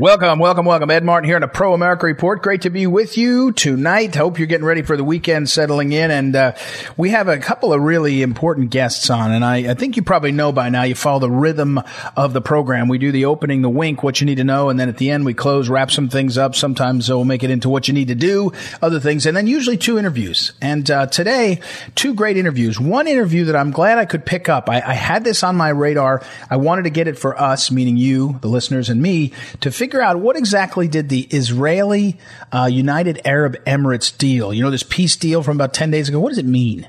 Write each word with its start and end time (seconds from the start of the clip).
Welcome, 0.00 0.38
welcome, 0.38 0.64
welcome. 0.64 0.90
Ed 0.90 1.04
Martin 1.04 1.28
here 1.28 1.36
on 1.36 1.42
a 1.42 1.48
Pro 1.48 1.74
America 1.74 2.06
Report. 2.06 2.40
Great 2.40 2.62
to 2.62 2.70
be 2.70 2.86
with 2.86 3.18
you 3.18 3.52
tonight. 3.52 4.14
Hope 4.14 4.38
you're 4.38 4.46
getting 4.46 4.64
ready 4.64 4.80
for 4.80 4.96
the 4.96 5.04
weekend 5.04 5.50
settling 5.50 5.92
in. 5.92 6.10
And 6.10 6.34
uh, 6.34 6.52
we 6.96 7.10
have 7.10 7.28
a 7.28 7.36
couple 7.36 7.74
of 7.74 7.82
really 7.82 8.22
important 8.22 8.70
guests 8.70 9.10
on. 9.10 9.30
And 9.30 9.44
I, 9.44 9.72
I, 9.72 9.74
think 9.74 9.96
you 9.96 10.02
probably 10.02 10.32
know 10.32 10.52
by 10.52 10.70
now, 10.70 10.84
you 10.84 10.94
follow 10.94 11.18
the 11.18 11.30
rhythm 11.30 11.82
of 12.16 12.32
the 12.32 12.40
program. 12.40 12.88
We 12.88 12.96
do 12.96 13.12
the 13.12 13.26
opening, 13.26 13.60
the 13.60 13.68
wink, 13.68 14.02
what 14.02 14.22
you 14.22 14.24
need 14.24 14.36
to 14.36 14.44
know. 14.44 14.70
And 14.70 14.80
then 14.80 14.88
at 14.88 14.96
the 14.96 15.10
end, 15.10 15.26
we 15.26 15.34
close, 15.34 15.68
wrap 15.68 15.90
some 15.90 16.08
things 16.08 16.38
up. 16.38 16.54
Sometimes 16.54 17.06
we'll 17.10 17.26
make 17.26 17.44
it 17.44 17.50
into 17.50 17.68
what 17.68 17.86
you 17.86 17.92
need 17.92 18.08
to 18.08 18.14
do, 18.14 18.52
other 18.80 19.00
things. 19.00 19.26
And 19.26 19.36
then 19.36 19.46
usually 19.46 19.76
two 19.76 19.98
interviews. 19.98 20.54
And 20.62 20.90
uh, 20.90 21.08
today, 21.08 21.60
two 21.94 22.14
great 22.14 22.38
interviews. 22.38 22.80
One 22.80 23.06
interview 23.06 23.44
that 23.44 23.56
I'm 23.56 23.70
glad 23.70 23.98
I 23.98 24.06
could 24.06 24.24
pick 24.24 24.48
up. 24.48 24.70
I, 24.70 24.76
I 24.76 24.94
had 24.94 25.24
this 25.24 25.42
on 25.42 25.56
my 25.56 25.68
radar. 25.68 26.22
I 26.48 26.56
wanted 26.56 26.84
to 26.84 26.90
get 26.90 27.06
it 27.06 27.18
for 27.18 27.38
us, 27.38 27.70
meaning 27.70 27.98
you, 27.98 28.38
the 28.40 28.48
listeners, 28.48 28.88
and 28.88 29.02
me, 29.02 29.34
to 29.60 29.70
figure 29.70 29.89
out 29.98 30.18
what 30.18 30.36
exactly 30.36 30.86
did 30.86 31.08
the 31.08 31.22
Israeli 31.22 32.18
uh, 32.52 32.68
United 32.70 33.20
Arab 33.24 33.56
Emirates 33.64 34.16
deal, 34.16 34.54
you 34.54 34.62
know, 34.62 34.70
this 34.70 34.82
peace 34.82 35.16
deal 35.16 35.42
from 35.42 35.56
about 35.56 35.74
10 35.74 35.90
days 35.90 36.08
ago, 36.08 36.20
what 36.20 36.28
does 36.28 36.38
it 36.38 36.46
mean? 36.46 36.88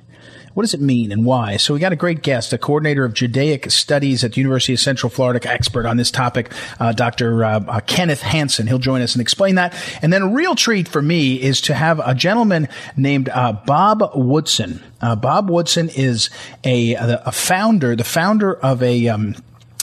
What 0.53 0.63
does 0.63 0.73
it 0.73 0.81
mean 0.81 1.11
and 1.11 1.23
why? 1.23 1.57
So 1.57 1.73
we 1.73 1.79
got 1.79 1.93
a 1.93 1.97
great 1.97 2.21
guest, 2.21 2.51
a 2.51 2.57
coordinator 2.57 3.05
of 3.05 3.13
Judaic 3.13 3.71
Studies 3.71 4.23
at 4.23 4.33
the 4.33 4.41
University 4.41 4.73
of 4.73 4.79
Central 4.79 5.09
Florida, 5.09 5.49
expert 5.49 5.85
on 5.85 5.95
this 5.95 6.11
topic, 6.11 6.51
uh, 6.79 6.91
Dr. 6.91 7.43
Uh, 7.43 7.59
uh, 7.61 7.79
Kenneth 7.81 8.21
Hanson. 8.21 8.67
He'll 8.67 8.77
join 8.77 9.01
us 9.01 9.13
and 9.13 9.21
explain 9.21 9.55
that. 9.55 9.73
And 10.01 10.11
then 10.11 10.21
a 10.21 10.27
real 10.27 10.55
treat 10.55 10.89
for 10.89 11.01
me 11.01 11.41
is 11.41 11.61
to 11.61 11.73
have 11.73 12.01
a 12.03 12.13
gentleman 12.13 12.67
named 12.97 13.29
uh, 13.29 13.53
Bob 13.53 14.11
Woodson. 14.13 14.83
Uh, 14.99 15.15
Bob 15.15 15.49
Woodson 15.49 15.89
is 15.89 16.29
a, 16.65 16.95
a 16.95 17.31
founder, 17.31 17.95
the 17.95 18.03
founder 18.03 18.53
of 18.53 18.83
a 18.83 19.07
um, 19.07 19.35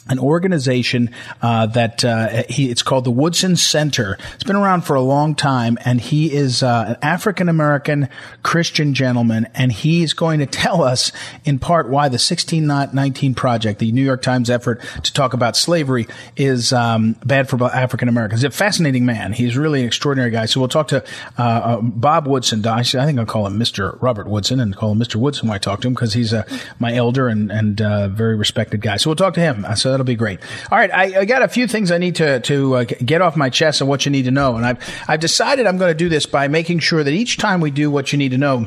an 0.09 0.19
organization 0.19 1.11
uh, 1.43 1.67
that 1.67 2.05
uh, 2.05 2.45
he, 2.49 2.71
it's 2.71 2.83
called 2.83 3.05
the 3.05 3.11
Woodson 3.11 3.57
Center. 3.57 4.19
It's 4.35 4.45
been 4.45 4.57
around 4.57 4.83
for 4.83 4.95
a 4.95 5.01
long 5.01 5.35
time, 5.35 5.79
and 5.85 6.01
he 6.01 6.33
is 6.33 6.63
uh, 6.63 6.85
an 6.89 6.97
African 7.03 7.49
American 7.49 8.09
Christian 8.43 8.95
gentleman, 8.95 9.49
and 9.55 9.71
he's 9.73 10.13
going 10.13 10.41
to 10.41 10.47
tell 10.47 10.83
us 10.83 11.13
in 11.45 11.59
part 11.59 11.89
why 11.89 12.09
the 12.09 12.15
1619 12.15 13.35
Project, 13.35 13.79
the 13.79 13.93
New 13.93 14.03
York 14.03 14.23
Times 14.23 14.51
effort 14.51 14.81
to 15.03 15.13
talk 15.13 15.35
about 15.35 15.57
slavery, 15.57 16.07
is 16.37 16.73
um, 16.73 17.17
bad 17.25 17.49
for 17.49 17.63
African 17.65 18.09
Americans. 18.09 18.43
He's 18.43 18.53
a 18.53 18.57
fascinating 18.57 19.05
man. 19.05 19.33
He's 19.33 19.57
really 19.57 19.81
an 19.81 19.87
extraordinary 19.87 20.31
guy. 20.31 20.47
So 20.47 20.61
we'll 20.61 20.69
talk 20.69 20.89
to 20.89 21.05
uh, 21.39 21.43
uh, 21.43 21.81
Bob 21.81 22.27
Woodson. 22.27 22.67
I 22.67 22.83
think 22.83 23.19
I'll 23.19 23.27
call 23.27 23.47
him 23.47 23.59
Mr. 23.59 24.01
Robert 24.01 24.27
Woodson 24.27 24.61
and 24.61 24.75
call 24.75 24.93
him 24.93 24.99
Mr. 24.99 25.17
Woodson 25.17 25.49
when 25.49 25.57
I 25.57 25.59
talk 25.59 25.81
to 25.83 25.89
him 25.89 25.95
because 25.95 26.15
he's 26.15 26.33
uh, 26.33 26.45
my 26.79 26.95
elder 26.95 27.29
and 27.29 27.51
and 27.51 27.79
very 28.17 28.37
respected 28.37 28.81
guy. 28.81 28.97
So 28.97 29.11
we'll 29.11 29.17
talk 29.17 29.35
to 29.35 29.41
him. 29.41 29.67
So 29.77 29.98
that'll 29.99 30.07
be 30.07 30.17
great. 30.17 30.41
All 30.71 30.79
right, 30.79 30.93
I, 30.93 31.21
I 31.21 31.25
got 31.25 31.43
a 31.43 31.49
few 31.49 31.67
things 31.67 31.91
I 31.91 31.99
need 31.99 32.15
to 32.17 32.41
to 32.41 32.77
uh, 32.77 32.85
get 32.85 33.21
off 33.21 33.37
my 33.37 33.51
chest 33.51 33.81
and 33.81 33.91
what 33.91 34.07
you 34.07 34.11
need 34.11 34.25
to 34.25 34.31
know, 34.31 34.57
and 34.57 34.65
I've 34.65 34.79
I've 35.09 35.21
decided 35.21 35.67
I'm 35.67 35.79
going 35.79 35.91
to 35.91 35.99
do 35.99 36.09
this 36.09 36.27
by 36.27 36.49
making 36.49 36.79
sure 36.79 37.03
that 37.03 37.13
each 37.13 37.37
time 37.37 37.61
we 37.61 37.71
do 37.71 37.91
what 37.91 38.13
you 38.13 38.19
need 38.19 38.31
to 38.31 38.39
know 38.39 38.67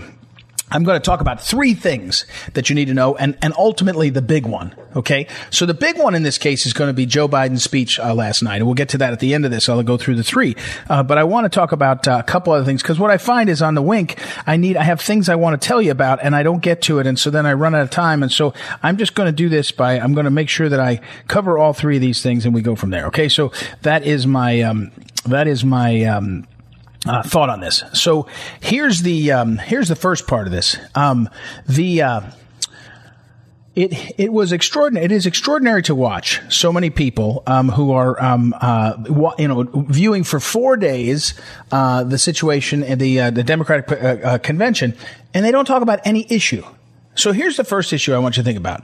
I'm 0.72 0.84
going 0.84 1.00
to 1.00 1.06
talk 1.06 1.22
about 1.22 1.42
three 1.42 1.74
things 1.74 2.26
that 2.54 2.70
you 2.70 2.76
need 2.76 2.86
to 2.86 2.94
know 2.94 3.16
and, 3.16 3.38
and 3.42 3.54
ultimately 3.58 4.10
the 4.10 4.22
big 4.22 4.46
one. 4.46 4.74
Okay. 4.96 5.28
So 5.50 5.66
the 5.66 5.74
big 5.74 5.98
one 5.98 6.16
in 6.16 6.24
this 6.24 6.38
case 6.38 6.66
is 6.66 6.74
going 6.74 6.90
to 6.90 6.94
be 6.94 7.06
Joe 7.06 7.28
Biden's 7.28 7.64
speech 7.64 8.00
uh, 8.00 8.14
last 8.14 8.42
night. 8.42 8.58
And 8.58 8.66
we'll 8.66 8.76
get 8.76 8.90
to 8.90 8.98
that 9.00 9.14
at 9.14 9.20
the 9.20 9.34
end 9.34 9.46
of 9.46 9.52
this. 9.52 9.70
I'll 9.70 9.84
go 9.84 9.98
through 9.98 10.16
the 10.16 10.24
three. 10.24 10.56
Uh, 10.90 11.04
but 11.04 11.18
I 11.18 11.24
want 11.24 11.46
to 11.46 11.50
talk 11.50 11.72
about 11.72 12.08
uh, 12.08 12.18
a 12.20 12.24
couple 12.24 12.54
other 12.54 12.66
things 12.66 12.82
because 12.82 13.00
what 13.00 13.12
I 13.12 13.18
find 13.18 13.50
is 13.50 13.62
on 13.62 13.76
the 13.76 13.82
wink, 13.82 14.20
I 14.48 14.58
need, 14.58 14.78
I 14.78 14.84
have 14.84 15.02
things 15.02 15.30
I 15.30 15.36
want 15.36 15.62
to 15.62 15.68
tell 15.68 15.82
you 15.82 15.92
about 15.92 16.20
and 16.24 16.36
I 16.36 16.44
don't 16.44 16.62
get 16.62 16.82
to 16.84 17.00
it. 17.00 17.08
And 17.08 17.20
so 17.20 17.30
then 17.30 17.46
I 17.46 17.54
run 17.54 17.76
out 17.76 17.82
of 17.82 17.90
time. 17.90 18.24
And 18.24 18.32
so 18.32 18.54
I'm 18.82 18.98
just 18.98 19.14
going 19.16 19.28
to 19.28 19.34
do 19.34 19.50
this 19.50 19.72
by, 19.72 20.00
I'm 20.00 20.14
going 20.14 20.26
to 20.26 20.32
make 20.32 20.50
sure 20.50 20.70
that 20.70 20.80
I 20.80 21.02
cover 21.28 21.58
all 21.58 21.74
three 21.74 21.98
of 21.98 22.02
these 22.02 22.22
things 22.22 22.46
and 22.46 22.54
we 22.54 22.62
go 22.62 22.76
from 22.76 22.90
there. 22.90 23.08
Okay. 23.08 23.30
So 23.30 23.52
that 23.82 24.04
is 24.06 24.26
my, 24.26 24.62
um, 24.62 24.92
that 25.26 25.48
is 25.48 25.64
my, 25.64 26.04
um, 26.04 26.48
uh, 27.08 27.24
thought 27.24 27.50
on 27.50 27.60
this. 27.60 27.84
So 27.94 28.28
here's 28.60 29.02
the 29.02 29.32
um, 29.32 29.58
here's 29.58 29.88
the 29.88 29.96
first 29.96 30.28
part 30.28 30.48
of 30.48 30.52
this. 30.52 30.78
Um, 30.96 31.30
the 31.68 32.02
uh, 32.02 32.22
it 33.76 34.20
it 34.20 34.34
was 34.34 34.52
extraordinary. 34.52 35.06
It 35.06 35.12
is 35.12 35.26
extraordinary 35.26 35.82
to 35.84 35.96
watch 35.96 36.42
so 36.50 36.74
many 36.74 36.90
people 36.90 37.44
um, 37.48 37.70
who 37.70 37.92
are 37.92 38.22
um, 38.22 38.54
uh, 38.60 39.34
you 39.40 39.48
know 39.48 39.64
viewing 39.74 40.24
for 40.24 40.40
four 40.40 40.78
days 40.78 41.34
uh, 41.72 42.04
the 42.04 42.18
situation 42.18 42.84
in 42.84 43.00
the 43.00 43.20
uh, 43.20 43.32
the 43.32 43.44
Democratic 43.44 43.92
uh, 43.92 44.28
uh, 44.28 44.38
convention, 44.40 44.96
and 45.34 45.46
they 45.46 45.52
don't 45.52 45.66
talk 45.66 45.82
about 45.82 46.00
any 46.06 46.28
issue. 46.30 46.64
So 47.14 47.34
here's 47.34 47.58
the 47.58 47.64
first 47.64 47.92
issue 47.92 48.14
I 48.14 48.20
want 48.20 48.38
you 48.38 48.44
to 48.44 48.48
think 48.48 48.58
about. 48.58 48.84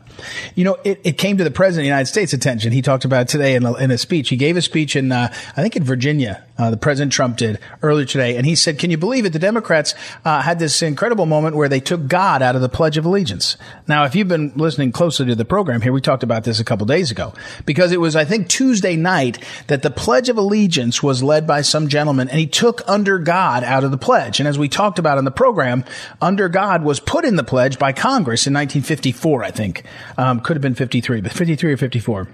You 0.56 0.66
know, 0.66 0.77
it, 0.83 1.00
it 1.03 1.17
came 1.17 1.38
to 1.38 1.44
the 1.45 1.51
president 1.51 1.81
of 1.81 1.83
the 1.83 1.88
United 1.88 2.07
States' 2.07 2.33
attention. 2.33 2.73
He 2.73 2.81
talked 2.81 3.06
about 3.06 3.22
it 3.22 3.27
today 3.29 3.56
in 3.56 3.66
a, 3.66 3.73
in 3.75 3.89
a 3.89 3.97
speech. 3.97 4.27
He 4.27 4.35
gave 4.35 4.57
a 4.57 4.61
speech 4.61 4.97
in, 4.97 5.13
uh, 5.13 5.33
I 5.56 5.61
think 5.61 5.77
in 5.77 5.83
Virginia, 5.85 6.44
uh, 6.57 6.72
the 6.72 6.78
President 6.78 7.12
Trump 7.12 7.38
did 7.38 7.59
earlier 7.81 8.06
today. 8.06 8.38
And 8.38 8.45
he 8.45 8.56
said, 8.56 8.79
can 8.79 8.91
you 8.91 8.97
believe 8.97 9.25
it? 9.25 9.34
The 9.34 9.40
Democrats, 9.40 9.94
uh, 10.25 10.41
had 10.41 10.59
this 10.59 10.81
incredible 10.81 11.25
moment 11.25 11.56
where 11.56 11.69
they 11.69 11.79
took 11.79 12.07
God 12.07 12.41
out 12.41 12.56
of 12.56 12.62
the 12.62 12.69
Pledge 12.69 12.97
of 12.97 13.06
Allegiance. 13.06 13.57
Now, 13.88 14.06
if 14.06 14.16
you've 14.16 14.28
been 14.28 14.51
listening 14.56 14.91
closely 14.91 15.25
to 15.28 15.35
the 15.35 15.45
program 15.45 15.81
here, 15.81 15.94
we 15.94 16.01
talked 16.01 16.23
about 16.23 16.44
this 16.44 16.59
a 16.59 16.63
couple 16.63 16.85
days 16.85 17.12
ago 17.12 17.34
because 17.66 17.91
it 17.91 18.00
was, 18.00 18.16
I 18.16 18.25
think, 18.25 18.47
Tuesday 18.47 18.95
night 18.95 19.44
that 19.68 19.81
the 19.81 19.91
Pledge 19.91 20.29
of 20.29 20.38
Allegiance 20.38 21.03
was 21.03 21.23
led 21.23 21.45
by 21.45 21.62
some 21.62 21.88
gentleman 21.88 22.29
and 22.29 22.40
he 22.40 22.47
took 22.47 22.81
under 22.88 23.19
God 23.19 23.63
out 23.63 23.84
of 23.84 23.91
the 23.91 23.97
pledge. 23.97 24.39
And 24.39 24.47
as 24.47 24.57
we 24.57 24.69
talked 24.69 25.00
about 25.00 25.18
in 25.18 25.25
the 25.25 25.31
program, 25.31 25.84
under 26.22 26.50
God 26.50 26.84
was 26.84 27.00
put 27.00 27.25
in 27.25 27.35
the 27.35 27.44
pledge 27.44 27.78
by 27.79 27.94
Congress 27.94 28.47
in 28.47 28.53
1954, 28.53 29.44
I 29.44 29.51
think. 29.51 29.84
Um, 30.18 30.39
could 30.39 30.56
have 30.56 30.62
been 30.62 30.75
53, 30.75 31.22
but 31.22 31.31
53 31.31 31.74
or 31.74 31.78
54. 31.78 32.28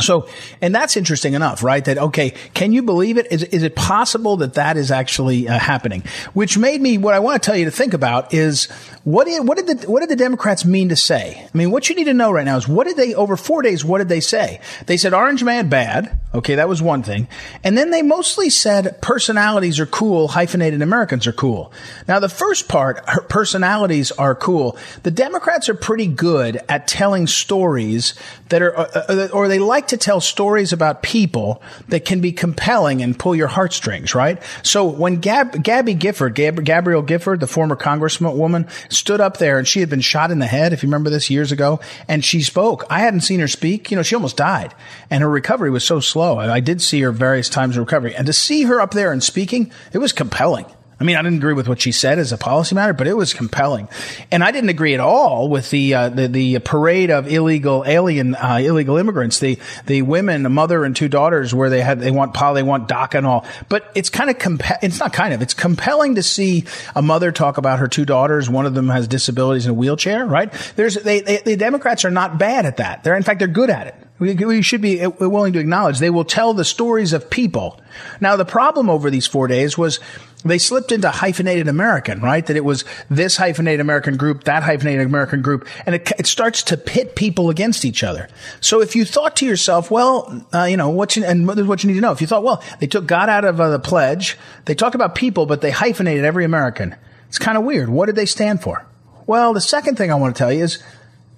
So, 0.00 0.26
and 0.60 0.74
that's 0.74 0.96
interesting 0.96 1.34
enough, 1.34 1.62
right? 1.62 1.84
That, 1.84 1.98
okay, 1.98 2.30
can 2.54 2.72
you 2.72 2.82
believe 2.82 3.18
it? 3.18 3.30
Is, 3.30 3.44
is 3.44 3.62
it 3.62 3.76
possible 3.76 4.38
that 4.38 4.54
that 4.54 4.76
is 4.76 4.90
actually 4.90 5.48
uh, 5.48 5.58
happening? 5.58 6.02
Which 6.32 6.56
made 6.56 6.80
me, 6.80 6.98
what 6.98 7.14
I 7.14 7.18
want 7.18 7.42
to 7.42 7.46
tell 7.46 7.56
you 7.56 7.66
to 7.66 7.70
think 7.70 7.92
about 7.92 8.32
is 8.32 8.66
what 9.04 9.26
did, 9.26 9.46
what 9.46 9.58
did 9.58 9.66
the, 9.66 9.90
what 9.90 10.00
did 10.00 10.08
the 10.08 10.16
Democrats 10.16 10.64
mean 10.64 10.88
to 10.88 10.96
say? 10.96 11.46
I 11.52 11.56
mean, 11.56 11.70
what 11.70 11.88
you 11.88 11.94
need 11.94 12.04
to 12.04 12.14
know 12.14 12.32
right 12.32 12.44
now 12.44 12.56
is 12.56 12.66
what 12.66 12.86
did 12.86 12.96
they, 12.96 13.14
over 13.14 13.36
four 13.36 13.62
days, 13.62 13.84
what 13.84 13.98
did 13.98 14.08
they 14.08 14.20
say? 14.20 14.60
They 14.86 14.96
said 14.96 15.12
Orange 15.12 15.44
Man 15.44 15.68
bad. 15.68 16.18
Okay, 16.34 16.54
that 16.54 16.68
was 16.68 16.80
one 16.80 17.02
thing. 17.02 17.28
And 17.62 17.76
then 17.76 17.90
they 17.90 18.00
mostly 18.00 18.48
said 18.48 19.00
personalities 19.02 19.78
are 19.78 19.86
cool, 19.86 20.28
hyphenated 20.28 20.80
Americans 20.80 21.26
are 21.26 21.32
cool. 21.32 21.72
Now, 22.08 22.18
the 22.18 22.28
first 22.28 22.68
part, 22.68 23.04
personalities 23.28 24.10
are 24.12 24.34
cool. 24.34 24.78
The 25.02 25.10
Democrats 25.10 25.68
are 25.68 25.74
pretty 25.74 26.06
good 26.06 26.60
at 26.68 26.88
telling 26.88 27.26
stories 27.26 28.14
that 28.48 28.62
are, 28.62 28.76
uh, 28.76 28.84
uh 29.08 29.28
or 29.32 29.48
they 29.48 29.58
like 29.58 29.88
to 29.92 29.96
tell 29.98 30.20
stories 30.20 30.72
about 30.72 31.02
people 31.02 31.62
that 31.88 32.04
can 32.04 32.20
be 32.20 32.32
compelling 32.32 33.02
and 33.02 33.18
pull 33.18 33.36
your 33.36 33.46
heartstrings, 33.46 34.14
right? 34.14 34.42
So 34.62 34.86
when 34.86 35.16
Gab, 35.16 35.62
Gabby 35.62 35.94
Gifford, 35.94 36.34
Gab, 36.34 36.64
Gabrielle 36.64 37.02
Gifford, 37.02 37.40
the 37.40 37.46
former 37.46 37.76
congresswoman, 37.76 38.68
stood 38.90 39.20
up 39.20 39.36
there 39.36 39.58
and 39.58 39.68
she 39.68 39.80
had 39.80 39.90
been 39.90 40.00
shot 40.00 40.30
in 40.30 40.38
the 40.38 40.46
head, 40.46 40.72
if 40.72 40.82
you 40.82 40.88
remember 40.88 41.10
this 41.10 41.30
years 41.30 41.52
ago, 41.52 41.80
and 42.08 42.24
she 42.24 42.42
spoke. 42.42 42.84
I 42.90 43.00
hadn't 43.00 43.20
seen 43.20 43.40
her 43.40 43.48
speak. 43.48 43.90
You 43.90 43.96
know, 43.96 44.02
she 44.02 44.14
almost 44.14 44.36
died 44.36 44.74
and 45.10 45.22
her 45.22 45.30
recovery 45.30 45.70
was 45.70 45.84
so 45.84 46.00
slow. 46.00 46.38
I 46.38 46.60
did 46.60 46.80
see 46.80 47.00
her 47.02 47.12
various 47.12 47.48
times 47.48 47.76
in 47.76 47.82
recovery 47.82 48.16
and 48.16 48.26
to 48.26 48.32
see 48.32 48.62
her 48.64 48.80
up 48.80 48.92
there 48.92 49.12
and 49.12 49.22
speaking, 49.22 49.70
it 49.92 49.98
was 49.98 50.12
compelling. 50.12 50.66
I 51.02 51.04
mean, 51.04 51.16
I 51.16 51.22
didn't 51.22 51.38
agree 51.38 51.54
with 51.54 51.66
what 51.66 51.80
she 51.80 51.90
said 51.90 52.20
as 52.20 52.30
a 52.30 52.38
policy 52.38 52.76
matter, 52.76 52.92
but 52.92 53.08
it 53.08 53.16
was 53.16 53.34
compelling. 53.34 53.88
And 54.30 54.44
I 54.44 54.52
didn't 54.52 54.70
agree 54.70 54.94
at 54.94 55.00
all 55.00 55.48
with 55.48 55.68
the 55.70 55.94
uh, 55.94 56.08
the, 56.10 56.28
the, 56.28 56.60
parade 56.60 57.10
of 57.10 57.26
illegal 57.26 57.82
alien 57.84 58.36
uh, 58.36 58.60
illegal 58.62 58.96
immigrants, 58.98 59.40
the 59.40 59.58
the 59.86 60.02
women, 60.02 60.46
a 60.46 60.48
mother 60.48 60.84
and 60.84 60.94
two 60.94 61.08
daughters, 61.08 61.52
where 61.52 61.70
they 61.70 61.80
had 61.80 61.98
they 61.98 62.12
want 62.12 62.34
poly, 62.34 62.60
they 62.60 62.68
want 62.68 62.86
DACA 62.86 63.16
and 63.16 63.26
all. 63.26 63.44
But 63.68 63.90
it's 63.96 64.10
kind 64.10 64.30
of 64.30 64.38
compa- 64.38 64.78
it's 64.80 65.00
not 65.00 65.12
kind 65.12 65.34
of 65.34 65.42
it's 65.42 65.54
compelling 65.54 66.14
to 66.14 66.22
see 66.22 66.66
a 66.94 67.02
mother 67.02 67.32
talk 67.32 67.58
about 67.58 67.80
her 67.80 67.88
two 67.88 68.04
daughters. 68.04 68.48
One 68.48 68.64
of 68.64 68.74
them 68.74 68.88
has 68.88 69.08
disabilities 69.08 69.64
in 69.64 69.72
a 69.72 69.74
wheelchair. 69.74 70.24
Right? 70.24 70.52
There's 70.76 70.94
they, 70.94 71.20
they 71.22 71.38
the 71.38 71.56
Democrats 71.56 72.04
are 72.04 72.12
not 72.12 72.38
bad 72.38 72.64
at 72.64 72.76
that. 72.76 73.02
They're 73.02 73.16
in 73.16 73.24
fact 73.24 73.40
they're 73.40 73.48
good 73.48 73.70
at 73.70 73.88
it. 73.88 73.96
We, 74.22 74.34
we 74.34 74.62
should 74.62 74.82
be 74.82 75.04
willing 75.04 75.54
to 75.54 75.58
acknowledge 75.58 75.98
they 75.98 76.08
will 76.08 76.24
tell 76.24 76.54
the 76.54 76.64
stories 76.64 77.12
of 77.12 77.28
people. 77.28 77.80
Now, 78.20 78.36
the 78.36 78.44
problem 78.44 78.88
over 78.88 79.10
these 79.10 79.26
four 79.26 79.48
days 79.48 79.76
was 79.76 79.98
they 80.44 80.58
slipped 80.58 80.92
into 80.92 81.10
hyphenated 81.10 81.68
American, 81.68 82.20
right? 82.20 82.44
That 82.44 82.56
it 82.56 82.64
was 82.64 82.84
this 83.08 83.36
hyphenated 83.36 83.80
American 83.80 84.16
group, 84.16 84.44
that 84.44 84.62
hyphenated 84.62 85.06
American 85.06 85.42
group, 85.42 85.68
and 85.86 85.94
it, 85.94 86.10
it 86.18 86.26
starts 86.26 86.62
to 86.64 86.76
pit 86.76 87.14
people 87.14 87.50
against 87.50 87.84
each 87.84 88.02
other. 88.02 88.28
So 88.60 88.80
if 88.80 88.96
you 88.96 89.04
thought 89.04 89.36
to 89.36 89.46
yourself, 89.46 89.90
well, 89.90 90.46
uh, 90.52 90.64
you 90.64 90.76
know, 90.76 90.90
what 90.90 91.16
you, 91.16 91.24
and 91.24 91.46
what 91.46 91.84
you 91.84 91.88
need 91.88 91.94
to 91.94 92.00
know, 92.00 92.12
if 92.12 92.20
you 92.20 92.26
thought, 92.26 92.42
well, 92.42 92.62
they 92.80 92.86
took 92.86 93.06
God 93.06 93.28
out 93.28 93.44
of 93.44 93.60
uh, 93.60 93.70
the 93.70 93.78
pledge, 93.78 94.36
they 94.64 94.74
talk 94.74 94.94
about 94.94 95.14
people, 95.14 95.46
but 95.46 95.60
they 95.60 95.70
hyphenated 95.70 96.24
every 96.24 96.44
American. 96.44 96.96
It's 97.28 97.38
kind 97.38 97.56
of 97.56 97.64
weird. 97.64 97.88
What 97.88 98.06
did 98.06 98.16
they 98.16 98.26
stand 98.26 98.62
for? 98.62 98.84
Well, 99.26 99.52
the 99.52 99.60
second 99.60 99.96
thing 99.96 100.10
I 100.10 100.16
want 100.16 100.34
to 100.34 100.38
tell 100.38 100.52
you 100.52 100.64
is 100.64 100.82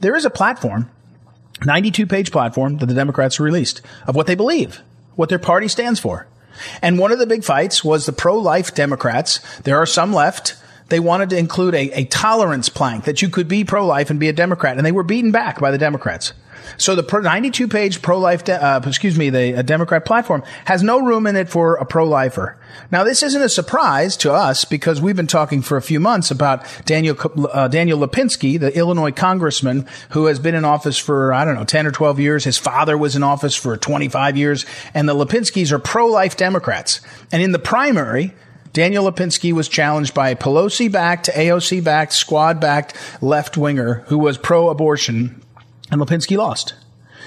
there 0.00 0.16
is 0.16 0.24
a 0.24 0.30
platform, 0.30 0.90
92 1.64 2.06
page 2.06 2.32
platform 2.32 2.78
that 2.78 2.86
the 2.86 2.94
Democrats 2.94 3.38
released 3.38 3.82
of 4.06 4.16
what 4.16 4.26
they 4.26 4.34
believe, 4.34 4.82
what 5.14 5.28
their 5.28 5.38
party 5.38 5.68
stands 5.68 6.00
for. 6.00 6.26
And 6.82 6.98
one 6.98 7.12
of 7.12 7.18
the 7.18 7.26
big 7.26 7.44
fights 7.44 7.84
was 7.84 8.06
the 8.06 8.12
pro-life 8.12 8.74
Democrats. 8.74 9.40
There 9.62 9.78
are 9.78 9.86
some 9.86 10.12
left. 10.12 10.56
They 10.88 11.00
wanted 11.00 11.30
to 11.30 11.38
include 11.38 11.74
a, 11.74 11.90
a 11.98 12.04
tolerance 12.04 12.68
plank 12.68 13.04
that 13.04 13.22
you 13.22 13.28
could 13.28 13.48
be 13.48 13.64
pro-life 13.64 14.10
and 14.10 14.20
be 14.20 14.28
a 14.28 14.32
Democrat, 14.32 14.76
and 14.76 14.84
they 14.84 14.92
were 14.92 15.02
beaten 15.02 15.32
back 15.32 15.60
by 15.60 15.70
the 15.70 15.78
Democrats. 15.78 16.32
So 16.76 16.94
the 16.94 17.20
92 17.20 17.68
page 17.68 18.02
pro-life, 18.02 18.44
de- 18.44 18.62
uh, 18.62 18.80
excuse 18.86 19.18
me, 19.18 19.30
the 19.30 19.62
Democrat 19.62 20.04
platform 20.04 20.42
has 20.64 20.82
no 20.82 21.00
room 21.00 21.26
in 21.26 21.36
it 21.36 21.48
for 21.48 21.76
a 21.76 21.84
pro-lifer. 21.84 22.56
Now 22.90 23.04
this 23.04 23.22
isn't 23.22 23.42
a 23.42 23.48
surprise 23.48 24.16
to 24.18 24.32
us 24.32 24.64
because 24.64 25.00
we've 25.00 25.16
been 25.16 25.26
talking 25.26 25.62
for 25.62 25.76
a 25.76 25.82
few 25.82 26.00
months 26.00 26.30
about 26.30 26.64
Daniel, 26.84 27.16
uh, 27.52 27.68
Daniel 27.68 27.98
Lipinski, 27.98 28.58
the 28.58 28.76
Illinois 28.76 29.12
congressman 29.12 29.86
who 30.10 30.26
has 30.26 30.38
been 30.38 30.54
in 30.54 30.64
office 30.64 30.98
for, 30.98 31.32
I 31.32 31.44
don't 31.44 31.54
know, 31.54 31.64
10 31.64 31.86
or 31.86 31.92
12 31.92 32.20
years. 32.20 32.44
His 32.44 32.58
father 32.58 32.98
was 32.98 33.16
in 33.16 33.22
office 33.22 33.54
for 33.54 33.76
25 33.76 34.36
years 34.36 34.66
and 34.92 35.08
the 35.08 35.14
Lipinskis 35.14 35.72
are 35.72 35.78
pro-life 35.78 36.36
Democrats. 36.36 37.00
And 37.32 37.42
in 37.42 37.52
the 37.52 37.58
primary, 37.58 38.34
Daniel 38.72 39.10
Lipinski 39.10 39.52
was 39.52 39.68
challenged 39.68 40.14
by 40.14 40.34
Pelosi 40.34 40.90
backed, 40.90 41.30
AOC 41.32 41.84
backed, 41.84 42.12
squad 42.12 42.60
backed 42.60 42.94
left 43.22 43.56
winger 43.56 44.02
who 44.06 44.18
was 44.18 44.36
pro 44.36 44.68
abortion 44.68 45.40
and 45.90 46.00
Lipinski 46.00 46.36
lost. 46.36 46.74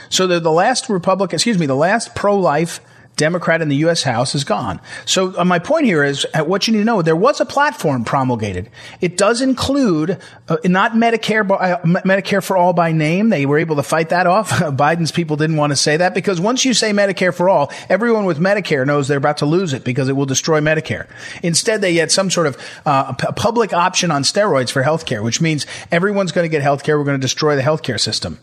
So 0.09 0.27
the, 0.27 0.39
the 0.39 0.51
last 0.51 0.89
Republican, 0.89 1.35
excuse 1.35 1.57
me, 1.57 1.65
the 1.65 1.75
last 1.75 2.15
pro-life 2.15 2.79
Democrat 3.17 3.61
in 3.61 3.67
the 3.67 3.75
U.S. 3.77 4.03
House 4.03 4.35
is 4.35 4.43
gone. 4.43 4.79
So 5.05 5.37
uh, 5.37 5.43
my 5.43 5.59
point 5.59 5.85
here 5.85 6.03
is 6.03 6.25
uh, 6.33 6.43
what 6.43 6.67
you 6.67 6.73
need 6.73 6.79
to 6.79 6.85
know. 6.85 7.01
There 7.01 7.15
was 7.15 7.41
a 7.41 7.45
platform 7.45 8.05
promulgated. 8.05 8.69
It 9.01 9.17
does 9.17 9.41
include 9.41 10.19
uh, 10.47 10.57
not 10.63 10.93
Medicare, 10.93 11.49
uh, 11.49 11.81
Medicare 11.83 12.43
for 12.43 12.55
all 12.55 12.73
by 12.73 12.91
name. 12.91 13.29
They 13.29 13.45
were 13.45 13.57
able 13.57 13.75
to 13.77 13.83
fight 13.83 14.09
that 14.09 14.27
off. 14.27 14.49
Biden's 14.51 15.11
people 15.11 15.35
didn't 15.35 15.57
want 15.57 15.71
to 15.71 15.75
say 15.75 15.97
that 15.97 16.13
because 16.13 16.39
once 16.39 16.63
you 16.63 16.75
say 16.75 16.91
Medicare 16.91 17.33
for 17.33 17.49
all, 17.49 17.71
everyone 17.89 18.25
with 18.25 18.39
Medicare 18.39 18.85
knows 18.85 19.07
they're 19.07 19.17
about 19.17 19.37
to 19.37 19.47
lose 19.47 19.73
it 19.73 19.83
because 19.83 20.07
it 20.09 20.13
will 20.13 20.27
destroy 20.27 20.61
Medicare. 20.61 21.07
Instead, 21.41 21.81
they 21.81 21.95
had 21.95 22.11
some 22.11 22.29
sort 22.29 22.47
of 22.47 22.57
uh, 22.85 23.13
public 23.13 23.73
option 23.73 24.11
on 24.11 24.21
steroids 24.21 24.71
for 24.71 24.83
healthcare, 24.83 25.23
which 25.23 25.41
means 25.41 25.65
everyone's 25.91 26.31
going 26.31 26.45
to 26.45 26.49
get 26.49 26.63
healthcare. 26.63 26.97
We're 26.99 27.05
going 27.05 27.19
to 27.19 27.25
destroy 27.25 27.55
the 27.55 27.63
healthcare 27.63 27.99
system. 27.99 28.39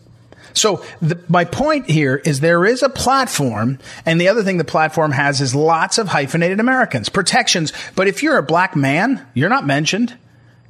So 0.55 0.83
the, 1.01 1.19
my 1.27 1.45
point 1.45 1.89
here 1.89 2.15
is 2.15 2.39
there 2.39 2.65
is 2.65 2.81
a 2.81 2.89
platform, 2.89 3.77
and 4.05 4.19
the 4.19 4.29
other 4.29 4.41
thing 4.41 4.57
the 4.57 4.63
platform 4.63 5.11
has 5.11 5.41
is 5.41 5.53
lots 5.53 5.97
of 5.97 6.07
hyphenated 6.07 6.59
Americans, 6.59 7.09
protections. 7.09 7.71
But 7.95 8.07
if 8.07 8.23
you're 8.23 8.37
a 8.37 8.43
black 8.43 8.75
man, 8.75 9.25
you're 9.33 9.49
not 9.49 9.67
mentioned. 9.67 10.17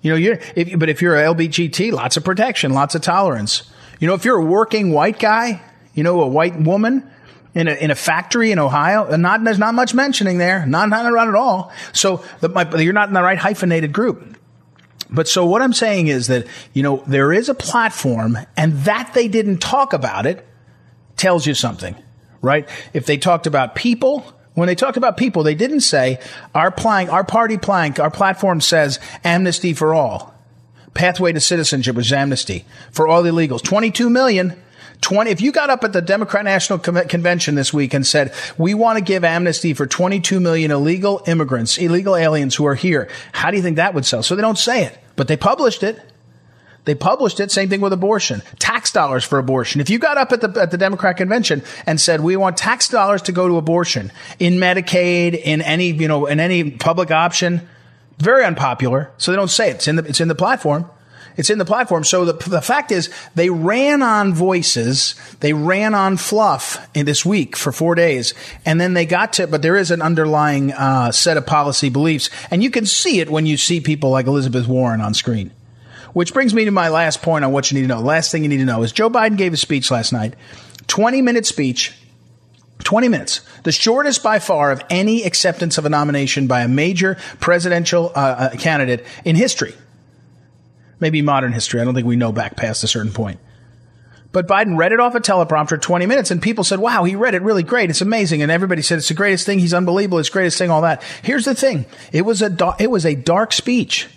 You 0.01 0.11
know, 0.11 0.17
you're, 0.17 0.39
if, 0.55 0.77
but 0.77 0.89
if 0.89 1.01
you're 1.01 1.15
a 1.15 1.23
LBGT, 1.23 1.91
lots 1.91 2.17
of 2.17 2.23
protection, 2.23 2.73
lots 2.73 2.95
of 2.95 3.01
tolerance. 3.01 3.71
You 3.99 4.07
know, 4.07 4.15
if 4.15 4.25
you're 4.25 4.37
a 4.37 4.45
working 4.45 4.91
white 4.91 5.19
guy, 5.19 5.61
you 5.93 6.03
know, 6.03 6.21
a 6.21 6.27
white 6.27 6.59
woman, 6.59 7.09
in 7.55 7.69
a, 7.69 7.73
in 7.73 7.89
a 7.89 7.95
factory 7.95 8.51
in 8.51 8.59
Ohio, 8.59 9.05
uh, 9.09 9.15
not, 9.15 9.43
there's 9.43 9.57
not 9.57 9.73
much 9.73 9.93
mentioning 9.93 10.37
there. 10.37 10.65
Not, 10.65 10.89
not, 10.89 11.11
not 11.11 11.27
at 11.29 11.35
all. 11.35 11.71
So 11.93 12.23
the, 12.41 12.49
my, 12.49 12.69
you're 12.75 12.93
not 12.93 13.07
in 13.07 13.13
the 13.13 13.23
right 13.23 13.37
hyphenated 13.37 13.93
group. 13.93 14.37
But 15.09 15.27
so 15.27 15.45
what 15.45 15.61
I'm 15.61 15.73
saying 15.73 16.07
is 16.07 16.27
that, 16.27 16.47
you 16.73 16.83
know, 16.83 17.03
there 17.07 17.31
is 17.31 17.49
a 17.49 17.53
platform 17.53 18.37
and 18.57 18.73
that 18.79 19.11
they 19.13 19.27
didn't 19.27 19.59
talk 19.59 19.93
about 19.93 20.25
it 20.25 20.45
tells 21.15 21.45
you 21.45 21.53
something, 21.53 21.95
right? 22.41 22.67
If 22.93 23.05
they 23.05 23.17
talked 23.17 23.47
about 23.47 23.75
people, 23.75 24.25
when 24.55 24.67
they 24.67 24.75
talked 24.75 24.97
about 24.97 25.17
people, 25.17 25.43
they 25.43 25.55
didn't 25.55 25.81
say 25.81 26.19
our 26.53 26.71
plank, 26.71 27.11
our 27.11 27.23
party 27.23 27.57
plank, 27.57 27.99
our 27.99 28.11
platform 28.11 28.61
says 28.61 28.99
amnesty 29.23 29.73
for 29.73 29.93
all. 29.93 30.33
Pathway 30.93 31.33
to 31.33 31.41
citizenship 31.41 31.95
was 31.95 32.11
amnesty 32.11 32.65
for 32.91 33.07
all 33.07 33.23
illegals. 33.23 33.61
22 33.61 34.09
million. 34.09 34.61
20, 35.01 35.29
if 35.31 35.41
you 35.41 35.51
got 35.51 35.69
up 35.69 35.83
at 35.83 35.93
the 35.93 36.01
Democrat 36.01 36.45
National 36.45 36.79
Convention 36.79 37.55
this 37.55 37.73
week 37.73 37.93
and 37.93 38.05
said, 38.05 38.33
we 38.57 38.73
want 38.73 38.97
to 38.97 39.03
give 39.03 39.23
amnesty 39.23 39.73
for 39.73 39.85
22 39.85 40.39
million 40.39 40.71
illegal 40.71 41.21
immigrants, 41.27 41.77
illegal 41.77 42.15
aliens 42.15 42.55
who 42.55 42.65
are 42.65 42.75
here, 42.75 43.09
how 43.31 43.51
do 43.51 43.57
you 43.57 43.63
think 43.63 43.77
that 43.77 43.93
would 43.93 44.05
sell? 44.05 44.23
So 44.23 44.35
they 44.35 44.41
don't 44.41 44.57
say 44.57 44.85
it, 44.85 44.97
but 45.15 45.27
they 45.27 45.37
published 45.37 45.83
it. 45.83 46.01
They 46.85 46.95
published 46.95 47.39
it. 47.39 47.51
Same 47.51 47.67
thing 47.67 47.81
with 47.81 47.93
abortion. 47.93 48.43
Tax 48.59 48.91
dollars 48.91 49.23
for 49.23 49.39
abortion. 49.39 49.81
If 49.81 49.89
you 49.89 49.97
got 49.97 50.17
up 50.17 50.31
at 50.31 50.41
the, 50.41 50.61
at 50.61 50.71
the 50.71 50.77
Democrat 50.77 51.17
convention 51.17 51.63
and 51.85 51.99
said, 51.99 52.21
we 52.21 52.35
want 52.35 52.57
tax 52.57 52.89
dollars 52.89 53.23
to 53.23 53.31
go 53.31 53.47
to 53.47 53.57
abortion 53.57 54.11
in 54.37 54.53
Medicaid, 54.55 55.33
in 55.33 55.61
any, 55.61 55.91
you 55.91 56.07
know, 56.07 56.27
in 56.27 56.39
any 56.39 56.71
public 56.71 57.09
option, 57.09 57.67
very 58.19 58.45
unpopular. 58.45 59.11
So 59.17 59.31
they 59.31 59.35
don't 59.35 59.49
say 59.49 59.71
it. 59.71 59.75
It's 59.77 59.87
in 59.87 59.95
the, 59.95 60.03
it's 60.03 60.21
in 60.21 60.27
the 60.27 60.35
platform. 60.35 60.89
It's 61.37 61.49
in 61.49 61.57
the 61.57 61.65
platform. 61.65 62.03
So 62.03 62.25
the, 62.25 62.49
the 62.49 62.61
fact 62.61 62.91
is 62.91 63.09
they 63.35 63.49
ran 63.49 64.01
on 64.01 64.33
voices. 64.33 65.15
They 65.41 65.53
ran 65.53 65.93
on 65.93 66.17
fluff 66.17 66.87
in 66.93 67.05
this 67.05 67.25
week 67.25 67.55
for 67.55 67.71
four 67.71 67.95
days. 67.95 68.33
And 68.65 68.79
then 68.79 68.93
they 68.93 69.05
got 69.05 69.33
to, 69.33 69.47
but 69.47 69.61
there 69.61 69.75
is 69.75 69.91
an 69.91 70.01
underlying 70.01 70.71
uh, 70.71 71.11
set 71.11 71.37
of 71.37 71.45
policy 71.45 71.89
beliefs. 71.89 72.29
And 72.51 72.63
you 72.63 72.71
can 72.71 72.85
see 72.85 73.19
it 73.19 73.29
when 73.29 73.45
you 73.45 73.57
see 73.57 73.81
people 73.81 74.11
like 74.11 74.27
Elizabeth 74.27 74.67
Warren 74.67 75.01
on 75.01 75.13
screen. 75.13 75.51
Which 76.13 76.33
brings 76.33 76.53
me 76.53 76.63
to 76.65 76.71
my 76.71 76.87
last 76.87 77.21
point 77.21 77.43
on 77.43 77.51
what 77.51 77.69
you 77.69 77.75
need 77.75 77.81
to 77.81 77.87
know. 77.87 77.99
Last 77.99 78.31
thing 78.31 78.43
you 78.43 78.49
need 78.49 78.57
to 78.57 78.65
know 78.65 78.83
is 78.83 78.93
Joe 78.93 79.09
Biden 79.09 79.37
gave 79.37 79.51
a 79.51 79.57
speech 79.57 79.91
last 79.91 80.13
night. 80.13 80.35
20 80.87 81.21
minute 81.21 81.45
speech 81.45 81.93
20 82.83 83.07
minutes. 83.07 83.41
The 83.63 83.71
shortest 83.71 84.21
by 84.21 84.37
far 84.37 84.71
of 84.71 84.81
any 84.89 85.23
acceptance 85.23 85.77
of 85.77 85.85
a 85.85 85.89
nomination 85.89 86.45
by 86.45 86.61
a 86.61 86.67
major 86.67 87.17
presidential 87.39 88.11
uh, 88.13 88.19
uh 88.19 88.49
candidate 88.57 89.05
in 89.23 89.35
history 89.35 89.73
maybe 90.99 91.21
modern 91.21 91.53
history. 91.53 91.81
I 91.81 91.85
don't 91.85 91.93
think 91.93 92.07
we 92.07 92.15
know 92.15 92.31
back 92.31 92.55
past 92.55 92.83
a 92.83 92.87
certain 92.87 93.11
point. 93.11 93.39
But 94.31 94.47
Biden 94.47 94.77
read 94.77 94.91
it 94.91 94.99
off 94.99 95.15
a 95.15 95.21
teleprompter 95.21 95.81
20 95.81 96.05
minutes 96.07 96.29
and 96.29 96.41
people 96.41 96.65
said, 96.65 96.79
wow, 96.79 97.05
he 97.05 97.15
read 97.15 97.35
it 97.35 97.41
really 97.41 97.63
great. 97.63 97.89
It's 97.89 98.01
amazing. 98.01 98.41
And 98.41 98.51
everybody 98.51 98.81
said, 98.81 98.97
it's 98.97 99.07
the 99.07 99.13
greatest 99.13 99.45
thing. 99.45 99.59
He's 99.59 99.73
unbelievable. 99.73 100.19
It's 100.19 100.27
the 100.27 100.33
greatest 100.33 100.57
thing, 100.57 100.69
all 100.69 100.81
that. 100.81 101.01
Here's 101.23 101.45
the 101.45 101.55
thing. 101.55 101.85
It 102.11 102.23
was 102.23 102.41
a, 102.41 102.75
it 102.77 102.91
was 102.91 103.05
a 103.05 103.15
dark 103.15 103.53
speech. 103.53 104.09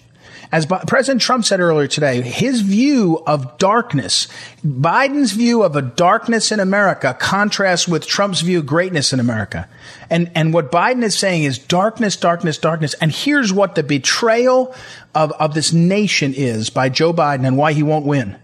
As 0.50 0.66
President 0.66 1.20
Trump 1.20 1.44
said 1.44 1.60
earlier 1.60 1.86
today, 1.86 2.22
his 2.22 2.62
view 2.62 3.22
of 3.26 3.58
darkness, 3.58 4.28
Biden's 4.66 5.32
view 5.32 5.62
of 5.62 5.76
a 5.76 5.82
darkness 5.82 6.50
in 6.50 6.58
America 6.58 7.14
contrasts 7.18 7.86
with 7.86 8.06
Trump's 8.06 8.40
view 8.40 8.60
of 8.60 8.66
greatness 8.66 9.12
in 9.12 9.20
America. 9.20 9.68
And, 10.08 10.30
and 10.34 10.54
what 10.54 10.72
Biden 10.72 11.02
is 11.02 11.18
saying 11.18 11.44
is 11.44 11.58
darkness, 11.58 12.16
darkness, 12.16 12.56
darkness. 12.56 12.94
And 12.94 13.12
here's 13.12 13.52
what 13.52 13.74
the 13.74 13.82
betrayal 13.82 14.74
of, 15.14 15.32
of 15.32 15.52
this 15.52 15.72
nation 15.72 16.32
is 16.34 16.70
by 16.70 16.88
Joe 16.88 17.12
Biden 17.12 17.46
and 17.46 17.58
why 17.58 17.74
he 17.74 17.82
won't 17.82 18.06
win. 18.06 18.36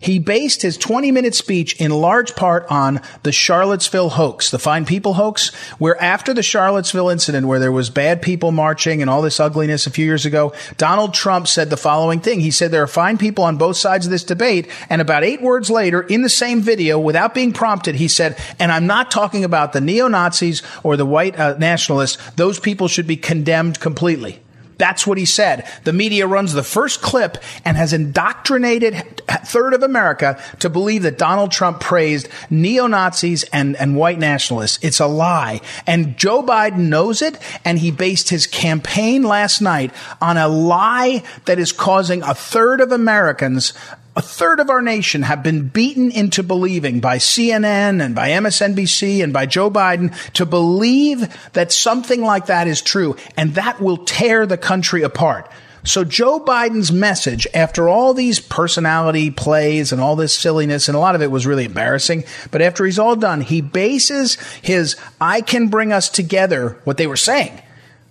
He 0.00 0.18
based 0.18 0.62
his 0.62 0.78
20 0.78 1.12
minute 1.12 1.34
speech 1.34 1.78
in 1.78 1.90
large 1.90 2.34
part 2.34 2.64
on 2.70 3.02
the 3.22 3.32
Charlottesville 3.32 4.08
hoax, 4.08 4.50
the 4.50 4.58
fine 4.58 4.86
people 4.86 5.12
hoax, 5.12 5.54
where 5.78 6.00
after 6.02 6.32
the 6.32 6.42
Charlottesville 6.42 7.10
incident 7.10 7.46
where 7.46 7.58
there 7.58 7.70
was 7.70 7.90
bad 7.90 8.22
people 8.22 8.50
marching 8.50 9.02
and 9.02 9.10
all 9.10 9.20
this 9.20 9.38
ugliness 9.38 9.86
a 9.86 9.90
few 9.90 10.06
years 10.06 10.24
ago, 10.24 10.54
Donald 10.78 11.12
Trump 11.12 11.46
said 11.46 11.68
the 11.68 11.76
following 11.76 12.20
thing. 12.20 12.40
He 12.40 12.50
said 12.50 12.70
there 12.70 12.82
are 12.82 12.86
fine 12.86 13.18
people 13.18 13.44
on 13.44 13.58
both 13.58 13.76
sides 13.76 14.06
of 14.06 14.10
this 14.10 14.24
debate. 14.24 14.70
And 14.88 15.02
about 15.02 15.22
eight 15.22 15.42
words 15.42 15.68
later 15.68 16.00
in 16.00 16.22
the 16.22 16.30
same 16.30 16.62
video, 16.62 16.98
without 16.98 17.34
being 17.34 17.52
prompted, 17.52 17.94
he 17.94 18.08
said, 18.08 18.38
and 18.58 18.72
I'm 18.72 18.86
not 18.86 19.10
talking 19.10 19.44
about 19.44 19.74
the 19.74 19.82
neo-Nazis 19.82 20.62
or 20.82 20.96
the 20.96 21.04
white 21.04 21.38
uh, 21.38 21.56
nationalists. 21.58 22.16
Those 22.36 22.58
people 22.58 22.88
should 22.88 23.06
be 23.06 23.18
condemned 23.18 23.80
completely. 23.80 24.40
That's 24.80 25.06
what 25.06 25.18
he 25.18 25.26
said. 25.26 25.68
The 25.84 25.92
media 25.92 26.26
runs 26.26 26.54
the 26.54 26.62
first 26.62 27.02
clip 27.02 27.36
and 27.66 27.76
has 27.76 27.92
indoctrinated 27.92 28.94
a 29.28 29.44
third 29.44 29.74
of 29.74 29.82
America 29.82 30.42
to 30.60 30.70
believe 30.70 31.02
that 31.02 31.18
Donald 31.18 31.52
Trump 31.52 31.80
praised 31.80 32.28
neo-Nazis 32.48 33.44
and, 33.52 33.76
and 33.76 33.94
white 33.94 34.18
nationalists. 34.18 34.78
It's 34.82 34.98
a 34.98 35.06
lie. 35.06 35.60
And 35.86 36.16
Joe 36.16 36.42
Biden 36.42 36.88
knows 36.88 37.20
it 37.20 37.38
and 37.62 37.78
he 37.78 37.90
based 37.90 38.30
his 38.30 38.46
campaign 38.46 39.22
last 39.22 39.60
night 39.60 39.92
on 40.18 40.38
a 40.38 40.48
lie 40.48 41.22
that 41.44 41.58
is 41.58 41.72
causing 41.72 42.22
a 42.22 42.34
third 42.34 42.80
of 42.80 42.90
Americans 42.90 43.74
a 44.16 44.22
third 44.22 44.58
of 44.60 44.70
our 44.70 44.82
nation 44.82 45.22
have 45.22 45.42
been 45.42 45.68
beaten 45.68 46.10
into 46.10 46.42
believing 46.42 47.00
by 47.00 47.18
CNN 47.18 48.02
and 48.02 48.14
by 48.14 48.30
MSNBC 48.30 49.22
and 49.22 49.32
by 49.32 49.46
Joe 49.46 49.70
Biden 49.70 50.14
to 50.32 50.44
believe 50.44 51.28
that 51.52 51.72
something 51.72 52.22
like 52.22 52.46
that 52.46 52.66
is 52.66 52.82
true. 52.82 53.16
And 53.36 53.54
that 53.54 53.80
will 53.80 53.98
tear 53.98 54.46
the 54.46 54.58
country 54.58 55.02
apart. 55.02 55.50
So 55.84 56.04
Joe 56.04 56.40
Biden's 56.40 56.92
message, 56.92 57.46
after 57.54 57.88
all 57.88 58.12
these 58.12 58.38
personality 58.40 59.30
plays 59.30 59.92
and 59.92 60.00
all 60.00 60.16
this 60.16 60.34
silliness, 60.34 60.88
and 60.88 60.96
a 60.96 61.00
lot 61.00 61.14
of 61.14 61.22
it 61.22 61.30
was 61.30 61.46
really 61.46 61.64
embarrassing, 61.64 62.24
but 62.50 62.60
after 62.60 62.84
he's 62.84 62.98
all 62.98 63.16
done, 63.16 63.40
he 63.40 63.60
bases 63.60 64.34
his 64.60 64.96
I 65.20 65.40
can 65.40 65.68
bring 65.68 65.92
us 65.92 66.10
together, 66.10 66.78
what 66.84 66.98
they 66.98 67.06
were 67.06 67.16
saying, 67.16 67.62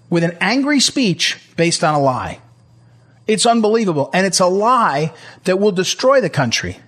with 0.10 0.24
an 0.24 0.36
angry 0.41 0.79
speech 0.79 1.38
based 1.58 1.84
on 1.84 1.94
a 1.94 2.00
lie. 2.00 2.39
It's 3.29 3.45
unbelievable. 3.45 4.09
And 4.12 4.25
it's 4.25 4.39
a 4.39 4.48
lie 4.48 5.13
that 5.43 5.59
will 5.59 5.71
destroy 5.71 6.19
the 6.19 6.31
country. 6.31 6.79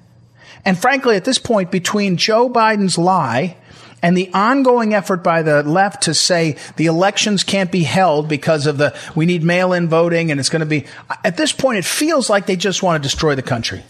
And 0.65 0.75
frankly, 0.75 1.15
at 1.15 1.23
this 1.23 1.37
point, 1.37 1.69
between 1.69 2.17
Joe 2.17 2.49
Biden's 2.49 2.97
lie 2.97 3.57
and 4.01 4.17
the 4.17 4.31
ongoing 4.33 4.95
effort 4.95 5.23
by 5.23 5.43
the 5.43 5.61
left 5.61 6.01
to 6.03 6.15
say 6.15 6.57
the 6.77 6.87
elections 6.87 7.43
can't 7.43 7.71
be 7.71 7.83
held 7.83 8.27
because 8.27 8.65
of 8.65 8.79
the, 8.79 8.97
we 9.13 9.27
need 9.27 9.43
mail 9.43 9.71
in 9.71 9.87
voting 9.87 10.31
and 10.31 10.39
it's 10.39 10.49
going 10.49 10.61
to 10.61 10.65
be, 10.65 10.85
at 11.23 11.37
this 11.37 11.51
point, 11.51 11.77
it 11.77 11.85
feels 11.85 12.27
like 12.27 12.47
they 12.47 12.55
just 12.55 12.81
want 12.81 13.01
to 13.01 13.07
destroy 13.07 13.35
the 13.35 13.43
country. 13.43 13.83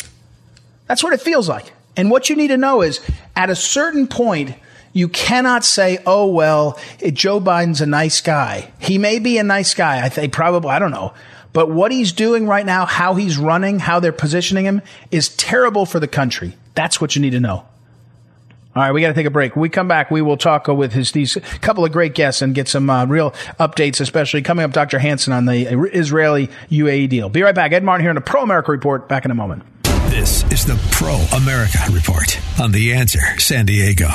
That's 0.88 1.05
what 1.05 1.13
it 1.13 1.22
feels 1.22 1.48
like. 1.48 1.72
And 1.96 2.12
what 2.12 2.29
you 2.29 2.36
need 2.36 2.50
to 2.50 2.58
know 2.58 2.81
is 2.81 3.00
at 3.34 3.50
a 3.50 3.55
certain 3.55 4.08
point, 4.08 4.55
you 4.91 5.08
cannot 5.08 5.63
say, 5.63 6.00
oh, 6.05 6.27
well, 6.27 6.77
Joe 7.13 7.39
Biden's 7.39 7.79
a 7.79 7.86
nice 7.86 8.20
guy. 8.20 8.74
He 8.77 8.98
may 8.98 9.20
be 9.20 9.38
a 9.38 9.43
nice 9.43 9.74
guy. 9.74 10.03
I 10.03 10.10
think 10.10 10.34
probably, 10.34 10.72
I 10.72 10.79
don't 10.79 10.91
know. 10.91 11.13
But 11.53 11.70
what 11.70 11.91
he's 11.91 12.12
doing 12.12 12.48
right 12.48 12.65
now, 12.65 12.86
how 12.86 13.15
he's 13.15 13.38
running, 13.38 13.79
how 13.79 14.00
they're 14.00 14.12
positioning 14.12 14.65
him 14.65 14.81
is 15.12 15.29
terrible 15.29 15.86
for 15.86 16.00
the 16.00 16.08
country. 16.08 16.55
That's 16.75 17.01
what 17.01 17.15
you 17.15 17.22
need 17.22 17.31
to 17.31 17.39
know. 17.39 17.65
All 18.74 18.81
right, 18.81 18.93
we 18.93 19.01
got 19.01 19.10
to 19.10 19.13
take 19.13 19.25
a 19.25 19.31
break. 19.31 19.58
When 19.58 19.62
we 19.62 19.70
come 19.70 19.89
back, 19.89 20.10
we 20.12 20.22
will 20.22 20.38
talk 20.38 20.70
with 20.70 20.93
his 20.93 21.12
these 21.12 21.38
couple 21.60 21.84
of 21.84 21.91
great 21.91 22.15
guests 22.15 22.41
and 22.41 22.55
get 22.55 22.70
some 22.70 22.89
uh, 22.89 23.05
real 23.05 23.31
updates, 23.60 24.00
especially 24.00 24.41
coming 24.41 24.63
up. 24.63 24.72
Dr. 24.72 24.98
Hanson 24.98 25.34
on 25.34 25.46
the 25.46 25.67
Israeli 25.93 26.50
UAE 26.70 27.10
deal. 27.10 27.27
Be 27.27 27.41
right 27.41 27.53
back. 27.53 27.74
Ed 27.74 27.84
Martin 27.84 28.05
here 28.05 28.12
on 28.12 28.15
the 28.15 28.22
Pro 28.22 28.43
America 28.43 28.72
Report. 28.72 29.10
Back 29.10 29.25
in 29.25 29.31
a 29.31 29.36
moment. 29.36 29.63
This 30.10 30.50
is 30.51 30.65
the 30.65 30.79
Pro 30.91 31.15
America 31.38 31.79
Report 31.91 32.39
on 32.62 32.72
the 32.72 32.93
Answer 32.93 33.20
San 33.39 33.65
Diego. 33.65 34.08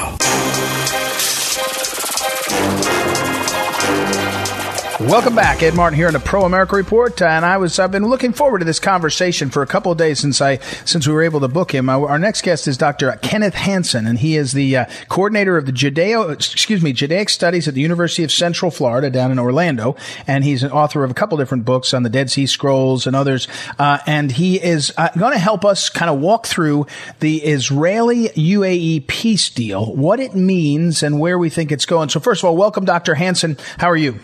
Welcome 5.01 5.35
back, 5.35 5.63
Ed 5.63 5.75
Martin 5.75 5.95
here 5.95 6.07
on 6.07 6.15
the 6.15 6.21
Pro 6.21 6.45
America 6.45 6.75
Report, 6.75 7.21
and 7.21 7.45
I 7.45 7.59
was 7.59 7.79
I've 7.79 7.91
been 7.91 8.07
looking 8.07 8.33
forward 8.33 8.61
to 8.61 8.65
this 8.65 8.81
conversation 8.81 9.51
for 9.51 9.61
a 9.61 9.67
couple 9.67 9.93
of 9.93 9.99
days 9.99 10.21
since 10.21 10.41
I 10.41 10.57
since 10.87 11.07
we 11.07 11.13
were 11.13 11.23
able 11.23 11.41
to 11.41 11.49
book 11.49 11.75
him. 11.75 11.91
Our, 11.91 12.19
next 12.19 12.41
guest 12.41 12.67
is 12.67 12.79
Dr. 12.79 13.13
Kenneth 13.21 13.53
Hanson, 13.53 14.07
and 14.07 14.19
he 14.19 14.37
is 14.37 14.53
the 14.53 14.75
uh, 14.75 14.85
coordinator 15.11 15.59
of 15.59 15.67
the 15.67 15.73
Judeo 15.73 16.33
excuse 16.33 16.81
me 16.81 16.95
Judaic 16.95 17.29
Studies 17.29 17.69
at 17.69 17.75
the 17.75 17.83
University 17.83 18.25
of 18.25 18.33
Central 18.33 18.71
Florida 18.71 19.11
down 19.11 19.31
in 19.31 19.39
Orlando, 19.39 19.97
and 20.27 20.45
he's 20.45 20.63
an 20.63 20.71
author 20.71 21.05
of 21.05 21.11
a 21.11 21.15
couple 21.15 21.37
different 21.37 21.67
books 21.67 21.93
on 21.93 22.03
the 22.03 22.11
Dead 22.11 22.31
Sea 22.31 22.47
Scrolls 22.47 23.07
and 23.07 23.15
others, 23.15 23.49
uh, 23.79 23.99
and 24.07 24.33
he 24.33 24.57
is 24.57 24.95
uh, 24.97 25.11
going 25.19 25.35
to 25.35 25.39
help 25.39 25.67
us 25.67 25.91
kind 25.91 26.11
of 26.11 26.21
walk 26.21 26.47
through 26.47 26.87
the 27.21 27.37
Israeli 27.45 28.31
UAE 28.31 29.07
peace 29.09 29.51
deal, 29.51 29.95
what 29.95 30.21
it 30.21 30.35
means, 30.35 31.03
and 31.03 31.21
where 31.21 31.39
we 31.39 31.51
think 31.51 31.71
it's 31.71 31.85
going. 31.85 32.09
So, 32.09 32.19
first 32.19 32.43
of 32.43 32.47
all, 32.47 32.57
welcome, 32.57 32.87
Dr. 32.87 33.15
Hanson. 33.15 33.59
How 33.77 33.91
are 33.91 33.97
you? 33.97 34.19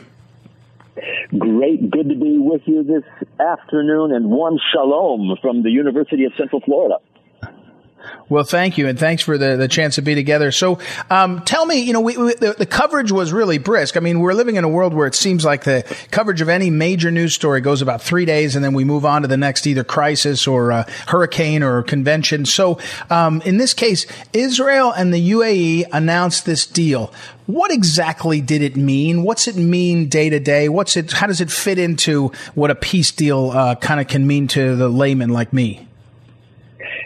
Great. 1.38 1.90
Good 1.90 2.10
to 2.10 2.14
be 2.14 2.36
with 2.36 2.62
you 2.66 2.82
this 2.84 3.04
afternoon 3.40 4.12
and 4.14 4.26
warm 4.28 4.58
shalom 4.72 5.34
from 5.40 5.62
the 5.62 5.70
University 5.70 6.24
of 6.24 6.32
Central 6.36 6.60
Florida. 6.60 6.96
Well, 8.32 8.44
thank 8.44 8.78
you, 8.78 8.88
and 8.88 8.98
thanks 8.98 9.22
for 9.22 9.36
the, 9.36 9.56
the 9.56 9.68
chance 9.68 9.96
to 9.96 10.02
be 10.02 10.14
together. 10.14 10.52
So, 10.52 10.78
um, 11.10 11.42
tell 11.42 11.66
me, 11.66 11.80
you 11.80 11.92
know, 11.92 12.00
we, 12.00 12.16
we, 12.16 12.32
the, 12.32 12.54
the, 12.56 12.64
coverage 12.64 13.12
was 13.12 13.30
really 13.30 13.58
brisk. 13.58 13.94
I 13.94 14.00
mean, 14.00 14.20
we're 14.20 14.32
living 14.32 14.56
in 14.56 14.64
a 14.64 14.70
world 14.70 14.94
where 14.94 15.06
it 15.06 15.14
seems 15.14 15.44
like 15.44 15.64
the 15.64 15.84
coverage 16.10 16.40
of 16.40 16.48
any 16.48 16.70
major 16.70 17.10
news 17.10 17.34
story 17.34 17.60
goes 17.60 17.82
about 17.82 18.00
three 18.00 18.24
days, 18.24 18.56
and 18.56 18.64
then 18.64 18.72
we 18.72 18.84
move 18.84 19.04
on 19.04 19.20
to 19.20 19.28
the 19.28 19.36
next 19.36 19.66
either 19.66 19.84
crisis 19.84 20.46
or 20.46 20.72
uh, 20.72 20.84
hurricane 21.08 21.62
or 21.62 21.82
convention. 21.82 22.46
So, 22.46 22.78
um, 23.10 23.42
in 23.42 23.58
this 23.58 23.74
case, 23.74 24.06
Israel 24.32 24.92
and 24.92 25.12
the 25.12 25.30
UAE 25.32 25.90
announced 25.92 26.46
this 26.46 26.64
deal. 26.64 27.12
What 27.44 27.70
exactly 27.70 28.40
did 28.40 28.62
it 28.62 28.76
mean? 28.78 29.24
What's 29.24 29.46
it 29.46 29.56
mean 29.56 30.08
day 30.08 30.30
to 30.30 30.40
day? 30.40 30.70
What's 30.70 30.96
it? 30.96 31.12
How 31.12 31.26
does 31.26 31.42
it 31.42 31.50
fit 31.50 31.78
into 31.78 32.32
what 32.54 32.70
a 32.70 32.74
peace 32.74 33.12
deal 33.12 33.50
uh, 33.50 33.74
kind 33.74 34.00
of 34.00 34.08
can 34.08 34.26
mean 34.26 34.48
to 34.48 34.74
the 34.74 34.88
layman 34.88 35.28
like 35.28 35.52
me? 35.52 35.86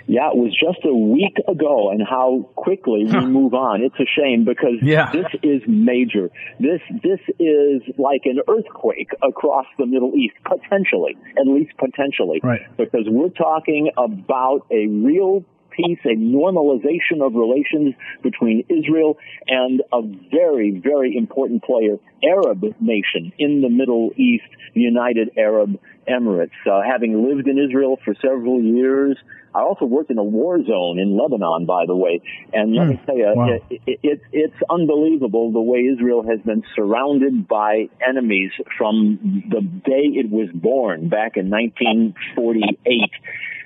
Yeah, 0.07 0.31
it 0.31 0.37
was 0.37 0.53
just 0.53 0.85
a 0.85 0.95
week 0.95 1.37
ago, 1.49 1.91
and 1.91 2.01
how 2.01 2.49
quickly 2.55 3.05
we 3.05 3.27
move 3.27 3.55
on. 3.55 3.83
It's 3.83 3.99
a 3.99 4.07
shame 4.07 4.45
because 4.45 4.79
yeah. 4.83 5.11
this 5.13 5.27
is 5.43 5.63
major. 5.67 6.31
This 6.61 6.81
this 7.03 7.21
is 7.39 7.83
like 7.99 8.23
an 8.25 8.41
earthquake 8.49 9.11
across 9.23 9.67
the 9.79 9.87
Middle 9.87 10.15
East, 10.15 10.37
potentially, 10.45 11.17
at 11.37 11.47
least 11.47 11.73
potentially, 11.79 12.41
right. 12.43 12.61
because 12.77 13.07
we're 13.07 13.31
talking 13.31 13.91
about 13.97 14.67
a 14.71 14.87
real 14.87 15.45
peace, 15.77 15.99
a 16.05 16.17
normalization 16.17 17.21
of 17.21 17.35
relations 17.35 17.95
between 18.23 18.65
Israel 18.69 19.19
and 19.47 19.83
a 19.93 20.03
very, 20.31 20.81
very 20.83 21.17
important 21.17 21.63
player, 21.63 21.97
Arab 22.25 22.63
nation 22.81 23.33
in 23.39 23.61
the 23.61 23.69
Middle 23.69 24.11
East, 24.17 24.49
the 24.75 24.81
United 24.81 25.31
Arab 25.37 25.79
Emirates. 26.09 26.51
Uh, 26.67 26.81
having 26.83 27.29
lived 27.29 27.47
in 27.49 27.59
Israel 27.59 27.99
for 28.05 28.15
several 28.23 28.63
years, 28.63 29.17
I 29.57 29.61
also 29.61 29.87
worked 29.87 30.11
in 30.11 30.19
a 30.19 30.25
war 30.25 30.63
zone 30.63 30.99
in 30.99 31.17
Lebanon, 31.17 31.65
by 31.65 31.87
the 31.87 31.97
way. 31.97 32.21
And 32.53 32.75
let 32.75 32.87
mm, 32.87 32.91
me 32.91 33.01
tell 33.07 33.17
you, 33.17 33.33
wow. 33.35 33.49
it, 33.71 33.81
it, 33.87 34.01
it, 34.03 34.21
it's 34.31 34.63
unbelievable 34.69 35.51
the 35.51 35.63
way 35.63 35.79
Israel 35.79 36.23
has 36.29 36.41
been 36.41 36.63
surrounded 36.75 37.49
by 37.49 37.89
enemies 38.07 38.51
from 38.77 39.45
the 39.49 39.63
day 39.63 40.13
it 40.13 40.31
was 40.31 40.51
born 40.53 41.09
back 41.09 41.39
in 41.39 41.49
1948. 41.49 43.11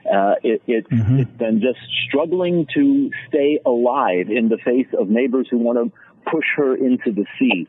Uh, 0.06 0.34
it, 0.44 0.62
it, 0.68 0.88
mm-hmm. 0.88 1.18
It's 1.18 1.30
been 1.32 1.60
just 1.60 1.80
struggling 2.06 2.68
to 2.74 3.10
stay 3.28 3.58
alive 3.66 4.30
in 4.30 4.48
the 4.48 4.58
face 4.64 4.88
of 4.96 5.08
neighbors 5.08 5.48
who 5.50 5.58
want 5.58 5.78
to 5.78 6.30
push 6.30 6.46
her 6.56 6.76
into 6.76 7.10
the 7.10 7.26
sea. 7.38 7.66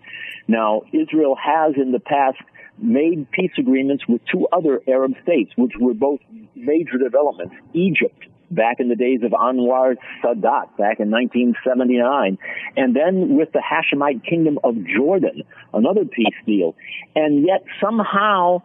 Now, 0.47 0.83
Israel 0.93 1.35
has 1.35 1.73
in 1.75 1.91
the 1.91 1.99
past 1.99 2.37
made 2.77 3.29
peace 3.31 3.51
agreements 3.57 4.03
with 4.07 4.21
two 4.31 4.47
other 4.51 4.81
Arab 4.87 5.13
states, 5.23 5.51
which 5.55 5.73
were 5.79 5.93
both 5.93 6.19
major 6.55 6.97
developments. 6.97 7.55
Egypt, 7.73 8.25
back 8.51 8.79
in 8.79 8.89
the 8.89 8.95
days 8.95 9.21
of 9.23 9.31
Anwar 9.31 9.95
Sadat, 10.23 10.77
back 10.77 10.99
in 10.99 11.09
1979, 11.09 12.37
and 12.75 12.95
then 12.95 13.35
with 13.35 13.51
the 13.53 13.61
Hashemite 13.61 14.23
Kingdom 14.25 14.59
of 14.63 14.75
Jordan, 14.85 15.43
another 15.73 16.05
peace 16.05 16.35
deal. 16.45 16.75
And 17.15 17.45
yet 17.45 17.63
somehow, 17.81 18.61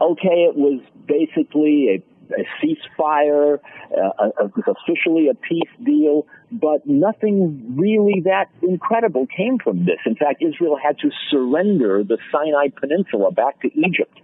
okay, 0.00 0.48
it 0.48 0.56
was 0.56 0.80
basically 1.06 1.88
a 1.94 2.13
a 2.38 2.44
ceasefire, 2.60 3.58
uh, 3.96 4.10
a, 4.18 4.44
a, 4.44 4.70
officially 4.70 5.28
a 5.28 5.34
peace 5.34 5.70
deal, 5.84 6.26
but 6.50 6.86
nothing 6.86 7.76
really 7.76 8.22
that 8.24 8.50
incredible 8.62 9.26
came 9.26 9.58
from 9.58 9.84
this. 9.84 9.98
In 10.06 10.16
fact, 10.16 10.42
Israel 10.42 10.76
had 10.82 10.98
to 10.98 11.10
surrender 11.30 12.02
the 12.04 12.18
Sinai 12.30 12.68
Peninsula 12.68 13.30
back 13.32 13.60
to 13.62 13.68
Egypt. 13.78 14.18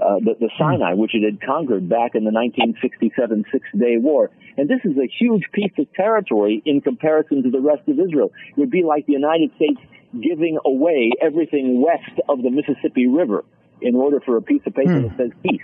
Uh, 0.00 0.18
the, 0.20 0.34
the 0.40 0.50
Sinai, 0.58 0.94
which 0.94 1.14
it 1.14 1.22
had 1.22 1.40
conquered 1.42 1.86
back 1.86 2.14
in 2.14 2.24
the 2.24 2.32
1967 2.32 3.44
Six 3.52 3.68
Day 3.78 3.98
War. 3.98 4.30
And 4.56 4.68
this 4.68 4.80
is 4.84 4.96
a 4.96 5.06
huge 5.06 5.44
piece 5.52 5.72
of 5.78 5.92
territory 5.92 6.62
in 6.64 6.80
comparison 6.80 7.42
to 7.42 7.50
the 7.50 7.60
rest 7.60 7.86
of 7.86 8.00
Israel. 8.00 8.32
It 8.48 8.56
would 8.56 8.70
be 8.70 8.82
like 8.82 9.06
the 9.06 9.12
United 9.12 9.54
States 9.56 9.78
giving 10.12 10.58
away 10.64 11.10
everything 11.20 11.82
west 11.82 12.18
of 12.28 12.42
the 12.42 12.50
Mississippi 12.50 13.06
River 13.06 13.44
in 13.80 13.94
order 13.94 14.20
for 14.20 14.36
a 14.38 14.42
piece 14.42 14.62
of 14.66 14.74
paper 14.74 14.98
hmm. 14.98 15.08
that 15.08 15.16
says 15.16 15.30
peace. 15.42 15.60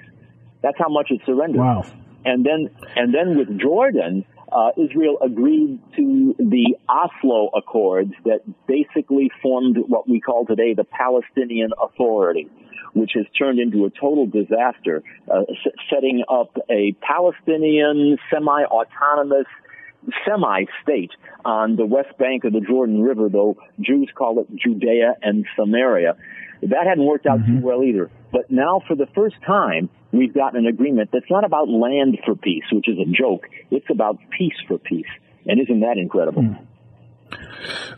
That's 0.62 0.78
how 0.78 0.88
much 0.88 1.08
it 1.10 1.20
surrendered. 1.24 1.60
Wow. 1.60 1.84
And 2.24 2.44
then, 2.44 2.70
and 2.96 3.14
then 3.14 3.38
with 3.38 3.58
Jordan, 3.60 4.24
uh, 4.50 4.70
Israel 4.76 5.18
agreed 5.22 5.78
to 5.96 6.34
the 6.38 6.76
Oslo 6.88 7.50
Accords 7.54 8.12
that 8.24 8.40
basically 8.66 9.30
formed 9.42 9.76
what 9.86 10.08
we 10.08 10.20
call 10.20 10.46
today 10.46 10.74
the 10.74 10.84
Palestinian 10.84 11.70
Authority, 11.80 12.48
which 12.94 13.12
has 13.14 13.26
turned 13.38 13.58
into 13.60 13.84
a 13.84 13.90
total 13.90 14.26
disaster, 14.26 15.02
uh, 15.32 15.42
s- 15.42 15.72
setting 15.90 16.24
up 16.28 16.56
a 16.70 16.92
Palestinian 17.00 18.18
semi-autonomous 18.32 19.46
semi-state 20.26 21.10
on 21.44 21.76
the 21.76 21.86
west 21.86 22.16
bank 22.18 22.44
of 22.44 22.52
the 22.52 22.60
Jordan 22.60 23.02
River, 23.02 23.28
though 23.28 23.56
Jews 23.80 24.10
call 24.14 24.40
it 24.40 24.46
Judea 24.54 25.14
and 25.22 25.46
Samaria. 25.56 26.16
That 26.62 26.86
hadn't 26.86 27.04
worked 27.04 27.26
out 27.26 27.40
mm-hmm. 27.40 27.60
too 27.60 27.66
well 27.66 27.82
either. 27.82 28.10
But 28.32 28.50
now, 28.50 28.82
for 28.86 28.94
the 28.96 29.06
first 29.14 29.36
time, 29.46 29.88
we've 30.12 30.34
got 30.34 30.56
an 30.56 30.66
agreement 30.66 31.10
that's 31.12 31.30
not 31.30 31.44
about 31.44 31.68
land 31.68 32.18
for 32.24 32.34
peace, 32.34 32.64
which 32.72 32.88
is 32.88 32.98
a 32.98 33.10
joke. 33.10 33.46
It's 33.70 33.86
about 33.90 34.18
peace 34.36 34.56
for 34.66 34.78
peace. 34.78 35.06
And 35.46 35.60
isn't 35.60 35.80
that 35.80 35.96
incredible? 35.96 36.42
Mm. 36.42 36.66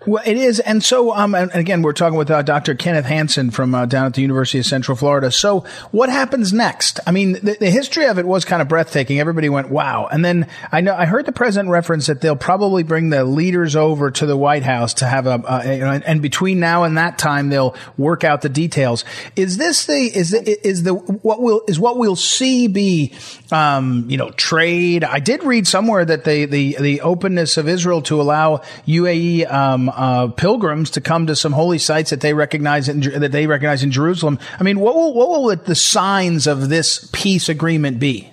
Well, 0.06 0.22
it 0.26 0.38
is, 0.38 0.60
and 0.60 0.82
so 0.82 1.12
um, 1.14 1.34
and 1.34 1.54
again, 1.54 1.82
we're 1.82 1.92
talking 1.92 2.16
with 2.16 2.30
uh, 2.30 2.40
Dr. 2.40 2.74
Kenneth 2.74 3.04
Hanson 3.04 3.50
from 3.50 3.74
uh, 3.74 3.84
down 3.84 4.06
at 4.06 4.14
the 4.14 4.22
University 4.22 4.58
of 4.58 4.64
Central 4.64 4.96
Florida. 4.96 5.30
So, 5.30 5.60
what 5.90 6.08
happens 6.08 6.54
next? 6.54 7.00
I 7.06 7.10
mean, 7.10 7.34
the, 7.34 7.56
the, 7.60 7.70
history 7.70 8.06
of 8.06 8.18
it 8.18 8.26
was 8.26 8.46
kind 8.46 8.62
of 8.62 8.68
breathtaking. 8.68 9.20
Everybody 9.20 9.50
went, 9.50 9.68
"Wow!" 9.68 10.08
And 10.10 10.24
then 10.24 10.46
I 10.72 10.80
know 10.80 10.94
I 10.94 11.04
heard 11.04 11.26
the 11.26 11.32
president 11.32 11.68
reference 11.68 12.06
that 12.06 12.22
they'll 12.22 12.34
probably 12.34 12.82
bring 12.82 13.10
the 13.10 13.24
leaders 13.24 13.76
over 13.76 14.10
to 14.10 14.24
the 14.24 14.36
White 14.36 14.62
House 14.62 14.94
to 14.94 15.06
have 15.06 15.26
a, 15.26 15.62
you 15.66 15.80
know, 15.80 15.90
and, 15.90 16.04
and 16.04 16.22
between 16.22 16.60
now 16.60 16.84
and 16.84 16.96
that 16.96 17.18
time, 17.18 17.50
they'll 17.50 17.76
work 17.98 18.24
out 18.24 18.40
the 18.40 18.48
details. 18.48 19.04
Is 19.36 19.58
this 19.58 19.84
the 19.84 19.92
is 19.94 20.30
the, 20.30 20.66
is 20.66 20.82
the 20.82 20.94
what 20.94 21.42
will 21.42 21.62
is 21.68 21.78
what 21.78 21.98
we'll 21.98 22.16
see 22.16 22.68
be, 22.68 23.12
um, 23.52 24.06
you 24.08 24.16
know, 24.16 24.30
trade? 24.30 25.04
I 25.04 25.18
did 25.18 25.44
read 25.44 25.66
somewhere 25.66 26.06
that 26.06 26.24
the 26.24 26.46
the 26.46 26.76
the 26.80 27.00
openness 27.02 27.58
of 27.58 27.68
Israel 27.68 28.00
to 28.02 28.18
allow 28.18 28.62
UAE 28.88 29.39
um, 29.46 29.88
uh, 29.88 30.28
pilgrims 30.28 30.90
to 30.90 31.00
come 31.00 31.26
to 31.26 31.36
some 31.36 31.52
holy 31.52 31.78
sites 31.78 32.10
that 32.10 32.20
they 32.20 32.34
recognize 32.34 32.88
in, 32.88 33.00
that 33.00 33.32
they 33.32 33.46
recognize 33.46 33.82
in 33.82 33.90
Jerusalem. 33.90 34.38
I 34.58 34.62
mean, 34.62 34.80
what 34.80 34.94
will, 34.94 35.14
what 35.14 35.28
will 35.28 35.56
the 35.56 35.74
signs 35.74 36.46
of 36.46 36.68
this 36.68 37.08
peace 37.12 37.48
agreement 37.48 37.98
be? 37.98 38.30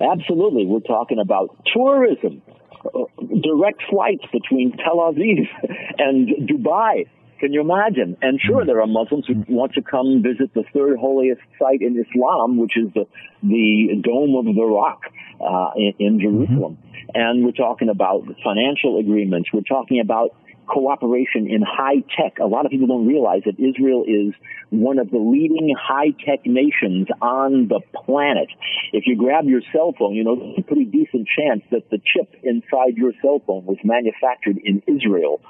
Absolutely, 0.00 0.66
we're 0.66 0.80
talking 0.80 1.18
about 1.18 1.56
tourism, 1.72 2.42
uh, 2.84 3.04
direct 3.42 3.82
flights 3.88 4.24
between 4.32 4.76
Tel 4.76 4.96
Aviv 4.96 5.46
and 5.98 6.28
Dubai. 6.48 7.08
Can 7.38 7.52
you 7.52 7.60
imagine? 7.60 8.16
And 8.22 8.40
sure, 8.40 8.64
there 8.64 8.80
are 8.80 8.86
Muslims 8.86 9.26
who 9.26 9.44
want 9.48 9.74
to 9.74 9.82
come 9.82 10.22
visit 10.22 10.54
the 10.54 10.64
third 10.72 10.98
holiest 10.98 11.42
site 11.58 11.82
in 11.82 12.02
Islam, 12.02 12.56
which 12.56 12.76
is 12.76 12.92
the 12.94 13.06
the 13.42 14.00
Dome 14.02 14.36
of 14.36 14.54
the 14.54 14.64
Rock 14.64 15.02
uh, 15.40 15.70
in, 15.76 15.92
in 15.98 16.20
Jerusalem. 16.20 16.78
Mm-hmm. 16.78 17.10
And 17.14 17.44
we're 17.44 17.52
talking 17.52 17.88
about 17.88 18.24
financial 18.42 18.98
agreements. 18.98 19.50
We're 19.52 19.62
talking 19.62 20.00
about 20.00 20.36
cooperation 20.66 21.46
in 21.48 21.62
high 21.62 22.02
tech. 22.16 22.38
A 22.40 22.46
lot 22.46 22.66
of 22.66 22.72
people 22.72 22.88
don't 22.88 23.06
realize 23.06 23.42
that 23.46 23.54
Israel 23.58 24.04
is 24.06 24.34
one 24.70 24.98
of 24.98 25.10
the 25.10 25.18
leading 25.18 25.74
high 25.78 26.10
tech 26.26 26.44
nations 26.44 27.06
on 27.22 27.68
the 27.68 27.80
planet. 28.04 28.48
If 28.92 29.04
you 29.06 29.16
grab 29.16 29.44
your 29.46 29.60
cell 29.72 29.94
phone, 29.96 30.14
you 30.14 30.24
know, 30.24 30.36
there's 30.36 30.58
a 30.58 30.62
pretty 30.62 30.84
decent 30.84 31.28
chance 31.28 31.62
that 31.70 31.88
the 31.90 31.98
chip 31.98 32.34
inside 32.42 32.96
your 32.96 33.12
cell 33.22 33.40
phone 33.46 33.64
was 33.64 33.78
manufactured 33.84 34.58
in 34.62 34.82
Israel 34.86 35.40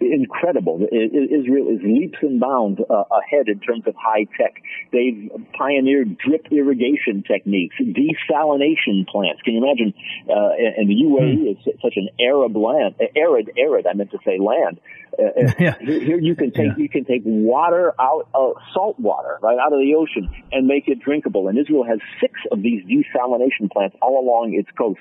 incredible. 0.00 0.80
Israel 0.82 1.68
is 1.68 1.80
leaps 1.82 2.18
and 2.22 2.40
bounds 2.40 2.80
uh, 2.80 3.04
ahead 3.10 3.48
in 3.48 3.60
terms 3.60 3.84
of 3.86 3.94
high 3.96 4.26
tech. 4.36 4.62
They've 4.92 5.30
pioneered 5.56 6.18
drip 6.18 6.46
irrigation 6.50 7.24
techniques, 7.26 7.76
desalination 7.80 9.06
plants. 9.06 9.42
Can 9.42 9.54
you 9.54 9.64
imagine? 9.64 9.94
Uh, 10.28 10.78
and 10.78 10.88
the 10.88 10.94
UAE 10.94 11.40
hmm. 11.40 11.70
is 11.70 11.80
such 11.82 11.94
an 11.96 12.08
Arab 12.20 12.56
land, 12.56 12.94
arid, 13.16 13.50
arid. 13.56 13.86
I 13.86 13.94
meant 13.94 14.10
to 14.10 14.18
say 14.24 14.38
land. 14.38 14.80
Uh, 15.18 15.22
uh 15.22 15.52
yeah. 15.58 15.74
Here 15.78 16.18
you 16.18 16.34
can 16.34 16.50
take 16.52 16.76
yeah. 16.76 16.76
you 16.76 16.88
can 16.88 17.04
take 17.04 17.22
water 17.24 17.94
out 18.00 18.28
of 18.34 18.54
salt 18.74 18.98
water 18.98 19.38
right 19.42 19.58
out 19.58 19.72
of 19.72 19.78
the 19.78 19.94
ocean 19.96 20.30
and 20.52 20.66
make 20.66 20.88
it 20.88 21.00
drinkable. 21.00 21.48
And 21.48 21.58
Israel 21.58 21.84
has 21.84 21.98
six 22.20 22.34
of 22.50 22.62
these 22.62 22.84
desalination 22.84 23.70
plants 23.72 23.96
all 24.02 24.20
along 24.20 24.54
its 24.54 24.68
coast. 24.76 25.00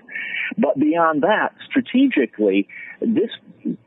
But 0.58 0.80
beyond 0.80 1.24
that, 1.24 1.54
strategically, 1.68 2.68
this 3.14 3.30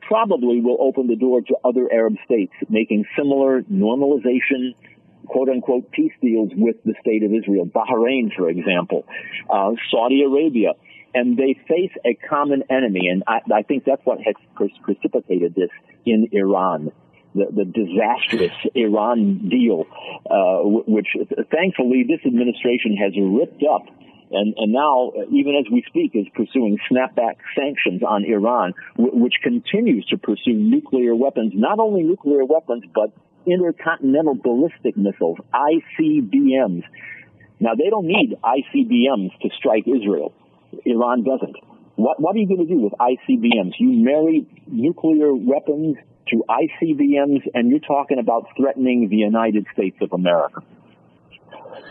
probably 0.00 0.60
will 0.60 0.78
open 0.80 1.06
the 1.06 1.16
door 1.16 1.40
to 1.40 1.56
other 1.64 1.88
Arab 1.92 2.16
states 2.24 2.52
making 2.68 3.04
similar 3.16 3.62
normalization 3.62 4.74
quote 5.26 5.48
unquote 5.48 5.90
peace 5.90 6.12
deals 6.20 6.50
with 6.56 6.76
the 6.84 6.94
state 7.00 7.22
of 7.22 7.32
Israel. 7.32 7.66
Bahrain, 7.66 8.34
for 8.34 8.48
example, 8.48 9.04
uh, 9.50 9.72
Saudi 9.90 10.22
Arabia. 10.22 10.72
And 11.14 11.38
they 11.38 11.58
face 11.66 11.92
a 12.04 12.14
common 12.28 12.64
enemy, 12.68 13.08
and 13.08 13.24
I, 13.26 13.40
I 13.52 13.62
think 13.62 13.84
that's 13.84 14.04
what 14.04 14.18
has 14.20 14.34
precipitated 14.84 15.54
this 15.54 15.70
in 16.04 16.28
Iran. 16.32 16.92
The, 17.34 17.46
the, 17.50 17.64
disastrous 17.64 18.52
Iran 18.74 19.48
deal, 19.48 19.86
uh, 20.30 20.60
which 20.86 21.08
thankfully 21.50 22.04
this 22.08 22.20
administration 22.26 22.96
has 22.96 23.12
ripped 23.16 23.62
up 23.64 23.86
and, 24.30 24.54
and 24.56 24.72
now, 24.72 25.10
uh, 25.10 25.24
even 25.30 25.56
as 25.56 25.70
we 25.72 25.82
speak, 25.88 26.12
is 26.14 26.26
pursuing 26.34 26.78
snapback 26.90 27.36
sanctions 27.56 28.02
on 28.02 28.24
Iran, 28.24 28.74
w- 28.96 29.16
which 29.16 29.34
continues 29.42 30.04
to 30.06 30.18
pursue 30.18 30.52
nuclear 30.52 31.14
weapons, 31.14 31.52
not 31.54 31.78
only 31.78 32.02
nuclear 32.02 32.44
weapons, 32.44 32.84
but 32.94 33.10
intercontinental 33.46 34.34
ballistic 34.34 34.96
missiles, 34.96 35.38
ICBMs. 35.54 36.84
Now, 37.60 37.74
they 37.74 37.88
don't 37.90 38.06
need 38.06 38.36
ICBMs 38.44 39.38
to 39.40 39.48
strike 39.56 39.88
Israel. 39.88 40.32
Iran 40.84 41.24
doesn't. 41.24 41.56
What, 41.96 42.20
what 42.20 42.36
are 42.36 42.38
you 42.38 42.46
going 42.46 42.66
to 42.66 42.72
do 42.72 42.78
with 42.80 42.92
ICBMs? 43.00 43.72
You 43.78 44.04
marry 44.04 44.46
nuclear 44.66 45.34
weapons 45.34 45.96
to 46.28 46.44
ICBMs, 46.48 47.48
and 47.54 47.70
you're 47.70 47.80
talking 47.80 48.18
about 48.18 48.46
threatening 48.56 49.08
the 49.08 49.16
United 49.16 49.66
States 49.72 49.96
of 50.02 50.12
America. 50.12 50.62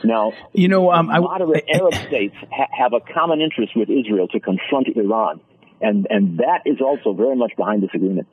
Now, 0.03 0.33
you 0.53 0.67
know, 0.67 0.91
um, 0.91 1.07
moderate 1.07 1.65
I, 1.73 1.77
Arab 1.77 1.93
states 2.07 2.35
ha- 2.51 2.67
have 2.71 2.93
a 2.93 2.99
common 3.13 3.41
interest 3.41 3.73
with 3.75 3.89
Israel 3.89 4.27
to 4.29 4.39
confront 4.39 4.87
Iran, 4.95 5.41
and 5.81 6.07
and 6.09 6.39
that 6.39 6.61
is 6.65 6.81
also 6.81 7.13
very 7.13 7.35
much 7.35 7.53
behind 7.57 7.83
this 7.83 7.89
agreement. 7.93 8.27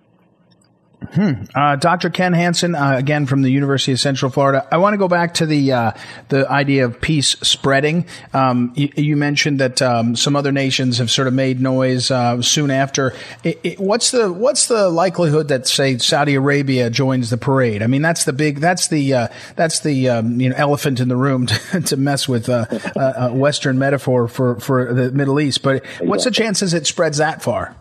Hmm. 1.13 1.33
Uh, 1.55 1.77
Dr. 1.77 2.11
Ken 2.11 2.33
Hanson, 2.33 2.75
uh, 2.75 2.97
again 2.97 3.27
from 3.27 3.43
the 3.43 3.51
University 3.51 3.93
of 3.93 4.01
Central 4.01 4.31
Florida. 4.31 4.67
I 4.71 4.79
want 4.79 4.95
to 4.95 4.99
go 4.99 5.09
back 5.09 5.35
to 5.35 5.47
the 5.47 5.73
uh, 5.73 5.93
the 6.29 6.51
idea 6.51 6.85
of 6.85 7.01
peace 7.01 7.31
spreading. 7.43 8.07
Um, 8.33 8.73
you, 8.75 8.91
you, 8.97 9.17
mentioned 9.17 9.61
that 9.61 9.81
um, 9.83 10.17
some 10.17 10.37
other 10.37 10.53
nations 10.53 10.99
have 10.99 11.11
sort 11.11 11.29
of 11.29 11.35
made 11.35 11.61
noise 11.61 12.11
uh, 12.11 12.43
soon 12.43 12.71
after. 12.71 13.15
It, 13.43 13.61
it, 13.63 13.81
what's 13.81 14.11
the 14.11 14.33
what's 14.33 14.67
the 14.67 14.89
likelihood 14.89 15.49
that 15.49 15.67
say 15.67 15.99
Saudi 15.99 16.35
Arabia 16.35 16.91
joins 16.91 17.31
the 17.31 17.39
parade? 17.39 17.83
I 17.83 17.87
mean, 17.87 18.03
that's 18.03 18.25
the 18.25 18.33
big 18.33 18.61
that's 18.61 18.89
the 18.89 19.15
uh, 19.15 19.29
that's 19.57 19.81
the 19.81 20.09
um, 20.09 20.41
you 20.41 20.49
know 20.49 20.57
elephant 20.57 21.01
in 21.01 21.09
the 21.09 21.17
room 21.17 21.47
to, 21.73 21.81
to 21.81 21.97
mess 21.97 22.29
with 22.29 22.49
uh, 22.49 22.67
a 22.97 23.33
Western 23.33 23.79
metaphor 23.79 24.29
for 24.29 24.59
for 24.61 24.93
the 24.93 25.11
Middle 25.13 25.41
East. 25.41 25.63
But 25.63 25.85
what's 26.01 26.25
the 26.25 26.31
chances 26.31 26.75
it 26.75 26.87
spreads 26.87 27.19
that 27.19 27.43
far? 27.43 27.77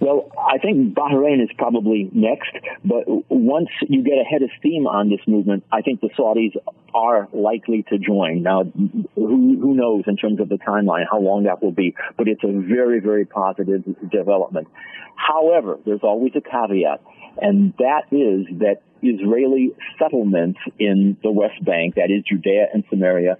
Well, 0.00 0.30
think 0.64 0.94
Bahrain 0.94 1.42
is 1.42 1.50
probably 1.58 2.08
next, 2.12 2.50
but 2.84 3.04
once 3.30 3.68
you 3.86 4.02
get 4.02 4.14
ahead 4.18 4.42
of 4.42 4.50
steam 4.58 4.86
on 4.86 5.10
this 5.10 5.20
movement, 5.26 5.64
I 5.70 5.82
think 5.82 6.00
the 6.00 6.08
Saudis 6.18 6.56
are 6.94 7.28
likely 7.32 7.84
to 7.90 7.98
join. 7.98 8.42
Now, 8.42 8.64
who, 8.64 9.58
who 9.60 9.74
knows 9.74 10.04
in 10.06 10.16
terms 10.16 10.40
of 10.40 10.48
the 10.48 10.56
timeline, 10.56 11.04
how 11.10 11.20
long 11.20 11.44
that 11.44 11.62
will 11.62 11.72
be, 11.72 11.94
but 12.16 12.28
it's 12.28 12.42
a 12.42 12.52
very, 12.52 13.00
very 13.00 13.26
positive 13.26 13.84
development. 14.10 14.68
However, 15.16 15.78
there's 15.84 16.02
always 16.02 16.32
a 16.34 16.40
caveat, 16.40 17.02
and 17.40 17.74
that 17.78 18.04
is 18.10 18.46
that 18.60 18.80
Israeli 19.02 19.72
settlements 19.98 20.60
in 20.78 21.16
the 21.22 21.30
West 21.30 21.62
Bank, 21.62 21.96
that 21.96 22.10
is 22.10 22.24
Judea 22.24 22.68
and 22.72 22.84
Samaria, 22.88 23.36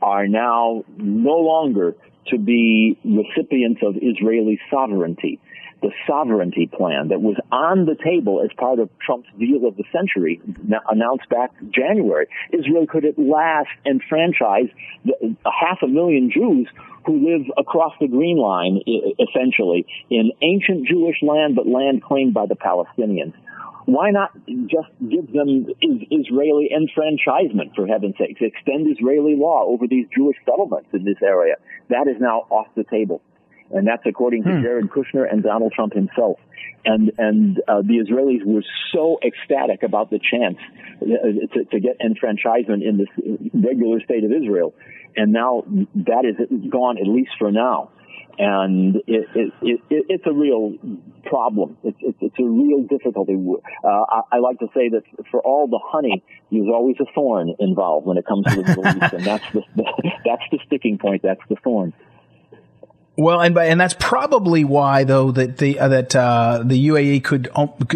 are 0.00 0.26
now 0.26 0.84
no 0.96 1.36
longer 1.38 1.94
to 2.28 2.38
be 2.38 2.98
recipients 3.04 3.82
of 3.84 3.96
Israeli 4.00 4.58
sovereignty 4.70 5.40
the 5.84 5.92
sovereignty 6.06 6.66
plan 6.66 7.08
that 7.08 7.20
was 7.20 7.36
on 7.52 7.84
the 7.84 7.94
table 7.94 8.40
as 8.42 8.48
part 8.56 8.78
of 8.78 8.88
Trump's 9.04 9.28
deal 9.38 9.68
of 9.68 9.76
the 9.76 9.84
century 9.92 10.40
announced 10.88 11.28
back 11.28 11.50
January. 11.70 12.26
Israel 12.52 12.86
could 12.86 13.04
at 13.04 13.18
last 13.18 13.68
enfranchise 13.84 14.72
the, 15.04 15.36
half 15.44 15.82
a 15.82 15.86
million 15.86 16.30
Jews 16.32 16.68
who 17.04 17.20
live 17.20 17.46
across 17.58 17.92
the 18.00 18.08
Green 18.08 18.38
Line, 18.38 18.80
essentially, 19.20 19.84
in 20.08 20.32
ancient 20.40 20.88
Jewish 20.88 21.16
land, 21.20 21.54
but 21.54 21.66
land 21.66 22.02
claimed 22.02 22.32
by 22.32 22.46
the 22.46 22.56
Palestinians. 22.56 23.34
Why 23.84 24.10
not 24.10 24.32
just 24.46 24.88
give 25.06 25.30
them 25.34 25.66
Israeli 25.82 26.70
enfranchisement, 26.72 27.76
for 27.76 27.86
heaven's 27.86 28.16
sakes? 28.16 28.40
extend 28.40 28.90
Israeli 28.90 29.36
law 29.36 29.66
over 29.66 29.86
these 29.86 30.06
Jewish 30.16 30.38
settlements 30.46 30.88
in 30.94 31.04
this 31.04 31.20
area? 31.22 31.56
That 31.90 32.08
is 32.08 32.16
now 32.18 32.46
off 32.48 32.68
the 32.74 32.84
table 32.84 33.20
and 33.74 33.86
that's 33.86 34.06
according 34.06 34.44
to 34.44 34.50
hmm. 34.50 34.62
Jared 34.62 34.88
Kushner 34.88 35.30
and 35.30 35.42
Donald 35.42 35.72
Trump 35.72 35.92
himself. 35.92 36.38
And 36.84 37.12
and 37.18 37.60
uh, 37.66 37.82
the 37.82 37.98
Israelis 37.98 38.44
were 38.44 38.62
so 38.92 39.18
ecstatic 39.24 39.82
about 39.82 40.10
the 40.10 40.18
chance 40.18 40.58
uh, 41.02 41.06
to, 41.54 41.64
to 41.64 41.80
get 41.80 41.96
enfranchisement 42.00 42.82
in 42.82 42.98
this 42.98 43.08
regular 43.52 44.00
state 44.00 44.22
of 44.24 44.30
Israel, 44.32 44.74
and 45.16 45.32
now 45.32 45.64
that 45.94 46.24
is 46.24 46.36
gone 46.70 46.98
at 46.98 47.06
least 47.06 47.32
for 47.38 47.50
now. 47.50 47.90
And 48.36 48.96
it, 49.06 49.28
it, 49.36 49.52
it, 49.62 49.80
it's 49.88 50.24
a 50.26 50.32
real 50.32 50.74
problem. 51.24 51.78
It's, 51.84 51.96
it's, 52.20 52.34
a 52.36 52.42
real 52.42 52.82
difficulty. 52.82 53.36
Uh, 53.36 53.88
I, 53.88 54.20
I, 54.32 54.38
like 54.38 54.58
to 54.58 54.66
say 54.74 54.88
that 54.88 55.02
for 55.30 55.40
all 55.40 55.68
the 55.68 55.78
honey, 55.80 56.24
there's 56.50 56.66
always 56.66 56.96
a 57.00 57.04
thorn 57.14 57.54
involved 57.60 58.08
when 58.08 58.18
it 58.18 58.26
comes 58.26 58.46
to 58.46 58.56
the 58.56 58.62
Middle 58.62 58.88
East, 58.88 59.12
and 59.12 59.24
that's 59.24 59.44
the, 59.52 59.62
that's 60.24 60.42
the 60.50 60.58
sticking 60.66 60.98
point. 60.98 61.22
That's 61.22 61.40
the 61.48 61.54
thorn. 61.62 61.92
Well, 63.16 63.40
and 63.40 63.56
and 63.56 63.80
that's 63.80 63.94
probably 63.96 64.64
why, 64.64 65.04
though, 65.04 65.30
that 65.30 65.58
the 65.58 65.78
uh, 65.78 65.86
that 65.86 66.16
uh, 66.16 66.62
the 66.64 66.88
UAE 66.88 67.22
could, 67.22 67.48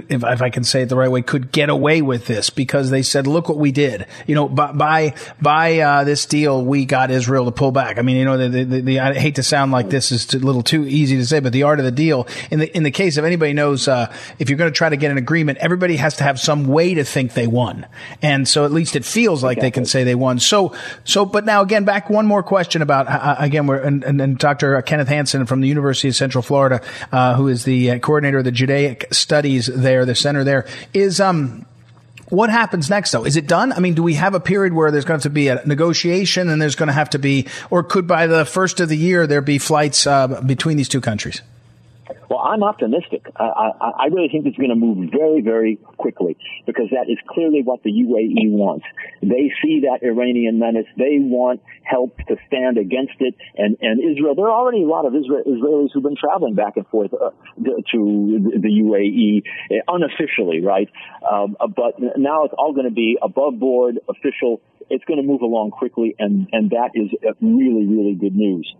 if, 0.09 0.23
if, 0.23 0.43
I 0.43 0.49
can 0.49 0.63
say 0.63 0.83
it 0.83 0.89
the 0.89 0.95
right 0.95 1.11
way, 1.11 1.23
could 1.23 1.51
get 1.51 1.71
away 1.71 2.03
with 2.03 2.27
this 2.27 2.51
because 2.51 2.91
they 2.91 3.03
said, 3.03 3.27
"Look 3.27 3.49
what 3.49 3.59
we 3.59 3.73
did." 3.73 4.07
You 4.29 4.37
know, 4.37 4.49
by 4.49 4.71
by, 4.71 5.15
by 5.43 5.81
uh, 5.81 6.05
this 6.05 6.25
deal, 6.25 6.65
we 6.65 6.85
got 6.85 7.11
Israel 7.11 7.47
to 7.47 7.51
pull 7.51 7.73
back. 7.73 7.99
I 7.99 8.03
mean, 8.03 8.17
you 8.17 8.25
know, 8.25 8.37
the, 8.37 8.65
the, 8.65 8.81
the, 8.81 9.01
I 9.01 9.15
hate 9.15 9.35
to 9.37 9.43
sound 9.43 9.73
like 9.73 9.91
this 9.91 10.13
is 10.13 10.33
a 10.35 10.39
little 10.39 10.63
too 10.63 10.87
easy 10.87 11.17
to 11.17 11.27
say, 11.27 11.41
but 11.41 11.53
the 11.53 11.65
art 11.65 11.81
of 11.81 11.85
the 11.85 11.91
deal 11.91 12.29
in 12.53 12.61
the 12.61 12.77
in 12.77 12.85
the 12.85 12.93
case 12.93 13.17
of 13.17 13.25
anybody 13.25 13.55
knows, 13.55 13.89
uh, 13.89 14.15
if 14.39 14.49
you're 14.49 14.59
going 14.59 14.71
to 14.71 14.77
try 14.77 14.89
to 14.89 14.97
get 14.97 15.11
an 15.11 15.19
agreement, 15.19 15.59
everybody 15.59 15.97
has 15.97 16.15
to 16.19 16.23
have 16.23 16.39
some 16.39 16.69
way 16.69 16.95
to 16.95 17.03
think 17.03 17.35
they 17.35 17.49
won, 17.49 17.87
and 18.23 18.47
so 18.47 18.65
at 18.65 18.71
least 18.71 18.95
it 18.95 19.05
feels 19.05 19.43
like 19.43 19.57
exactly. 19.57 19.67
they 19.67 19.71
can 19.73 19.85
say 19.85 20.05
they 20.05 20.15
won. 20.15 20.39
So 20.39 20.77
so, 21.03 21.27
but 21.27 21.45
now 21.45 21.63
again, 21.63 21.85
back 21.85 22.09
one 22.09 22.27
more 22.27 22.45
question 22.45 22.83
about 22.83 23.09
uh, 23.09 23.11
uh, 23.11 23.37
again, 23.41 23.67
we're 23.67 23.79
and, 23.79 24.05
and, 24.05 24.21
and 24.21 24.39
Dr. 24.39 24.81
Kenneth 24.83 25.08
Kenneth 25.09 25.17
Hanson 25.17 25.47
from 25.47 25.61
the 25.61 25.69
University 25.69 26.09
of 26.09 26.17
Central 26.17 26.43
Florida, 26.43 26.83
uh, 27.13 27.35
who 27.35 27.49
is 27.49 27.65
the 27.65 27.93
uh, 27.93 27.99
coordinator 27.99 28.39
of 28.39 28.45
the 28.45 28.53
Judaic 28.53 29.07
Studies 29.11 29.67
there, 29.67 30.05
the 30.05 30.15
center 30.15 30.45
there, 30.45 30.67
is 30.93 31.21
um, 31.21 31.65
what 32.29 32.51
happens 32.51 32.91
next 32.91 33.13
though? 33.13 33.25
Is 33.25 33.37
it 33.37 33.47
done? 33.47 33.73
I 33.73 33.81
mean, 33.81 33.95
do 33.95 34.03
we 34.03 34.15
have 34.15 34.35
a 34.35 34.41
period 34.41 34.75
where 34.75 34.91
there's 34.91 35.07
going 35.07 35.21
to 35.21 35.31
be 35.31 35.49
a 35.49 35.65
negotiation 35.67 36.51
and 36.51 36.61
there's 36.61 36.77
going 36.77 36.89
to 36.89 36.93
have 36.93 37.11
to 37.11 37.19
be, 37.19 37.47
or 37.71 37.83
could 37.83 38.07
by 38.07 38.27
the 38.27 38.45
first 38.45 38.81
of 38.81 38.89
the 38.89 38.97
year 38.97 39.27
there 39.27 39.41
be 39.41 39.59
flights 39.59 40.07
uh, 40.07 40.43
between 40.43 40.77
these 40.77 40.89
two 40.89 41.01
countries? 41.01 41.41
Well, 42.31 42.39
I'm 42.39 42.63
optimistic. 42.63 43.27
I, 43.37 43.45
I, 43.45 43.91
I 43.91 44.07
really 44.07 44.29
think 44.29 44.47
it's 44.47 44.57
going 44.57 44.71
to 44.71 44.77
move 44.77 45.11
very, 45.11 45.41
very 45.41 45.77
quickly 45.77 46.37
because 46.67 46.89
that 46.91 47.11
is 47.11 47.19
clearly 47.29 47.63
what 47.63 47.83
the 47.83 47.91
UAE 47.91 48.53
wants. 48.53 48.85
They 49.21 49.53
see 49.63 49.85
that 49.89 50.01
Iranian 50.03 50.59
menace. 50.59 50.87
They 50.97 51.19
want 51.21 51.61
help 51.83 52.17
to 52.29 52.37
stand 52.47 52.79
against 52.79 53.15
it. 53.21 53.35
And, 53.57 53.77
and 53.81 54.01
Israel, 54.01 54.35
there 54.35 54.47
are 54.47 54.59
already 54.59 54.85
a 54.85 54.87
lot 54.87 55.07
of 55.07 55.15
Israel, 55.15 55.43
Israelis 55.47 55.89
who've 55.93 56.03
been 56.03 56.17
traveling 56.17 56.55
back 56.55 56.77
and 56.77 56.87
forth 56.89 57.13
uh, 57.13 57.31
to 57.57 58.01
the 58.61 58.73
UAE 58.85 59.43
uh, 59.71 59.83
unofficially, 59.89 60.61
right? 60.61 60.89
Um, 61.25 61.57
uh, 61.61 61.67
but 61.67 62.01
now 62.17 62.45
it's 62.45 62.55
all 62.57 62.73
going 62.73 62.89
to 62.89 62.95
be 62.95 63.19
above 63.21 63.59
board, 63.59 63.99
official. 64.09 64.61
It's 64.91 65.05
going 65.05 65.21
to 65.21 65.27
move 65.27 65.43
along 65.43 65.73
quickly, 65.73 66.15
and, 66.19 66.49
and 66.53 66.71
that 66.71 66.91
is 66.95 67.09
really, 67.41 67.85
really 67.87 68.15
good 68.15 68.35
news. 68.35 68.75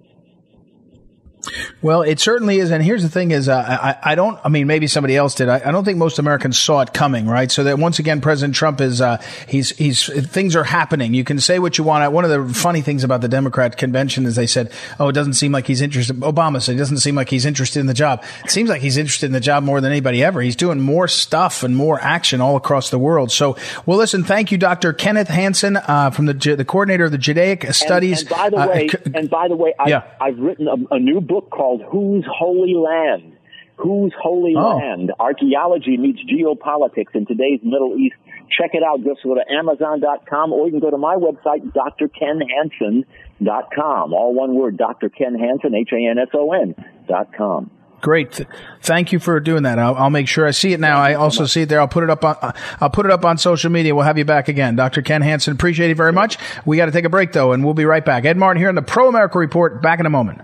Well, 1.81 2.03
it 2.03 2.19
certainly 2.19 2.59
is. 2.59 2.71
And 2.71 2.83
here's 2.83 3.03
the 3.03 3.09
thing 3.09 3.31
is, 3.31 3.49
uh, 3.49 3.57
I, 3.57 4.13
I 4.13 4.15
don't, 4.15 4.39
I 4.45 4.49
mean, 4.49 4.67
maybe 4.67 4.87
somebody 4.87 5.17
else 5.17 5.35
did. 5.35 5.49
I, 5.49 5.63
I, 5.65 5.71
don't 5.71 5.85
think 5.85 5.97
most 5.97 6.19
Americans 6.19 6.59
saw 6.59 6.81
it 6.81 6.93
coming, 6.93 7.27
right? 7.27 7.51
So 7.51 7.65
that 7.65 7.79
once 7.79 7.99
again, 7.99 8.21
President 8.21 8.57
Trump 8.57 8.81
is, 8.81 9.01
uh, 9.01 9.23
he's, 9.47 9.71
he's, 9.71 10.07
things 10.29 10.57
are 10.57 10.65
happening. 10.65 11.15
You 11.15 11.25
can 11.25 11.39
say 11.39 11.59
what 11.59 11.79
you 11.79 11.85
want. 11.85 12.11
One 12.13 12.25
of 12.25 12.31
the 12.31 12.53
funny 12.53 12.81
things 12.81 13.05
about 13.05 13.21
the 13.21 13.29
Democrat 13.29 13.77
convention 13.77 14.27
is 14.27 14.35
they 14.35 14.47
said, 14.47 14.73
oh, 14.99 15.09
it 15.09 15.13
doesn't 15.13 15.35
seem 15.35 15.53
like 15.53 15.67
he's 15.67 15.81
interested. 15.81 16.17
Obama 16.17 16.61
said, 16.61 16.75
it 16.75 16.79
doesn't 16.79 16.99
seem 16.99 17.15
like 17.15 17.29
he's 17.29 17.45
interested 17.45 17.81
in 17.81 17.87
the 17.87 17.95
job. 17.95 18.25
It 18.45 18.51
seems 18.51 18.69
like 18.69 18.83
he's 18.83 18.97
interested 18.97 19.27
in 19.27 19.33
the 19.33 19.41
job 19.41 19.63
more 19.63 19.81
than 19.81 19.93
anybody 19.93 20.25
ever. 20.25 20.41
He's 20.41 20.57
doing 20.57 20.81
more 20.81 21.07
stuff 21.07 21.63
and 21.63 21.77
more 21.77 22.01
action 22.01 22.41
all 22.41 22.57
across 22.57 22.91
the 22.91 22.99
world. 22.99 23.31
So, 23.31 23.57
well, 23.87 23.99
listen, 23.99 24.25
thank 24.25 24.51
you, 24.51 24.59
Dr. 24.59 24.93
Kenneth 24.93 25.29
Hanson, 25.29 25.77
uh, 25.77 26.11
from 26.11 26.27
the, 26.27 26.35
the 26.35 26.65
coordinator 26.65 27.05
of 27.05 27.13
the 27.13 27.19
Judaic 27.19 27.73
Studies. 27.73 28.23
And, 28.23 28.31
by 28.31 28.51
the 28.51 28.57
uh, 28.57 28.69
way, 28.69 28.89
and 29.15 29.31
by 29.31 29.49
the 29.49 29.57
way, 29.57 29.75
I, 29.79 29.89
yeah. 29.89 30.03
I've 30.21 30.39
written 30.39 30.67
a, 30.67 30.95
a 30.95 30.99
new 30.99 31.21
book 31.29 31.51
called 31.51 31.83
Whose 31.83 32.25
Holy 32.27 32.75
Land? 32.75 33.37
Whose 33.77 34.13
Holy 34.21 34.55
oh. 34.57 34.77
Land? 34.77 35.13
Archaeology 35.21 35.97
meets 35.97 36.19
geopolitics 36.25 37.15
in 37.15 37.27
today's 37.27 37.61
Middle 37.63 37.97
East. 37.97 38.17
Check 38.51 38.71
it 38.73 38.83
out. 38.83 39.05
Just 39.05 39.23
go 39.23 39.35
to 39.35 39.45
Amazon.com 39.49 40.53
or 40.53 40.67
you 40.67 40.73
can 40.73 40.81
go 40.81 40.91
to 40.91 40.99
my 40.99 41.15
website, 41.15 41.73
drkenhanson.com. 41.73 44.13
All 44.13 44.35
one 44.35 44.55
word, 44.55 44.77
Dr. 44.77 45.09
Ken 45.11 45.39
Hanson, 45.39 45.75
H-A-N-S-O-N 45.75 46.75
dot 47.07 47.33
com. 47.37 47.71
Great. 48.01 48.47
Thank 48.81 49.13
you 49.13 49.19
for 49.19 49.41
doing 49.41 49.65
that. 49.65 49.79
I'll, 49.79 49.95
I'll, 49.97 50.11
make 50.11 50.29
sure 50.29 50.47
I 50.47 50.53
see 50.53 50.73
it 50.73 50.79
now. 50.79 51.01
I 51.01 51.15
also 51.15 51.47
see 51.47 51.63
it 51.63 51.69
there. 51.69 51.81
I'll 51.81 51.89
put 51.89 52.05
it 52.05 52.11
up 52.11 52.25
on, 52.25 52.37
uh, 52.41 52.53
I'll 52.81 52.91
put 52.91 53.07
it 53.07 53.13
up 53.13 53.25
on 53.25 53.39
social 53.39 53.71
media. 53.71 53.93
We'll 53.95 54.05
have 54.05 54.19
you 54.19 54.25
back 54.25 54.49
again. 54.49 54.77
Dr. 54.77 55.03
Ken 55.03 55.21
Hanson, 55.21 55.53
appreciate 55.53 55.91
it 55.91 55.97
very 55.97 56.13
much. 56.13 56.39
We 56.65 56.77
got 56.77 56.87
to 56.87 56.93
take 56.93 57.05
a 57.05 57.09
break 57.09 57.33
though, 57.33 57.53
and 57.53 57.65
we'll 57.65 57.75
be 57.75 57.85
right 57.85 58.05
back. 58.05 58.25
Ed 58.25 58.37
Martin 58.37 58.61
here 58.61 58.69
on 58.69 58.77
the 58.77 58.83
Pro 58.83 59.09
America 59.09 59.39
Report. 59.39 59.83
Back 59.83 59.99
in 59.99 60.07
a 60.07 60.11
moment. 60.11 60.43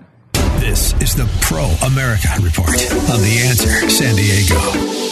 The 1.16 1.30
Pro 1.42 1.66
America 1.86 2.28
Report 2.40 2.70
on 2.70 3.22
The 3.22 3.38
Answer 3.46 3.88
San 3.88 4.16
Diego. 4.16 5.03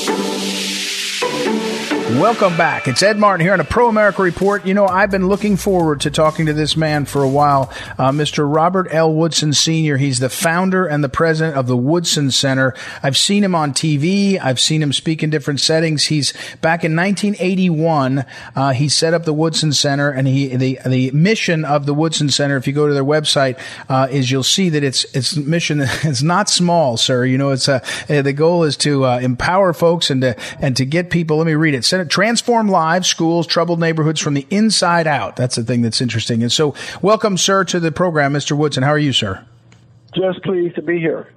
Welcome 2.18 2.58
back. 2.58 2.88
It's 2.88 3.02
Ed 3.02 3.18
Martin 3.18 3.42
here 3.42 3.54
on 3.54 3.60
a 3.60 3.64
Pro 3.64 3.88
America 3.88 4.20
Report. 4.20 4.66
You 4.66 4.74
know, 4.74 4.86
I've 4.86 5.10
been 5.10 5.28
looking 5.28 5.56
forward 5.56 6.02
to 6.02 6.10
talking 6.10 6.44
to 6.44 6.52
this 6.52 6.76
man 6.76 7.06
for 7.06 7.22
a 7.22 7.28
while, 7.28 7.72
uh, 7.98 8.10
Mr. 8.10 8.44
Robert 8.54 8.88
L. 8.90 9.14
Woodson 9.14 9.54
Sr. 9.54 9.96
He's 9.96 10.18
the 10.18 10.28
founder 10.28 10.84
and 10.84 11.02
the 11.02 11.08
president 11.08 11.56
of 11.56 11.66
the 11.66 11.76
Woodson 11.76 12.30
Center. 12.30 12.74
I've 13.02 13.16
seen 13.16 13.42
him 13.42 13.54
on 13.54 13.72
TV. 13.72 14.38
I've 14.38 14.60
seen 14.60 14.82
him 14.82 14.92
speak 14.92 15.22
in 15.22 15.30
different 15.30 15.60
settings. 15.60 16.04
He's 16.04 16.32
back 16.60 16.84
in 16.84 16.94
1981. 16.94 18.26
Uh, 18.54 18.72
he 18.74 18.90
set 18.90 19.14
up 19.14 19.24
the 19.24 19.32
Woodson 19.32 19.72
Center, 19.72 20.10
and 20.10 20.28
he 20.28 20.54
the 20.54 20.80
the 20.84 21.10
mission 21.12 21.64
of 21.64 21.86
the 21.86 21.94
Woodson 21.94 22.28
Center. 22.28 22.58
If 22.58 22.66
you 22.66 22.74
go 22.74 22.86
to 22.86 22.94
their 22.94 23.02
website, 23.02 23.58
uh, 23.88 24.08
is 24.10 24.30
you'll 24.30 24.42
see 24.42 24.68
that 24.68 24.84
its 24.84 25.04
its 25.14 25.34
mission 25.34 25.80
is 26.04 26.22
not 26.22 26.50
small, 26.50 26.98
sir. 26.98 27.24
You 27.24 27.38
know, 27.38 27.52
it's 27.52 27.68
a 27.68 27.82
the 28.06 28.34
goal 28.34 28.64
is 28.64 28.76
to 28.78 29.06
uh, 29.06 29.18
empower 29.18 29.72
folks 29.72 30.10
and 30.10 30.20
to 30.20 30.36
and 30.60 30.76
to 30.76 30.84
get 30.84 31.08
people. 31.08 31.38
Let 31.38 31.46
me 31.46 31.54
read 31.54 31.74
it 31.74 31.86
transform 32.04 32.68
lives, 32.68 33.08
schools, 33.08 33.46
troubled 33.46 33.80
neighborhoods 33.80 34.20
from 34.20 34.34
the 34.34 34.46
inside 34.50 35.06
out. 35.06 35.36
That's 35.36 35.56
the 35.56 35.64
thing 35.64 35.82
that's 35.82 36.00
interesting. 36.00 36.42
And 36.42 36.52
so, 36.52 36.74
welcome, 37.00 37.36
sir, 37.36 37.64
to 37.64 37.80
the 37.80 37.92
program, 37.92 38.32
Mr. 38.32 38.56
Woodson. 38.56 38.82
How 38.82 38.90
are 38.90 38.98
you, 38.98 39.12
sir? 39.12 39.44
Just 40.14 40.42
pleased 40.42 40.74
to 40.76 40.82
be 40.82 40.98
here. 40.98 41.32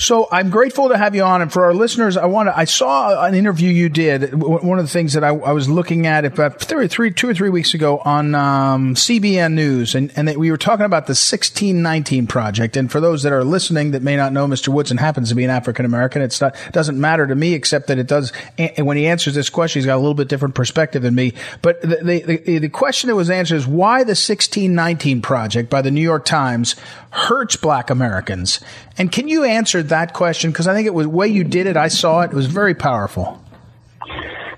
So 0.00 0.28
I'm 0.32 0.48
grateful 0.48 0.88
to 0.88 0.96
have 0.96 1.14
you 1.14 1.22
on, 1.24 1.42
and 1.42 1.52
for 1.52 1.62
our 1.62 1.74
listeners, 1.74 2.16
I 2.16 2.24
want 2.24 2.46
to. 2.46 2.56
I 2.56 2.64
saw 2.64 3.22
an 3.22 3.34
interview 3.34 3.68
you 3.68 3.90
did. 3.90 4.32
One 4.32 4.78
of 4.78 4.84
the 4.86 4.90
things 4.90 5.12
that 5.12 5.22
I, 5.22 5.28
I 5.28 5.52
was 5.52 5.68
looking 5.68 6.06
at 6.06 6.24
about 6.24 6.58
three, 6.58 6.88
three, 6.88 7.10
two 7.10 7.28
or 7.28 7.34
three 7.34 7.50
weeks 7.50 7.74
ago 7.74 7.98
on 7.98 8.34
um, 8.34 8.94
CBN 8.94 9.52
News, 9.52 9.94
and 9.94 10.10
and 10.16 10.34
we 10.38 10.50
were 10.50 10.56
talking 10.56 10.86
about 10.86 11.06
the 11.06 11.10
1619 11.10 12.26
project. 12.28 12.78
And 12.78 12.90
for 12.90 12.98
those 12.98 13.24
that 13.24 13.32
are 13.34 13.44
listening 13.44 13.90
that 13.90 14.00
may 14.00 14.16
not 14.16 14.32
know, 14.32 14.46
Mr. 14.46 14.68
Woodson 14.68 14.96
happens 14.96 15.28
to 15.28 15.34
be 15.34 15.44
an 15.44 15.50
African 15.50 15.84
American. 15.84 16.22
It 16.22 16.40
doesn't 16.72 16.98
matter 16.98 17.26
to 17.26 17.34
me, 17.34 17.52
except 17.52 17.88
that 17.88 17.98
it 17.98 18.06
does. 18.06 18.32
And 18.56 18.86
when 18.86 18.96
he 18.96 19.06
answers 19.06 19.34
this 19.34 19.50
question, 19.50 19.80
he's 19.80 19.86
got 19.86 19.96
a 19.96 20.00
little 20.00 20.14
bit 20.14 20.28
different 20.28 20.54
perspective 20.54 21.02
than 21.02 21.14
me. 21.14 21.34
But 21.60 21.82
the 21.82 21.96
the, 22.02 22.36
the, 22.38 22.58
the 22.60 22.68
question 22.70 23.08
that 23.08 23.16
was 23.16 23.28
answered 23.28 23.56
is 23.56 23.66
why 23.66 23.98
the 23.98 24.12
1619 24.12 25.20
project 25.20 25.68
by 25.68 25.82
the 25.82 25.90
New 25.90 26.00
York 26.00 26.24
Times 26.24 26.74
hurts 27.10 27.56
Black 27.56 27.90
Americans. 27.90 28.60
And 28.96 29.10
can 29.10 29.28
you 29.28 29.44
answer 29.44 29.82
that 29.90 30.14
question? 30.14 30.50
Because 30.50 30.66
I 30.66 30.74
think 30.74 30.86
it 30.86 30.94
was 30.94 31.06
the 31.06 31.10
way 31.10 31.28
you 31.28 31.44
did 31.44 31.66
it. 31.66 31.76
I 31.76 31.88
saw 31.88 32.22
it. 32.22 32.32
It 32.32 32.34
was 32.34 32.46
very 32.46 32.74
powerful. 32.74 33.42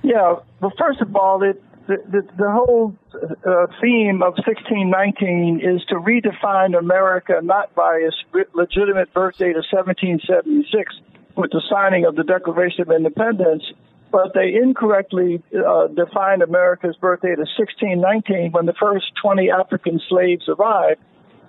Yeah. 0.03 0.37
Well, 0.61 0.73
first 0.79 1.01
of 1.01 1.15
all, 1.15 1.43
it, 1.43 1.63
the, 1.87 1.97
the, 2.11 2.23
the 2.39 2.51
whole 2.51 2.97
uh, 3.15 3.67
theme 3.81 4.23
of 4.23 4.35
1619 4.47 5.61
is 5.61 5.85
to 5.87 5.97
redefine 5.97 6.79
America 6.79 7.41
not 7.43 7.75
by 7.75 8.01
its 8.07 8.17
legitimate 8.55 9.13
birth 9.13 9.39
date 9.39 9.57
of 9.57 9.65
1776 9.71 10.95
with 11.37 11.51
the 11.51 11.63
signing 11.71 12.05
of 12.05 12.15
the 12.17 12.25
Declaration 12.25 12.83
of 12.83 12.91
Independence, 12.91 13.65
but 14.11 14.35
they 14.35 14.55
incorrectly 14.55 15.43
uh, 15.55 15.89
define 15.89 16.43
America's 16.43 16.97
birth 16.97 17.23
date 17.23 17.39
as 17.41 17.49
1619 17.59 18.53
when 18.53 18.67
the 18.67 18.75
first 18.79 19.07
20 19.23 19.51
African 19.51 20.01
slaves 20.09 20.49
arrived. 20.49 21.01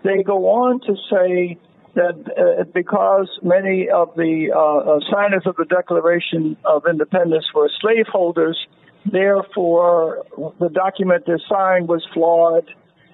They 0.03 0.23
go 0.23 0.47
on 0.47 0.79
to 0.81 0.95
say 1.11 1.57
that 1.95 2.15
uh, 2.15 2.63
because 2.73 3.29
many 3.43 3.89
of 3.89 4.15
the 4.15 4.51
uh, 4.53 4.59
uh, 4.59 4.99
signers 5.11 5.43
of 5.45 5.55
the 5.57 5.65
Declaration 5.65 6.57
of 6.65 6.83
Independence 6.89 7.45
were 7.53 7.69
slaveholders, 7.81 8.57
therefore 9.05 10.25
the 10.59 10.69
document 10.69 11.25
they 11.27 11.33
signed 11.49 11.87
was 11.87 12.05
flawed. 12.13 12.69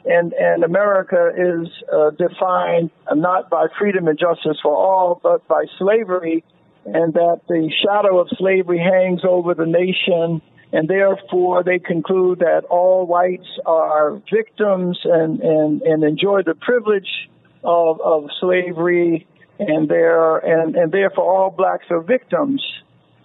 And, 0.06 0.32
and 0.32 0.64
America 0.64 1.30
is 1.36 1.68
uh, 1.94 2.12
defined 2.12 2.90
not 3.14 3.50
by 3.50 3.66
freedom 3.78 4.08
and 4.08 4.18
justice 4.18 4.58
for 4.64 4.74
all, 4.74 5.20
but 5.22 5.46
by 5.50 5.66
slavery, 5.78 6.46
and 6.86 7.14
that 7.14 7.42
the 7.50 7.70
shadow 7.84 8.18
of 8.20 8.30
slavery 8.38 8.80
hangs 8.80 9.22
over 9.28 9.54
the 9.54 9.66
nation, 9.66 10.42
and 10.72 10.88
therefore 10.88 11.64
they 11.66 11.80
conclude 11.80 12.40
that 12.40 12.64
all 12.70 13.06
whites 13.06 13.50
are 13.66 14.22
victims 14.34 14.98
and, 15.04 15.42
and, 15.42 15.82
and 15.82 16.04
enjoy 16.06 16.44
the 16.44 16.56
privilege 16.56 17.30
of, 17.64 18.02
of 18.02 18.30
slavery, 18.40 19.28
and 19.60 19.90
there 19.90 20.38
and, 20.38 20.76
and 20.76 20.92
therefore 20.92 21.26
all 21.26 21.50
blacks 21.50 21.86
are 21.90 22.02
victims. 22.02 22.64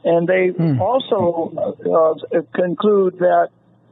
And 0.02 0.28
they 0.28 0.48
hmm. 0.48 0.82
also 0.82 1.54
uh, 1.56 2.40
conclude 2.52 3.18
that 3.20 3.48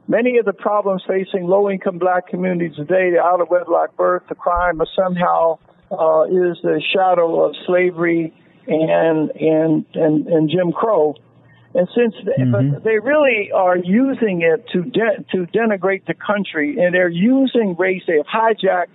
many 0.07 0.37
of 0.37 0.45
the 0.45 0.53
problems 0.53 1.01
facing 1.07 1.47
low-income 1.47 1.97
black 1.97 2.27
communities 2.27 2.75
today, 2.75 3.11
the 3.11 3.19
out 3.19 3.41
of 3.41 3.49
wedlock 3.49 3.95
birth, 3.95 4.23
the 4.29 4.35
crime, 4.35 4.79
are 4.81 4.87
somehow 4.95 5.57
uh, 5.89 6.23
is 6.25 6.57
the 6.61 6.81
shadow 6.93 7.45
of 7.45 7.55
slavery 7.65 8.33
and 8.67 9.31
and 9.31 9.85
and, 9.93 10.27
and 10.27 10.49
Jim 10.49 10.71
Crow. 10.71 11.15
And 11.75 11.87
since 11.95 12.13
they, 12.23 12.43
mm-hmm. 12.43 12.73
but 12.73 12.83
they 12.83 12.99
really 12.99 13.51
are 13.51 13.77
using 13.77 14.41
it 14.43 14.67
to 14.73 14.83
de- 14.83 15.23
to 15.31 15.47
denigrate 15.51 16.05
the 16.05 16.13
country, 16.13 16.77
and 16.79 16.93
they're 16.93 17.09
using 17.09 17.75
race. 17.77 18.03
They 18.05 18.17
have 18.17 18.27
hijacked 18.27 18.93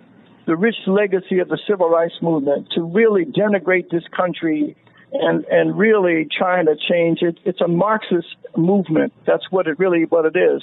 the 0.48 0.56
rich 0.56 0.76
legacy 0.86 1.40
of 1.40 1.48
the 1.48 1.58
civil 1.68 1.90
rights 1.90 2.14
movement 2.22 2.68
to 2.74 2.82
really 2.82 3.26
denigrate 3.26 3.90
this 3.90 4.02
country 4.16 4.74
and 5.12 5.44
and 5.44 5.78
really 5.78 6.26
trying 6.36 6.64
to 6.64 6.74
change 6.90 7.18
it. 7.20 7.38
It's 7.44 7.60
a 7.60 7.68
Marxist 7.68 8.34
movement. 8.56 9.12
That's 9.26 9.44
what 9.50 9.66
it 9.66 9.78
really 9.78 10.06
what 10.06 10.24
it 10.24 10.36
is. 10.36 10.62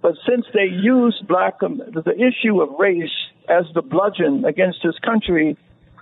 But 0.00 0.14
since 0.28 0.46
they 0.54 0.66
use 0.66 1.20
black 1.26 1.56
um, 1.64 1.78
the 1.78 2.14
issue 2.14 2.62
of 2.62 2.78
race 2.78 3.10
as 3.48 3.64
the 3.74 3.82
bludgeon 3.82 4.44
against 4.44 4.78
this 4.84 4.96
country, 5.04 5.56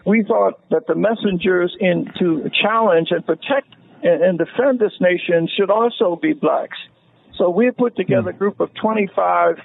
we 0.04 0.22
thought 0.22 0.60
that 0.68 0.86
the 0.86 0.94
messengers 0.94 1.74
in 1.80 2.12
to 2.18 2.50
challenge 2.62 3.08
and 3.10 3.24
protect 3.24 3.74
and, 4.02 4.22
and 4.22 4.38
defend 4.38 4.80
this 4.80 4.92
nation 5.00 5.48
should 5.56 5.70
also 5.70 6.18
be 6.20 6.34
blacks. 6.34 6.76
So 7.38 7.48
we 7.48 7.70
put 7.70 7.96
together 7.96 8.30
a 8.30 8.34
group 8.34 8.60
of 8.60 8.68
25 8.74 9.60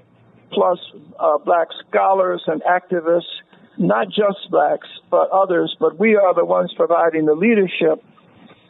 plus 0.54 0.80
uh, 1.20 1.38
black 1.40 1.68
scholars 1.88 2.44
and 2.48 2.62
activists, 2.64 3.34
not 3.78 4.08
just 4.08 4.50
blacks, 4.52 4.88
but 5.10 5.30
others, 5.32 5.76
but 5.80 6.00
we 6.00 6.16
are 6.16 6.34
the 6.34 6.46
ones 6.46 6.72
providing 6.76 7.26
the 7.26 7.34
leadership. 7.34 8.04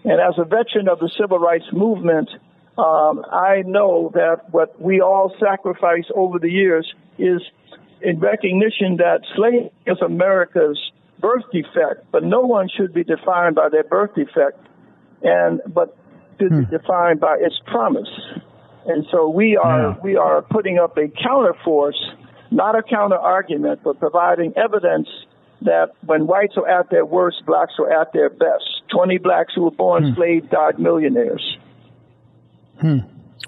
And 0.06 0.20
as 0.20 0.36
a 0.38 0.44
veteran 0.44 0.88
of 0.88 1.00
the 1.00 1.10
civil 1.18 1.40
rights 1.40 1.66
movement, 1.72 2.30
um, 2.78 3.24
I 3.32 3.64
know 3.66 4.12
that 4.14 4.52
what 4.52 4.82
we 4.82 5.02
all 5.02 5.34
sacrifice 5.40 6.06
over 6.16 6.40
the 6.40 6.50
years 6.50 6.92
is 7.18 7.42
in 8.02 8.20
recognition 8.20 8.98
that 8.98 9.22
slavery 9.36 9.72
is 9.86 9.98
America's 10.02 10.80
birth 11.20 11.44
defect, 11.52 12.06
but 12.12 12.24
no 12.24 12.42
one 12.42 12.68
should 12.76 12.94
be 12.94 13.04
defined 13.04 13.56
by 13.56 13.70
their 13.70 13.84
birth 13.84 14.16
defect, 14.16 14.60
and 15.22 15.62
but 15.68 15.96
should 16.40 16.52
hmm. 16.52 16.64
be 16.64 16.78
defined 16.78 17.20
by 17.20 17.38
its 17.40 17.60
promise. 17.68 18.10
And 18.86 19.06
so 19.12 19.30
we 19.30 19.56
are 19.56 19.90
yeah. 19.90 19.96
we 20.04 20.18
are 20.18 20.42
putting 20.42 20.78
up 20.78 20.98
a 20.98 21.08
counterforce, 21.08 22.00
not 22.52 22.78
a 22.78 22.84
counter 22.84 23.18
argument, 23.18 23.82
but 23.84 24.00
providing 24.00 24.54
evidence 24.58 25.08
that 25.62 25.92
when 26.06 26.28
whites 26.28 26.56
are 26.58 26.68
at 26.68 26.90
their 26.90 27.06
worst, 27.06 27.46
blacks 27.46 27.74
are 27.80 28.02
at 28.02 28.12
their 28.14 28.30
best. 28.30 28.82
Twenty 28.92 29.18
blacks 29.18 29.54
who 29.56 29.64
were 29.64 29.72
born 29.72 30.10
hmm. 30.10 30.16
slaves 30.16 30.48
died 30.50 30.80
millionaires. 30.80 31.58
Hmm. 32.80 33.00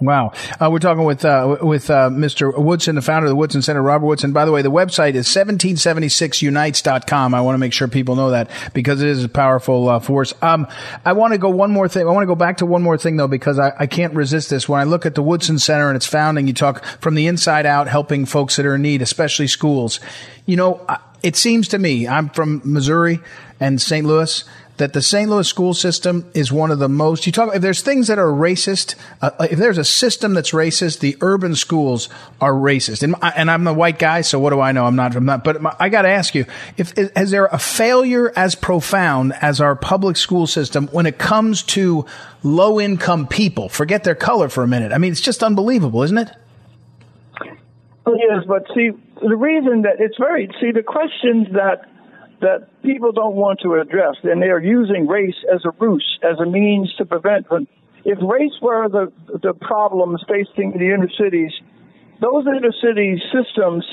Wow. 0.06 0.34
Uh, 0.60 0.70
we're 0.72 0.80
talking 0.80 1.04
with, 1.04 1.26
uh, 1.26 1.58
with, 1.62 1.90
uh, 1.90 2.10
Mr. 2.10 2.58
Woodson, 2.58 2.96
the 2.96 3.02
founder 3.02 3.26
of 3.26 3.30
the 3.30 3.36
Woodson 3.36 3.62
Center, 3.62 3.82
Robert 3.82 4.06
Woodson. 4.06 4.32
By 4.32 4.46
the 4.46 4.52
way, 4.52 4.62
the 4.62 4.72
website 4.72 5.16
is 5.16 5.28
1776unites.com. 5.28 7.34
I 7.34 7.42
want 7.42 7.56
to 7.56 7.60
make 7.60 7.74
sure 7.74 7.88
people 7.88 8.16
know 8.16 8.32
that 8.32 8.50
because 8.74 9.02
it 9.02 9.10
is 9.10 9.24
a 9.24 9.30
powerful, 9.30 9.90
uh, 9.90 10.00
force. 10.00 10.34
Um, 10.42 10.68
I 11.04 11.14
want 11.14 11.34
to 11.34 11.38
go 11.38 11.50
one 11.50 11.72
more 11.72 11.88
thing. 11.88 12.08
I 12.08 12.12
want 12.12 12.24
to 12.24 12.28
go 12.28 12.36
back 12.36 12.58
to 12.58 12.66
one 12.66 12.82
more 12.82 12.98
thing 12.98 13.18
though, 13.18 13.28
because 13.28 13.60
I, 13.60 13.74
I 13.78 13.88
can't 13.88 14.14
resist 14.14 14.50
this. 14.50 14.70
When 14.70 14.80
I 14.80 14.84
look 14.84 15.06
at 15.06 15.16
the 15.16 15.24
Woodson 15.24 15.60
Center 15.60 15.88
and 15.88 15.96
its 15.96 16.06
founding, 16.06 16.48
you 16.48 16.54
talk 16.54 16.84
from 17.02 17.16
the 17.16 17.28
inside 17.28 17.66
out, 17.66 17.88
helping 17.88 18.26
folks 18.26 18.56
that 18.56 18.66
are 18.66 18.76
in 18.76 18.82
need, 18.82 19.02
especially 19.02 19.48
schools. 19.48 20.00
You 20.46 20.58
know, 20.58 20.86
it 21.24 21.36
seems 21.36 21.68
to 21.70 21.80
me, 21.80 22.08
I'm 22.08 22.30
from 22.30 22.62
Missouri 22.64 23.20
and 23.60 23.82
St. 23.82 24.06
Louis 24.06 24.44
that 24.78 24.94
the 24.94 25.02
St. 25.02 25.30
Louis 25.30 25.48
school 25.48 25.74
system 25.74 26.30
is 26.34 26.52
one 26.52 26.72
of 26.72 26.80
the 26.80 26.90
most, 26.90 27.26
you 27.26 27.32
talk, 27.32 27.56
if 27.56 27.62
there's 27.62 27.82
things 27.82 28.08
that 28.08 28.20
are 28.20 28.28
racist, 28.28 28.96
uh, 29.22 29.32
if 29.50 29.58
there's 29.58 29.78
a 29.78 29.86
system 29.86 30.34
that's 30.34 30.52
racist, 30.52 31.00
the 31.00 31.18
urban 31.22 31.56
schools 31.56 32.10
are 32.42 32.52
racist. 32.52 33.04
And, 33.04 33.16
and 33.36 33.50
I'm 33.50 33.66
a 33.68 33.74
white 33.74 34.00
guy, 34.00 34.22
so 34.22 34.40
what 34.40 34.50
do 34.50 34.60
I 34.60 34.72
know? 34.72 34.86
I'm 34.86 34.96
not, 34.96 35.16
I'm 35.16 35.26
not, 35.26 35.44
but 35.44 35.58
I 35.80 35.90
got 35.90 36.02
to 36.02 36.10
ask 36.10 36.36
you, 36.36 36.46
if, 36.78 36.94
is 36.98 37.32
there 37.32 37.46
a 37.46 37.60
failure 37.60 38.34
as 38.36 38.56
profound 38.56 39.34
as 39.42 39.62
our 39.62 39.76
public 39.76 40.18
school 40.18 40.48
system 40.48 40.88
when 40.88 41.06
it 41.06 41.18
comes 41.18 41.64
to 41.64 42.06
low 42.44 42.80
income 42.80 43.28
people? 43.28 43.70
Forget 43.70 44.04
their 44.04 44.16
color 44.16 44.50
for 44.50 44.64
a 44.64 44.68
minute. 44.68 44.92
I 44.92 44.98
mean, 44.98 45.12
it's 45.12 45.22
just 45.22 45.44
unbelievable, 45.44 46.04
isn't 46.04 46.18
it? 46.18 46.32
Yes, 48.08 48.44
but 48.48 48.68
see, 48.76 48.92
the 49.22 49.36
reason 49.36 49.82
that 49.82 50.00
it's 50.00 50.18
very, 50.18 50.48
see, 50.62 50.72
the 50.72 50.84
questions 50.84 51.48
that 51.54 51.90
that 52.42 52.68
people 52.84 53.12
don't 53.12 53.36
want 53.36 53.60
to 53.62 53.76
address, 53.76 54.16
and 54.24 54.42
they're 54.42 54.64
using 54.64 55.08
race 55.08 55.36
as 55.54 55.62
a 55.66 55.72
ruse, 55.80 56.20
as 56.24 56.40
a 56.40 56.46
means 56.46 56.94
to 56.98 57.06
prevent 57.06 57.50
them. 57.50 57.68
If 58.04 58.20
race 58.22 58.54
were 58.62 58.88
the 58.90 59.12
the 59.42 59.54
problems 59.54 60.24
facing 60.28 60.72
the 60.72 60.94
inner 60.94 61.10
cities, 61.18 61.52
those 62.22 62.46
inner 62.46 62.74
city 62.82 63.22
systems 63.34 63.86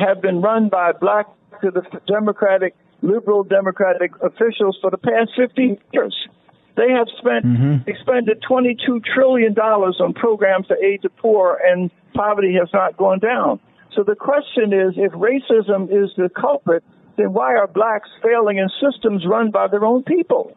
have 0.00 0.22
been 0.22 0.40
run 0.40 0.68
by 0.68 0.92
black 0.92 1.26
to 1.62 1.70
the 1.70 1.82
Democratic, 2.06 2.74
liberal 3.02 3.44
Democratic 3.44 4.12
officials 4.22 4.78
for 4.80 4.90
the 4.90 4.98
past 4.98 5.30
50 5.36 5.78
years. 5.92 6.28
They 6.76 6.90
have 6.90 7.08
spent 7.18 7.44
mm-hmm. 7.44 7.90
expended 7.90 8.42
22 8.46 9.00
trillion 9.14 9.52
dollars 9.52 9.98
on 10.00 10.14
programs 10.14 10.68
to 10.68 10.76
aid 10.82 11.00
the 11.02 11.10
poor, 11.10 11.60
and 11.62 11.90
poverty 12.14 12.54
has 12.54 12.68
not 12.72 12.96
gone 12.96 13.18
down. 13.18 13.60
So 13.94 14.02
the 14.02 14.16
question 14.16 14.72
is, 14.72 14.94
if 14.96 15.12
racism 15.12 15.84
is 15.90 16.10
the 16.16 16.30
culprit, 16.30 16.82
then 17.16 17.32
why 17.32 17.56
are 17.56 17.66
blacks 17.66 18.08
failing 18.22 18.58
in 18.58 18.68
systems 18.80 19.24
run 19.26 19.50
by 19.50 19.68
their 19.68 19.84
own 19.84 20.02
people? 20.02 20.56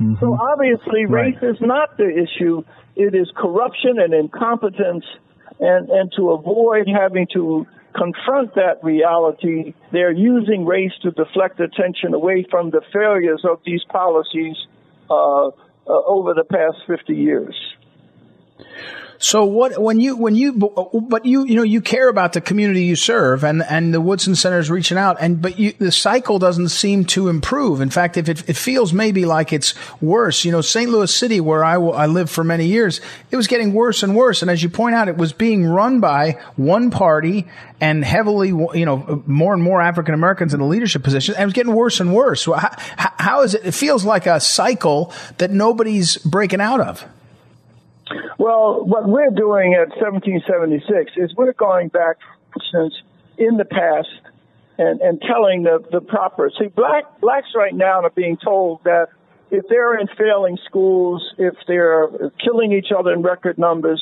Mm-hmm. 0.00 0.14
So 0.20 0.34
obviously, 0.34 1.06
right. 1.06 1.34
race 1.34 1.56
is 1.56 1.60
not 1.60 1.96
the 1.96 2.08
issue. 2.08 2.62
It 2.96 3.14
is 3.14 3.30
corruption 3.36 3.98
and 3.98 4.12
incompetence, 4.12 5.04
and 5.60 5.88
and 5.88 6.12
to 6.16 6.30
avoid 6.30 6.86
having 6.88 7.26
to 7.34 7.66
confront 7.94 8.54
that 8.54 8.82
reality, 8.82 9.74
they're 9.90 10.12
using 10.12 10.66
race 10.66 10.92
to 11.02 11.10
deflect 11.12 11.60
attention 11.60 12.14
away 12.14 12.46
from 12.50 12.70
the 12.70 12.82
failures 12.92 13.42
of 13.48 13.60
these 13.64 13.82
policies 13.84 14.56
uh, 15.10 15.46
uh, 15.46 15.50
over 15.86 16.34
the 16.34 16.44
past 16.44 16.76
50 16.86 17.14
years. 17.14 17.54
So 19.18 19.44
what 19.44 19.80
when 19.80 20.00
you 20.00 20.16
when 20.16 20.34
you 20.34 20.52
but 20.52 21.24
you 21.24 21.44
you 21.46 21.54
know 21.54 21.62
you 21.62 21.80
care 21.80 22.08
about 22.08 22.32
the 22.32 22.40
community 22.40 22.84
you 22.84 22.96
serve 22.96 23.44
and 23.44 23.62
and 23.62 23.94
the 23.94 24.00
Woodson 24.00 24.34
Center 24.34 24.58
is 24.58 24.70
reaching 24.70 24.98
out 24.98 25.16
and 25.20 25.40
but 25.40 25.58
you, 25.58 25.72
the 25.78 25.92
cycle 25.92 26.38
doesn't 26.38 26.68
seem 26.68 27.04
to 27.06 27.28
improve. 27.28 27.80
In 27.80 27.90
fact, 27.90 28.16
if 28.16 28.28
it, 28.28 28.48
it 28.48 28.56
feels 28.56 28.92
maybe 28.92 29.24
like 29.24 29.52
it's 29.52 29.74
worse, 30.00 30.44
you 30.44 30.52
know, 30.52 30.60
St. 30.60 30.90
Louis 30.90 31.14
City 31.14 31.40
where 31.40 31.64
I 31.64 31.74
I 31.74 32.06
lived 32.06 32.30
for 32.30 32.44
many 32.44 32.66
years, 32.66 33.00
it 33.30 33.36
was 33.36 33.46
getting 33.46 33.72
worse 33.72 34.02
and 34.02 34.14
worse. 34.14 34.42
And 34.42 34.50
as 34.50 34.62
you 34.62 34.68
point 34.68 34.94
out, 34.94 35.08
it 35.08 35.16
was 35.16 35.32
being 35.32 35.66
run 35.66 36.00
by 36.00 36.38
one 36.56 36.90
party 36.90 37.46
and 37.80 38.04
heavily 38.04 38.48
you 38.48 38.84
know 38.84 39.22
more 39.26 39.54
and 39.54 39.62
more 39.62 39.80
African 39.80 40.14
Americans 40.14 40.54
in 40.54 40.60
the 40.60 40.66
leadership 40.66 41.02
positions, 41.02 41.36
and 41.36 41.42
it 41.42 41.46
was 41.46 41.54
getting 41.54 41.74
worse 41.74 42.00
and 42.00 42.14
worse. 42.14 42.42
So 42.42 42.52
how, 42.52 42.70
how 42.96 43.42
is 43.42 43.54
it? 43.54 43.64
It 43.64 43.72
feels 43.72 44.04
like 44.04 44.26
a 44.26 44.40
cycle 44.40 45.12
that 45.38 45.50
nobody's 45.50 46.16
breaking 46.18 46.60
out 46.60 46.80
of. 46.80 47.06
Well, 48.46 48.84
what 48.84 49.08
we're 49.08 49.34
doing 49.34 49.74
at 49.74 49.88
1776 49.98 51.14
is 51.16 51.34
we're 51.34 51.52
going 51.52 51.88
back 51.88 52.18
since 52.70 52.94
in 53.36 53.56
the 53.56 53.64
past 53.64 54.20
and, 54.78 55.00
and 55.00 55.20
telling 55.20 55.64
the, 55.64 55.82
the 55.90 56.00
proper. 56.00 56.52
See, 56.56 56.68
black, 56.68 57.20
blacks 57.20 57.48
right 57.56 57.74
now 57.74 58.02
are 58.02 58.10
being 58.10 58.36
told 58.36 58.84
that 58.84 59.08
if 59.50 59.64
they're 59.68 59.98
in 59.98 60.06
failing 60.16 60.58
schools, 60.64 61.28
if 61.38 61.54
they're 61.66 62.06
killing 62.38 62.72
each 62.72 62.92
other 62.96 63.12
in 63.12 63.22
record 63.22 63.58
numbers, 63.58 64.00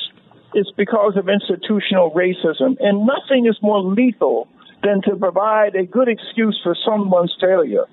it's 0.53 0.71
because 0.73 1.17
of 1.17 1.27
institutional 1.31 2.11
racism. 2.11 2.77
And 2.81 3.07
nothing 3.07 3.47
is 3.47 3.57
more 3.63 3.81
lethal 3.81 4.47
than 4.83 5.01
to 5.09 5.17
provide 5.17 5.75
a 5.75 5.87
good 5.87 6.09
excuse 6.09 6.61
for 6.63 6.77
someone's 6.85 7.35
failure. 7.41 7.87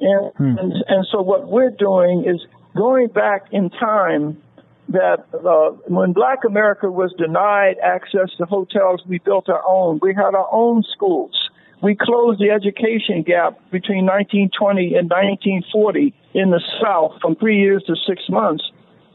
And, 0.00 0.32
hmm. 0.32 0.58
and, 0.58 0.72
and 0.88 1.06
so 1.12 1.20
what 1.20 1.46
we're 1.46 1.76
doing 1.78 2.24
is 2.26 2.40
going 2.74 3.08
back 3.08 3.48
in 3.52 3.68
time 3.68 4.42
that 4.88 5.24
uh, 5.32 5.70
when 5.86 6.12
Black 6.12 6.40
America 6.46 6.90
was 6.90 7.12
denied 7.16 7.76
access 7.82 8.30
to 8.38 8.44
hotels, 8.44 9.02
we 9.06 9.18
built 9.18 9.48
our 9.48 9.62
own. 9.66 9.98
We 10.02 10.14
had 10.14 10.34
our 10.34 10.48
own 10.52 10.82
schools. 10.92 11.50
We 11.82 11.96
closed 11.96 12.40
the 12.40 12.50
education 12.50 13.22
gap 13.22 13.58
between 13.70 14.06
1920 14.06 14.94
and 14.94 15.10
1940 15.10 16.14
in 16.34 16.50
the 16.50 16.60
South 16.80 17.18
from 17.20 17.34
three 17.36 17.58
years 17.58 17.82
to 17.88 17.96
six 18.06 18.22
months 18.28 18.62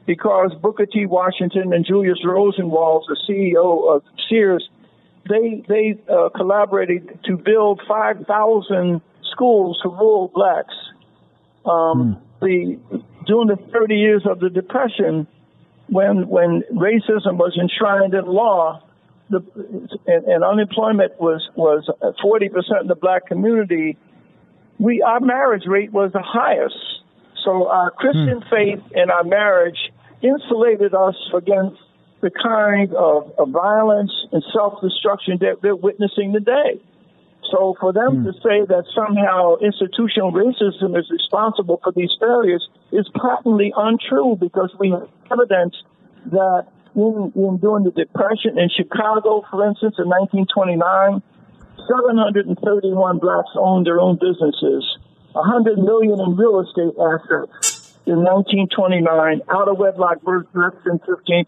because 0.05 0.53
Booker 0.61 0.85
T. 0.85 1.05
Washington 1.05 1.73
and 1.73 1.85
Julius 1.85 2.19
Rosenwald, 2.25 3.05
the 3.07 3.17
CEO 3.27 3.95
of 3.95 4.03
Sears, 4.29 4.67
they 5.29 5.63
they 5.67 5.99
uh, 6.09 6.29
collaborated 6.35 7.19
to 7.25 7.37
build 7.37 7.81
5,000 7.87 9.01
schools 9.31 9.79
for 9.83 9.89
rural 9.89 10.31
blacks. 10.33 10.73
Um, 11.65 12.15
mm. 12.15 12.21
The 12.39 12.79
during 13.25 13.47
the 13.47 13.57
30 13.73 13.95
years 13.95 14.23
of 14.25 14.39
the 14.39 14.49
Depression, 14.49 15.27
when 15.87 16.27
when 16.27 16.63
racism 16.71 17.37
was 17.37 17.57
enshrined 17.59 18.13
in 18.13 18.25
law, 18.25 18.83
the 19.29 19.43
and, 20.05 20.25
and 20.25 20.43
unemployment 20.43 21.19
was 21.19 21.47
was 21.55 21.89
forty 22.21 22.49
percent 22.49 22.81
in 22.81 22.87
the 22.87 22.95
black 22.95 23.27
community, 23.27 23.97
we 24.79 25.01
our 25.01 25.19
marriage 25.19 25.63
rate 25.65 25.91
was 25.91 26.11
the 26.13 26.23
highest. 26.23 26.75
So 27.43 27.67
our 27.67 27.91
Christian 27.91 28.41
hmm. 28.41 28.49
faith 28.49 28.83
and 28.95 29.11
our 29.11 29.23
marriage 29.23 29.77
insulated 30.21 30.93
us 30.93 31.15
against 31.33 31.77
the 32.21 32.31
kind 32.31 32.93
of, 32.95 33.31
of 33.37 33.49
violence 33.49 34.11
and 34.31 34.43
self 34.53 34.81
destruction 34.81 35.37
that 35.41 35.61
we're 35.61 35.75
witnessing 35.75 36.33
today. 36.33 36.81
So 37.51 37.75
for 37.79 37.93
them 37.93 38.17
mm. 38.17 38.23
to 38.25 38.33
say 38.41 38.65
that 38.67 38.83
somehow 38.93 39.55
institutional 39.57 40.33
racism 40.33 40.97
is 40.99 41.09
responsible 41.09 41.79
for 41.81 41.93
these 41.93 42.11
failures 42.19 42.67
is 42.91 43.09
patently 43.13 43.73
untrue 43.75 44.37
because 44.39 44.73
we 44.79 44.91
have 44.91 45.09
evidence 45.31 45.75
that 46.27 46.67
in, 46.95 47.31
in 47.35 47.57
during 47.57 47.83
the 47.83 47.91
Depression 47.91 48.57
in 48.57 48.69
Chicago, 48.69 49.45
for 49.49 49.67
instance, 49.67 49.95
in 49.99 50.07
1929, 50.07 51.21
731 51.87 53.19
blacks 53.19 53.49
owned 53.55 53.85
their 53.85 53.99
own 53.99 54.17
businesses, 54.17 54.83
100 55.33 55.77
million 55.77 56.19
in 56.19 56.35
real 56.35 56.59
estate 56.61 56.95
assets 56.97 57.95
in 58.05 58.23
1929, 58.23 59.41
out 59.49 59.67
of 59.67 59.77
wedlock 59.77 60.21
births 60.21 60.49
less 60.53 60.73
than 60.85 60.99
15%. 60.99 61.45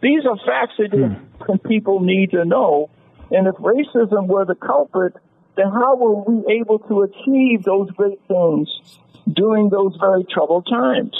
These 0.00 0.26
are 0.26 0.36
facts 0.46 0.74
that 0.78 0.92
mm. 0.92 1.62
people 1.64 2.00
need 2.00 2.30
to 2.32 2.44
know 2.44 2.90
and 3.30 3.46
if 3.46 3.54
racism 3.56 4.26
were 4.26 4.44
the 4.44 4.54
culprit, 4.54 5.14
then 5.56 5.66
how 5.66 5.96
were 5.96 6.14
we 6.22 6.54
able 6.60 6.78
to 6.80 7.02
achieve 7.02 7.64
those 7.64 7.90
great 7.90 8.20
things 8.28 8.68
during 9.32 9.68
those 9.70 9.96
very 10.00 10.24
troubled 10.24 10.66
times? 10.66 11.14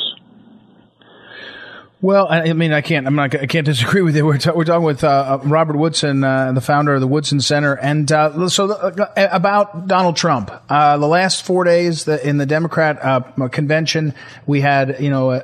Well, 2.00 2.26
I 2.28 2.52
mean, 2.52 2.72
I 2.72 2.82
can't. 2.82 3.06
I'm 3.06 3.14
not. 3.14 3.34
I 3.34 3.46
can't 3.46 3.64
disagree 3.74 4.02
with 4.02 4.14
you. 4.14 4.26
We're, 4.26 4.36
ta- 4.36 4.52
we're 4.54 4.64
talking 4.64 4.84
with 4.84 5.02
uh, 5.02 5.38
Robert 5.42 5.76
Woodson, 5.76 6.22
uh, 6.22 6.52
the 6.52 6.60
founder 6.60 6.92
of 6.92 7.00
the 7.00 7.06
Woodson 7.06 7.40
Center, 7.40 7.74
and 7.74 8.12
uh, 8.12 8.48
so 8.50 8.70
uh, 8.70 9.06
about 9.16 9.86
Donald 9.86 10.14
Trump. 10.14 10.50
Uh, 10.68 10.98
the 10.98 11.06
last 11.06 11.46
four 11.46 11.64
days 11.64 12.04
the, 12.04 12.26
in 12.28 12.36
the 12.36 12.44
Democrat 12.44 12.98
uh, 13.02 13.48
convention, 13.48 14.12
we 14.46 14.60
had 14.60 14.96
you 15.00 15.08
know 15.08 15.40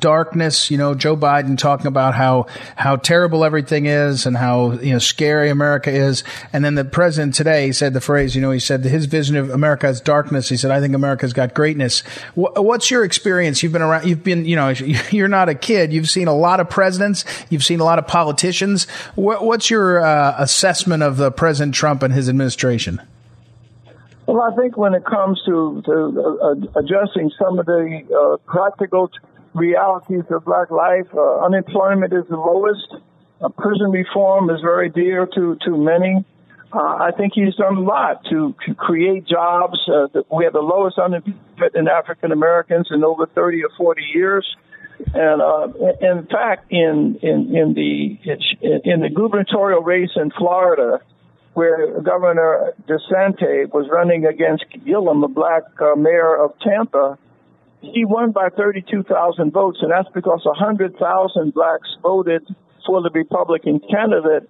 darkness. 0.00 0.70
You 0.70 0.78
know, 0.78 0.94
Joe 0.94 1.18
Biden 1.18 1.58
talking 1.58 1.86
about 1.86 2.14
how 2.14 2.46
how 2.76 2.96
terrible 2.96 3.44
everything 3.44 3.84
is 3.84 4.24
and 4.24 4.38
how 4.38 4.72
you 4.72 4.94
know 4.94 4.98
scary 4.98 5.50
America 5.50 5.90
is, 5.90 6.24
and 6.54 6.64
then 6.64 6.76
the 6.76 6.84
president 6.86 7.34
today 7.34 7.72
said 7.72 7.92
the 7.92 8.00
phrase. 8.00 8.34
You 8.34 8.40
know, 8.40 8.52
he 8.52 8.60
said 8.60 8.84
his 8.84 9.04
vision 9.04 9.36
of 9.36 9.50
America 9.50 9.88
is 9.88 10.00
darkness. 10.00 10.48
He 10.48 10.56
said, 10.56 10.70
"I 10.70 10.80
think 10.80 10.94
America's 10.94 11.34
got 11.34 11.52
greatness." 11.52 12.02
what's 12.34 12.90
your 12.90 13.04
experience? 13.04 13.62
You've 13.62 13.72
been 13.72 13.82
around. 13.82 14.06
You've 14.06 14.24
been. 14.24 14.46
You 14.46 14.56
know, 14.56 14.68
you're 15.10 15.28
not 15.28 15.50
a 15.50 15.54
kid 15.54 15.89
You've 15.92 16.08
seen 16.08 16.28
a 16.28 16.34
lot 16.34 16.60
of 16.60 16.68
presidents. 16.68 17.24
You've 17.48 17.64
seen 17.64 17.80
a 17.80 17.84
lot 17.84 17.98
of 17.98 18.06
politicians. 18.06 18.86
what's 19.14 19.70
your 19.70 20.04
uh, 20.04 20.34
assessment 20.38 21.02
of 21.02 21.16
the 21.16 21.30
President 21.30 21.74
Trump 21.74 22.02
and 22.02 22.12
his 22.12 22.28
administration? 22.28 23.00
Well, 24.26 24.42
I 24.42 24.54
think 24.54 24.76
when 24.76 24.94
it 24.94 25.04
comes 25.04 25.42
to, 25.46 25.82
to 25.84 26.38
uh, 26.40 26.78
addressing 26.78 27.32
some 27.36 27.58
of 27.58 27.66
the 27.66 28.02
uh, 28.14 28.36
practical 28.50 29.10
realities 29.54 30.22
of 30.30 30.44
black 30.44 30.70
life, 30.70 31.06
uh, 31.14 31.44
unemployment 31.44 32.12
is 32.12 32.24
the 32.28 32.36
lowest. 32.36 32.94
Uh, 33.40 33.48
prison 33.48 33.90
reform 33.90 34.48
is 34.50 34.60
very 34.60 34.88
dear 34.88 35.26
to, 35.34 35.56
to 35.64 35.76
many. 35.76 36.24
Uh, 36.72 36.78
I 36.78 37.10
think 37.16 37.32
he's 37.34 37.56
done 37.56 37.78
a 37.78 37.80
lot 37.80 38.24
to, 38.30 38.54
to 38.66 38.74
create 38.74 39.26
jobs. 39.26 39.78
Uh, 39.88 40.06
we 40.30 40.44
have 40.44 40.52
the 40.52 40.60
lowest 40.60 40.98
unemployment 40.98 41.74
in 41.74 41.88
African 41.88 42.30
Americans 42.30 42.88
in 42.92 43.02
over 43.02 43.26
30 43.26 43.64
or 43.64 43.70
40 43.76 44.02
years. 44.14 44.46
And 45.14 45.40
uh, 45.42 45.68
in 46.00 46.26
fact, 46.26 46.70
in 46.70 47.18
in 47.22 47.56
in 47.56 47.74
the 47.74 48.18
in 48.60 49.00
the 49.00 49.08
gubernatorial 49.08 49.82
race 49.82 50.10
in 50.16 50.30
Florida, 50.30 51.00
where 51.54 52.00
Governor 52.00 52.74
DeSantis 52.86 53.72
was 53.72 53.88
running 53.90 54.26
against 54.26 54.64
Gillum, 54.84 55.20
the 55.20 55.28
black 55.28 55.62
uh, 55.80 55.96
mayor 55.96 56.36
of 56.36 56.52
Tampa, 56.60 57.18
he 57.80 58.04
won 58.04 58.32
by 58.32 58.50
32,000 58.50 59.52
votes, 59.52 59.78
and 59.80 59.90
that's 59.90 60.08
because 60.14 60.42
100,000 60.44 61.54
blacks 61.54 61.88
voted 62.02 62.46
for 62.86 63.02
the 63.02 63.10
Republican 63.10 63.80
candidate, 63.80 64.48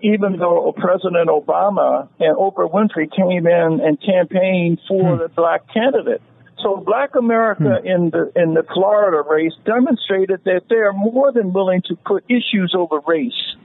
even 0.00 0.38
though 0.38 0.72
President 0.76 1.28
Obama 1.28 2.08
and 2.20 2.36
Oprah 2.36 2.70
Winfrey 2.70 3.10
came 3.14 3.46
in 3.46 3.80
and 3.80 4.00
campaigned 4.00 4.80
for 4.88 5.16
hmm. 5.16 5.22
the 5.22 5.28
black 5.28 5.62
candidate. 5.72 6.22
So 6.62 6.76
Black 6.76 7.14
America 7.16 7.80
hmm. 7.80 7.86
in 7.86 8.10
the 8.10 8.32
in 8.34 8.54
the 8.54 8.62
Florida 8.62 9.22
race 9.28 9.52
demonstrated 9.64 10.40
that 10.44 10.62
they 10.68 10.76
are 10.76 10.92
more 10.92 11.32
than 11.32 11.52
willing 11.52 11.82
to 11.88 11.96
put 11.96 12.24
issues 12.28 12.74
over 12.76 13.00
race. 13.06 13.56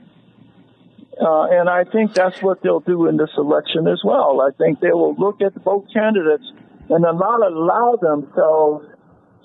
Uh, 1.20 1.44
and 1.50 1.68
I 1.68 1.84
think 1.84 2.14
that's 2.14 2.40
what 2.42 2.62
they'll 2.62 2.80
do 2.80 3.06
in 3.06 3.16
this 3.16 3.30
election 3.36 3.86
as 3.86 4.00
well. 4.04 4.40
I 4.40 4.50
think 4.56 4.80
they 4.80 4.92
will 4.92 5.14
look 5.14 5.40
at 5.42 5.52
both 5.62 5.84
candidates 5.92 6.44
and 6.88 7.02
not 7.02 7.40
allow 7.40 7.96
themselves 8.00 8.86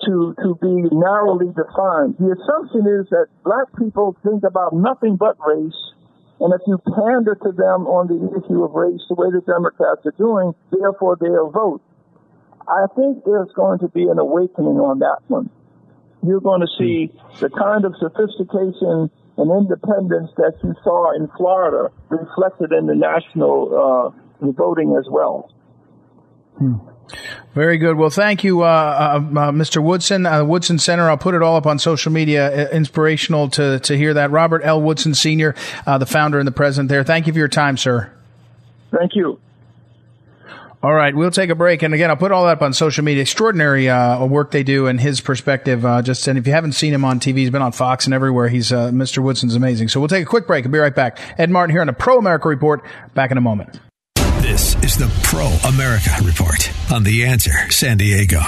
to 0.04 0.34
to 0.42 0.54
be 0.60 0.88
narrowly 0.92 1.48
defined. 1.48 2.16
The 2.18 2.36
assumption 2.36 2.86
is 2.86 3.08
that 3.10 3.26
black 3.44 3.68
people 3.78 4.16
think 4.22 4.44
about 4.44 4.72
nothing 4.74 5.16
but 5.16 5.36
race, 5.40 5.80
and 6.40 6.52
if 6.52 6.60
you 6.66 6.78
pander 6.84 7.34
to 7.34 7.52
them 7.52 7.88
on 7.88 8.06
the 8.08 8.20
issue 8.38 8.62
of 8.62 8.72
race 8.72 9.00
the 9.08 9.14
way 9.14 9.28
the 9.32 9.40
Democrats 9.40 10.04
are 10.06 10.16
doing, 10.16 10.54
therefore 10.70 11.16
they'll 11.20 11.50
vote. 11.50 11.82
I 12.68 12.86
think 12.94 13.24
there's 13.24 13.50
going 13.56 13.78
to 13.80 13.88
be 13.88 14.02
an 14.04 14.18
awakening 14.18 14.78
on 14.78 14.98
that 14.98 15.20
one. 15.28 15.50
You're 16.22 16.40
going 16.40 16.60
to 16.60 16.68
see 16.78 17.10
the 17.40 17.48
kind 17.48 17.84
of 17.84 17.94
sophistication 17.98 19.10
and 19.38 19.50
independence 19.50 20.30
that 20.36 20.54
you 20.62 20.74
saw 20.82 21.14
in 21.14 21.28
Florida 21.36 21.90
reflected 22.08 22.72
in 22.72 22.86
the 22.86 22.94
national 22.94 24.12
uh, 24.42 24.50
voting 24.52 24.96
as 24.98 25.06
well. 25.10 25.50
Hmm. 26.58 26.74
Very 27.54 27.78
good. 27.78 27.96
Well, 27.96 28.10
thank 28.10 28.44
you, 28.44 28.62
uh, 28.62 28.66
uh, 28.66 28.68
uh 28.68 29.52
Mr. 29.52 29.82
Woodson, 29.82 30.26
uh, 30.26 30.44
Woodson 30.44 30.78
Center. 30.78 31.08
I'll 31.08 31.16
put 31.16 31.34
it 31.34 31.42
all 31.42 31.56
up 31.56 31.66
on 31.66 31.78
social 31.78 32.12
media. 32.12 32.68
Inspirational 32.70 33.48
to 33.50 33.78
to 33.80 33.96
hear 33.96 34.12
that. 34.14 34.30
Robert 34.30 34.62
L. 34.62 34.82
Woodson 34.82 35.14
Sr., 35.14 35.54
uh, 35.86 35.96
the 35.96 36.04
founder 36.04 36.38
and 36.38 36.46
the 36.46 36.52
president 36.52 36.90
there. 36.90 37.04
Thank 37.04 37.26
you 37.26 37.32
for 37.32 37.38
your 37.38 37.48
time, 37.48 37.78
sir. 37.78 38.12
Thank 38.90 39.12
you. 39.14 39.40
All 40.80 40.94
right, 40.94 41.12
we'll 41.12 41.32
take 41.32 41.50
a 41.50 41.56
break, 41.56 41.82
and 41.82 41.92
again, 41.92 42.08
I'll 42.08 42.16
put 42.16 42.30
all 42.30 42.44
that 42.44 42.58
up 42.58 42.62
on 42.62 42.72
social 42.72 43.02
media. 43.02 43.22
Extraordinary 43.22 43.88
uh, 43.88 44.24
work 44.24 44.52
they 44.52 44.62
do, 44.62 44.86
and 44.86 45.00
his 45.00 45.20
perspective. 45.20 45.84
Uh, 45.84 46.02
just 46.02 46.28
and 46.28 46.38
if 46.38 46.46
you 46.46 46.52
haven't 46.52 46.72
seen 46.72 46.94
him 46.94 47.04
on 47.04 47.18
TV, 47.18 47.38
he's 47.38 47.50
been 47.50 47.62
on 47.62 47.72
Fox 47.72 48.04
and 48.04 48.14
everywhere. 48.14 48.48
He's 48.48 48.72
uh, 48.72 48.90
Mr. 48.90 49.18
Woodson's 49.18 49.56
amazing. 49.56 49.88
So 49.88 49.98
we'll 49.98 50.08
take 50.08 50.22
a 50.22 50.28
quick 50.28 50.46
break 50.46 50.64
and 50.64 50.70
be 50.72 50.78
right 50.78 50.94
back. 50.94 51.18
Ed 51.36 51.50
Martin 51.50 51.74
here 51.74 51.80
on 51.80 51.88
the 51.88 51.92
Pro 51.92 52.18
America 52.18 52.48
Report. 52.48 52.84
Back 53.14 53.32
in 53.32 53.38
a 53.38 53.40
moment. 53.40 53.80
This 54.40 54.76
is 54.84 54.96
the 54.96 55.10
Pro 55.24 55.46
America 55.68 56.10
Report 56.22 56.70
on 56.92 57.02
the 57.02 57.24
Answer 57.24 57.70
San 57.72 57.96
Diego. 57.96 58.40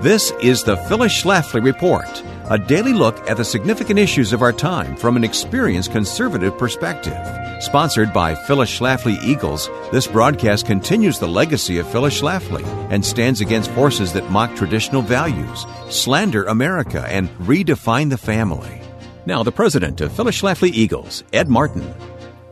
This 0.00 0.32
is 0.42 0.64
the 0.64 0.76
Phyllis 0.76 1.22
Schlafly 1.22 1.62
Report 1.62 2.24
a 2.48 2.58
daily 2.58 2.92
look 2.92 3.18
at 3.28 3.36
the 3.36 3.44
significant 3.44 3.98
issues 3.98 4.32
of 4.32 4.42
our 4.42 4.52
time 4.52 4.96
from 4.96 5.16
an 5.16 5.24
experienced 5.24 5.92
conservative 5.92 6.56
perspective. 6.56 7.16
Sponsored 7.60 8.12
by 8.12 8.34
Phyllis 8.34 8.70
Schlafly 8.70 9.20
Eagles, 9.22 9.68
this 9.90 10.06
broadcast 10.06 10.66
continues 10.66 11.18
the 11.18 11.26
legacy 11.26 11.78
of 11.78 11.90
Phyllis 11.90 12.20
Schlafly 12.20 12.64
and 12.90 13.04
stands 13.04 13.40
against 13.40 13.70
forces 13.72 14.12
that 14.12 14.30
mock 14.30 14.54
traditional 14.54 15.02
values, 15.02 15.66
slander 15.88 16.44
America, 16.44 17.04
and 17.08 17.28
redefine 17.38 18.10
the 18.10 18.18
family. 18.18 18.80
Now, 19.24 19.42
the 19.42 19.52
president 19.52 20.00
of 20.00 20.12
Phyllis 20.12 20.40
Schlafly 20.40 20.70
Eagles, 20.70 21.24
Ed 21.32 21.48
Martin. 21.48 21.92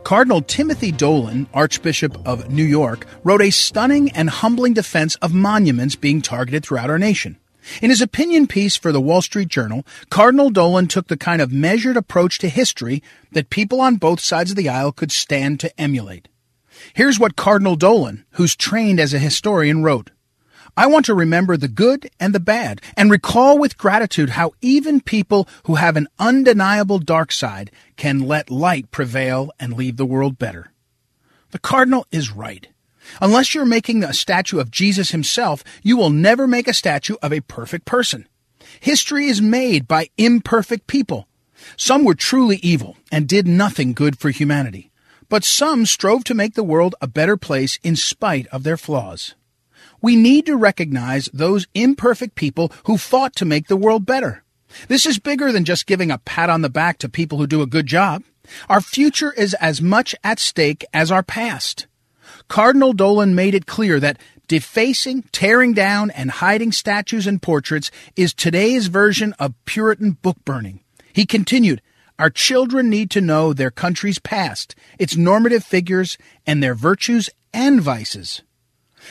Cardinal 0.03 0.41
Timothy 0.41 0.91
Dolan, 0.91 1.47
Archbishop 1.53 2.27
of 2.27 2.51
New 2.51 2.65
York, 2.65 3.07
wrote 3.23 3.41
a 3.41 3.49
stunning 3.49 4.11
and 4.11 4.29
humbling 4.29 4.73
defense 4.73 5.15
of 5.15 5.33
monuments 5.33 5.95
being 5.95 6.21
targeted 6.21 6.65
throughout 6.65 6.89
our 6.89 6.99
nation. 6.99 7.37
In 7.81 7.89
his 7.89 8.01
opinion 8.01 8.47
piece 8.47 8.75
for 8.75 8.91
the 8.91 9.01
Wall 9.01 9.21
Street 9.21 9.47
Journal, 9.47 9.85
Cardinal 10.09 10.49
Dolan 10.49 10.87
took 10.87 11.07
the 11.07 11.17
kind 11.17 11.41
of 11.41 11.51
measured 11.51 11.97
approach 11.97 12.37
to 12.39 12.49
history 12.49 13.01
that 13.31 13.49
people 13.49 13.81
on 13.81 13.95
both 13.95 14.19
sides 14.19 14.51
of 14.51 14.57
the 14.57 14.69
aisle 14.69 14.91
could 14.91 15.11
stand 15.11 15.59
to 15.59 15.81
emulate. 15.81 16.27
Here's 16.93 17.19
what 17.19 17.35
Cardinal 17.35 17.75
Dolan, 17.75 18.25
who's 18.31 18.55
trained 18.55 18.99
as 18.99 19.13
a 19.13 19.19
historian, 19.19 19.83
wrote. 19.83 20.11
I 20.77 20.87
want 20.87 21.05
to 21.05 21.13
remember 21.13 21.55
the 21.55 21.69
good 21.69 22.09
and 22.19 22.35
the 22.35 22.39
bad 22.39 22.81
and 22.97 23.09
recall 23.09 23.57
with 23.57 23.77
gratitude 23.77 24.31
how 24.31 24.51
even 24.61 24.99
people 24.99 25.47
who 25.63 25.75
have 25.75 25.95
an 25.95 26.09
undeniable 26.19 26.99
dark 26.99 27.31
side 27.31 27.71
can 27.95 28.19
let 28.19 28.51
light 28.51 28.91
prevail 28.91 29.51
and 29.57 29.73
leave 29.73 29.95
the 29.95 30.05
world 30.05 30.37
better. 30.37 30.71
The 31.51 31.59
Cardinal 31.59 32.05
is 32.11 32.31
right. 32.31 32.67
Unless 33.21 33.53
you're 33.53 33.65
making 33.65 34.03
a 34.03 34.13
statue 34.13 34.59
of 34.59 34.71
Jesus 34.71 35.11
himself, 35.11 35.63
you 35.83 35.97
will 35.97 36.09
never 36.09 36.47
make 36.47 36.67
a 36.67 36.73
statue 36.73 37.15
of 37.21 37.31
a 37.31 37.41
perfect 37.41 37.85
person. 37.85 38.27
History 38.79 39.27
is 39.27 39.41
made 39.41 39.87
by 39.87 40.09
imperfect 40.17 40.87
people. 40.87 41.27
Some 41.77 42.03
were 42.03 42.15
truly 42.15 42.57
evil 42.57 42.97
and 43.11 43.27
did 43.27 43.47
nothing 43.47 43.93
good 43.93 44.19
for 44.19 44.29
humanity, 44.29 44.91
but 45.29 45.43
some 45.43 45.85
strove 45.85 46.23
to 46.25 46.33
make 46.33 46.55
the 46.55 46.63
world 46.63 46.95
a 47.01 47.07
better 47.07 47.37
place 47.37 47.79
in 47.83 47.95
spite 47.95 48.47
of 48.47 48.63
their 48.63 48.77
flaws. 48.77 49.35
We 50.01 50.15
need 50.15 50.45
to 50.45 50.57
recognize 50.57 51.29
those 51.33 51.67
imperfect 51.73 52.35
people 52.35 52.71
who 52.85 52.97
fought 52.97 53.35
to 53.37 53.45
make 53.45 53.67
the 53.67 53.77
world 53.77 54.05
better. 54.05 54.43
This 54.87 55.05
is 55.05 55.19
bigger 55.19 55.51
than 55.51 55.65
just 55.65 55.87
giving 55.87 56.11
a 56.11 56.17
pat 56.19 56.49
on 56.49 56.61
the 56.61 56.69
back 56.69 56.97
to 56.99 57.09
people 57.09 57.37
who 57.37 57.47
do 57.47 57.61
a 57.61 57.67
good 57.67 57.87
job. 57.87 58.23
Our 58.69 58.81
future 58.81 59.33
is 59.33 59.53
as 59.55 59.81
much 59.81 60.15
at 60.23 60.39
stake 60.39 60.85
as 60.93 61.11
our 61.11 61.23
past. 61.23 61.87
Cardinal 62.47 62.93
Dolan 62.93 63.35
made 63.35 63.55
it 63.55 63.65
clear 63.65 63.99
that 63.99 64.19
defacing, 64.47 65.23
tearing 65.31 65.73
down, 65.73 66.11
and 66.11 66.29
hiding 66.29 66.71
statues 66.71 67.27
and 67.27 67.41
portraits 67.41 67.89
is 68.15 68.33
today's 68.33 68.87
version 68.87 69.33
of 69.39 69.53
Puritan 69.65 70.11
book 70.11 70.37
burning. 70.45 70.81
He 71.11 71.25
continued, 71.25 71.81
Our 72.19 72.29
children 72.29 72.89
need 72.89 73.09
to 73.11 73.21
know 73.21 73.53
their 73.53 73.71
country's 73.71 74.19
past, 74.19 74.75
its 74.99 75.15
normative 75.15 75.63
figures, 75.63 76.17
and 76.45 76.61
their 76.61 76.75
virtues 76.75 77.29
and 77.53 77.81
vices. 77.81 78.41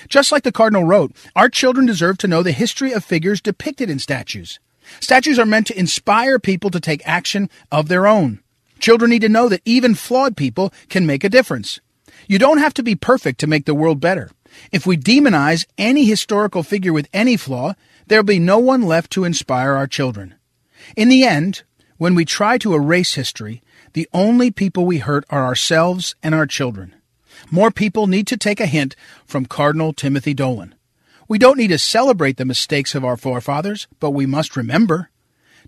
Just 0.09 0.33
like 0.33 0.43
the 0.43 0.53
Cardinal 0.53 0.85
wrote, 0.85 1.13
our 1.35 1.49
children 1.49 1.87
deserve 1.87 2.19
to 2.19 2.29
know 2.29 2.43
the 2.43 2.53
history 2.53 2.93
of 2.93 3.05
figures 3.05 3.41
depicted 3.41 3.91
in 3.91 3.99
statues. 3.99 4.59
Statues 5.01 5.39
are 5.39 5.47
meant 5.47 5.67
to 5.69 5.79
inspire 5.79 6.39
people 6.39 6.71
to 6.71 6.81
take 6.81 7.07
action 7.07 7.49
of 7.73 7.89
their 7.89 8.07
own. 8.07 8.41
Children 8.81 9.11
need 9.11 9.23
to 9.23 9.29
know 9.29 9.49
that 9.49 9.63
even 9.65 9.95
flawed 9.95 10.37
people 10.37 10.73
can 10.89 11.07
make 11.07 11.25
a 11.25 11.29
difference. 11.29 11.81
You 12.27 12.39
don't 12.39 12.59
have 12.59 12.75
to 12.75 12.83
be 12.83 12.95
perfect 12.95 13.41
to 13.41 13.47
make 13.47 13.67
the 13.67 13.75
world 13.75 14.01
better. 14.01 14.31
If 14.73 14.87
we 14.87 14.97
demonize 14.97 15.67
any 15.77 16.05
historical 16.05 16.63
figure 16.63 16.93
with 16.93 17.09
any 17.13 17.37
flaw, 17.37 17.75
there'll 18.07 18.25
be 18.25 18.39
no 18.39 18.59
one 18.59 18.83
left 18.83 19.11
to 19.13 19.25
inspire 19.25 19.73
our 19.73 19.87
children. 19.87 20.35
In 20.97 21.09
the 21.09 21.25
end, 21.25 21.63
when 21.97 22.15
we 22.15 22.25
try 22.25 22.59
to 22.59 22.75
erase 22.75 23.15
history, 23.15 23.63
the 23.93 24.09
only 24.13 24.51
people 24.51 24.85
we 24.85 24.99
hurt 24.99 25.25
are 25.31 25.45
ourselves 25.45 26.15
and 26.23 26.35
our 26.35 26.47
children. 26.47 26.95
More 27.51 27.71
people 27.71 28.07
need 28.07 28.27
to 28.29 28.37
take 28.37 28.61
a 28.61 28.67
hint 28.67 28.97
from 29.27 29.47
Cardinal 29.47 29.93
Timothy 29.93 30.35
Dolan. 30.35 30.75
We 31.29 31.39
don't 31.39 31.57
need 31.57 31.69
to 31.69 31.79
celebrate 31.79 32.37
the 32.37 32.45
mistakes 32.45 32.95
of 32.95 33.05
our 33.05 33.17
forefathers, 33.17 33.87
but 34.01 34.11
we 34.11 34.27
must 34.27 34.57
remember. 34.57 35.11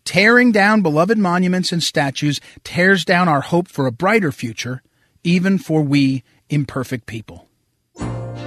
Tearing 0.04 0.52
down 0.52 0.82
beloved 0.82 1.18
monuments 1.18 1.72
and 1.72 1.82
statues 1.82 2.40
tears 2.62 3.04
down 3.04 3.28
our 3.28 3.40
hope 3.40 3.68
for 3.68 3.86
a 3.86 3.92
brighter 3.92 4.30
future, 4.30 4.82
even 5.24 5.58
for 5.58 5.82
we 5.82 6.22
imperfect 6.50 7.06
people. 7.06 7.48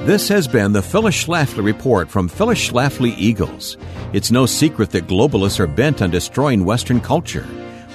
This 0.06 0.30
has 0.30 0.48
been 0.48 0.72
the 0.72 0.82
Phyllis 0.82 1.26
Schlafly 1.26 1.64
Report 1.64 2.10
from 2.10 2.30
Phyllis 2.30 2.70
Schlafly 2.70 3.14
Eagles. 3.18 3.78
It's 4.14 4.32
no 4.32 4.46
secret 4.46 4.92
that 4.92 5.08
globalists 5.08 5.60
are 5.60 5.68
bent 5.68 6.02
on 6.02 6.10
destroying 6.10 6.66
Western 6.66 7.02
culture. 7.02 7.46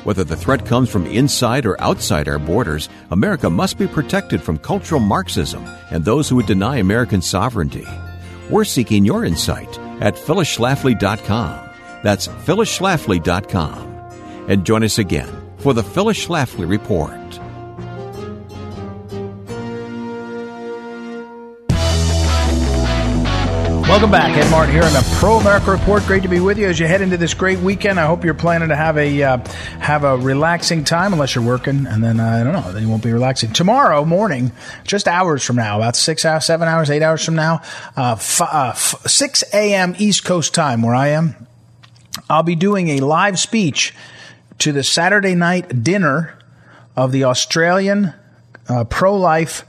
Whether 0.05 0.23
the 0.23 0.37
threat 0.37 0.67
comes 0.67 0.91
from 0.91 1.07
inside 1.07 1.65
or 1.65 1.81
outside 1.81 2.29
our 2.29 2.39
borders, 2.39 2.91
America 3.11 3.49
must 3.49 3.79
be 3.79 3.87
protected 3.87 4.43
from 4.43 4.59
cultural 4.59 5.01
Marxism 5.01 5.65
and 5.91 6.05
those 6.05 6.29
who 6.29 6.37
would 6.37 6.47
deny 6.47 6.77
American 6.77 7.23
sovereignty. 7.23 7.87
We're 8.51 8.65
seeking 8.65 9.07
your 9.07 9.25
insight 9.25 9.79
at 10.03 10.15
phyllisschlafly.com. 10.15 11.71
That's 12.03 12.29
phyllisschlafly.com. 12.29 13.95
And 14.49 14.67
join 14.67 14.85
us 14.85 14.99
again 14.99 15.33
for 15.57 15.73
the 15.73 15.83
Phyllis 15.83 16.27
Schlafly 16.27 16.69
Report. 16.69 17.41
Welcome 23.95 24.11
back. 24.11 24.37
Ed 24.37 24.51
Martin 24.51 24.75
here 24.75 24.83
on 24.83 24.93
the 24.93 25.17
Pro 25.21 25.37
America 25.37 25.71
Report. 25.71 26.03
Great 26.03 26.25
to 26.25 26.29
be 26.29 26.41
with 26.41 26.59
you 26.59 26.67
as 26.67 26.81
you 26.81 26.87
head 26.89 27.01
into 27.01 27.17
this 27.17 27.33
great 27.33 27.61
weekend. 27.61 28.01
I 28.01 28.07
hope 28.07 28.25
you're 28.25 28.35
planning 28.35 28.71
to 28.71 28.75
have 28.75 28.99
a 28.99 29.23
uh, 29.23 29.39
have 29.79 30.03
a 30.03 30.17
relaxing 30.17 30.83
time, 30.83 31.13
unless 31.13 31.37
you're 31.37 31.45
working, 31.45 31.87
and 31.87 32.03
then 32.03 32.19
uh, 32.19 32.27
I 32.27 32.43
don't 32.43 32.55
know, 32.55 32.73
then 32.73 32.83
you 32.83 32.89
won't 32.89 33.05
be 33.05 33.13
relaxing. 33.13 33.53
Tomorrow 33.53 34.05
morning, 34.05 34.51
just 34.83 35.07
hours 35.07 35.45
from 35.45 35.55
now, 35.55 35.77
about 35.77 35.95
six 35.95 36.25
hours, 36.25 36.45
seven 36.45 36.67
hours, 36.67 36.91
eight 36.91 37.03
hours 37.03 37.25
from 37.25 37.37
now, 37.37 37.63
uh, 37.97 38.17
f- 38.19 38.41
uh, 38.41 38.73
f- 38.75 39.01
six 39.07 39.45
a.m. 39.55 39.95
East 39.97 40.25
Coast 40.25 40.53
time, 40.55 40.83
where 40.83 40.97
I 40.97 41.11
am, 41.11 41.47
I'll 42.29 42.43
be 42.43 42.57
doing 42.57 42.89
a 42.89 42.99
live 42.99 43.39
speech 43.39 43.95
to 44.59 44.73
the 44.73 44.83
Saturday 44.83 45.37
night 45.37 45.85
dinner 45.85 46.37
of 46.97 47.13
the 47.13 47.23
Australian 47.23 48.13
uh, 48.69 48.83
pro 48.83 49.17
life. 49.17 49.65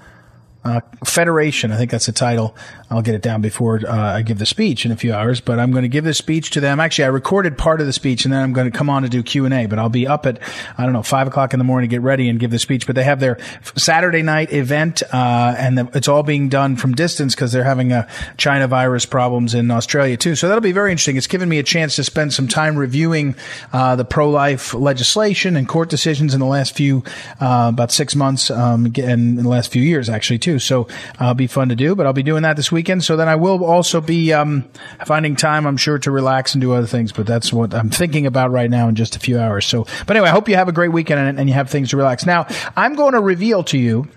Uh, 0.63 0.81
Federation, 1.03 1.71
I 1.71 1.77
think 1.77 1.91
that's 1.91 2.07
the 2.07 2.11
title. 2.11 2.55
I'll 2.89 3.01
get 3.01 3.15
it 3.15 3.23
down 3.23 3.41
before 3.41 3.81
uh, 3.87 4.15
I 4.15 4.21
give 4.21 4.37
the 4.37 4.45
speech 4.45 4.85
in 4.85 4.91
a 4.91 4.95
few 4.95 5.11
hours, 5.11 5.41
but 5.41 5.57
I'm 5.59 5.71
going 5.71 5.81
to 5.81 5.89
give 5.89 6.03
this 6.03 6.19
speech 6.19 6.51
to 6.51 6.59
them. 6.59 6.79
Actually, 6.79 7.05
I 7.05 7.07
recorded 7.07 7.57
part 7.57 7.81
of 7.81 7.87
the 7.87 7.93
speech 7.93 8.25
and 8.25 8.33
then 8.33 8.43
I'm 8.43 8.53
going 8.53 8.71
to 8.71 8.77
come 8.77 8.91
on 8.91 9.01
to 9.01 9.09
do 9.09 9.23
Q&A, 9.23 9.65
but 9.65 9.79
I'll 9.79 9.89
be 9.89 10.05
up 10.05 10.27
at, 10.27 10.39
I 10.77 10.83
don't 10.83 10.93
know, 10.93 11.01
five 11.01 11.25
o'clock 11.25 11.53
in 11.53 11.57
the 11.57 11.63
morning 11.63 11.89
to 11.89 11.93
get 11.93 12.01
ready 12.01 12.29
and 12.29 12.39
give 12.39 12.51
the 12.51 12.59
speech. 12.59 12.85
But 12.85 12.95
they 12.95 13.03
have 13.03 13.19
their 13.19 13.39
Saturday 13.75 14.21
night 14.21 14.53
event, 14.53 15.01
uh, 15.11 15.55
and 15.57 15.79
the, 15.79 15.89
it's 15.95 16.07
all 16.07 16.21
being 16.21 16.47
done 16.47 16.75
from 16.75 16.93
distance 16.93 17.33
because 17.33 17.51
they're 17.51 17.63
having 17.63 17.91
a 17.91 18.07
China 18.37 18.67
virus 18.67 19.07
problems 19.07 19.55
in 19.55 19.71
Australia 19.71 20.15
too. 20.15 20.35
So 20.35 20.47
that'll 20.47 20.61
be 20.61 20.71
very 20.71 20.91
interesting. 20.91 21.17
It's 21.17 21.27
given 21.27 21.49
me 21.49 21.57
a 21.57 21.63
chance 21.63 21.95
to 21.95 22.03
spend 22.03 22.33
some 22.33 22.47
time 22.47 22.77
reviewing, 22.77 23.35
uh, 23.73 23.95
the 23.95 24.05
pro-life 24.05 24.75
legislation 24.75 25.55
and 25.55 25.67
court 25.67 25.89
decisions 25.89 26.35
in 26.35 26.39
the 26.39 26.45
last 26.45 26.75
few, 26.75 27.03
uh, 27.41 27.71
about 27.73 27.91
six 27.91 28.15
months, 28.15 28.51
um, 28.51 28.85
and 28.85 28.97
in 28.97 29.35
the 29.37 29.49
last 29.49 29.71
few 29.71 29.81
years 29.81 30.07
actually 30.07 30.37
too. 30.37 30.59
So, 30.59 30.83
uh, 31.19 31.25
it'll 31.25 31.33
be 31.33 31.47
fun 31.47 31.69
to 31.69 31.75
do, 31.75 31.95
but 31.95 32.05
I'll 32.05 32.13
be 32.13 32.21
doing 32.21 32.43
that 32.43 32.55
this 32.55 32.71
weekend. 32.75 33.03
So 33.03 33.17
then 33.17 33.27
I 33.27 33.35
will 33.35 33.65
also 33.65 33.99
be 34.01 34.31
um, 34.31 34.69
finding 35.05 35.35
time, 35.35 35.65
I'm 35.65 35.77
sure, 35.77 35.97
to 35.99 36.11
relax 36.11 36.53
and 36.53 36.61
do 36.61 36.73
other 36.73 36.85
things. 36.85 37.11
But 37.11 37.25
that's 37.25 37.51
what 37.51 37.73
I'm 37.73 37.89
thinking 37.89 38.27
about 38.27 38.51
right 38.51 38.69
now 38.69 38.87
in 38.87 38.95
just 38.95 39.15
a 39.15 39.19
few 39.19 39.39
hours. 39.39 39.65
So, 39.65 39.87
but 40.05 40.15
anyway, 40.15 40.29
I 40.29 40.31
hope 40.31 40.47
you 40.47 40.55
have 40.55 40.67
a 40.67 40.73
great 40.73 40.91
weekend 40.91 41.19
and, 41.19 41.39
and 41.39 41.49
you 41.49 41.55
have 41.55 41.69
things 41.69 41.89
to 41.89 41.97
relax. 41.97 42.25
Now, 42.25 42.45
I'm 42.75 42.95
going 42.95 43.13
to 43.13 43.21
reveal 43.21 43.63
to 43.65 43.77
you 43.79 44.07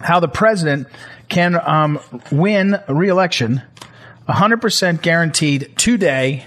how 0.00 0.20
the 0.20 0.28
president 0.28 0.86
can 1.28 1.58
um, 1.66 1.98
win 2.30 2.78
re-election 2.88 3.62
100% 4.28 5.02
guaranteed 5.02 5.72
today 5.76 6.44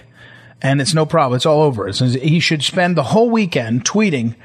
and 0.62 0.80
it's 0.80 0.94
no 0.94 1.06
problem 1.06 1.36
it's 1.36 1.46
all 1.46 1.62
over 1.62 1.88
he 1.88 2.40
should 2.40 2.64
spend 2.64 2.96
the 2.96 3.04
whole 3.04 3.30
weekend 3.30 3.84
tweeting 3.84 4.36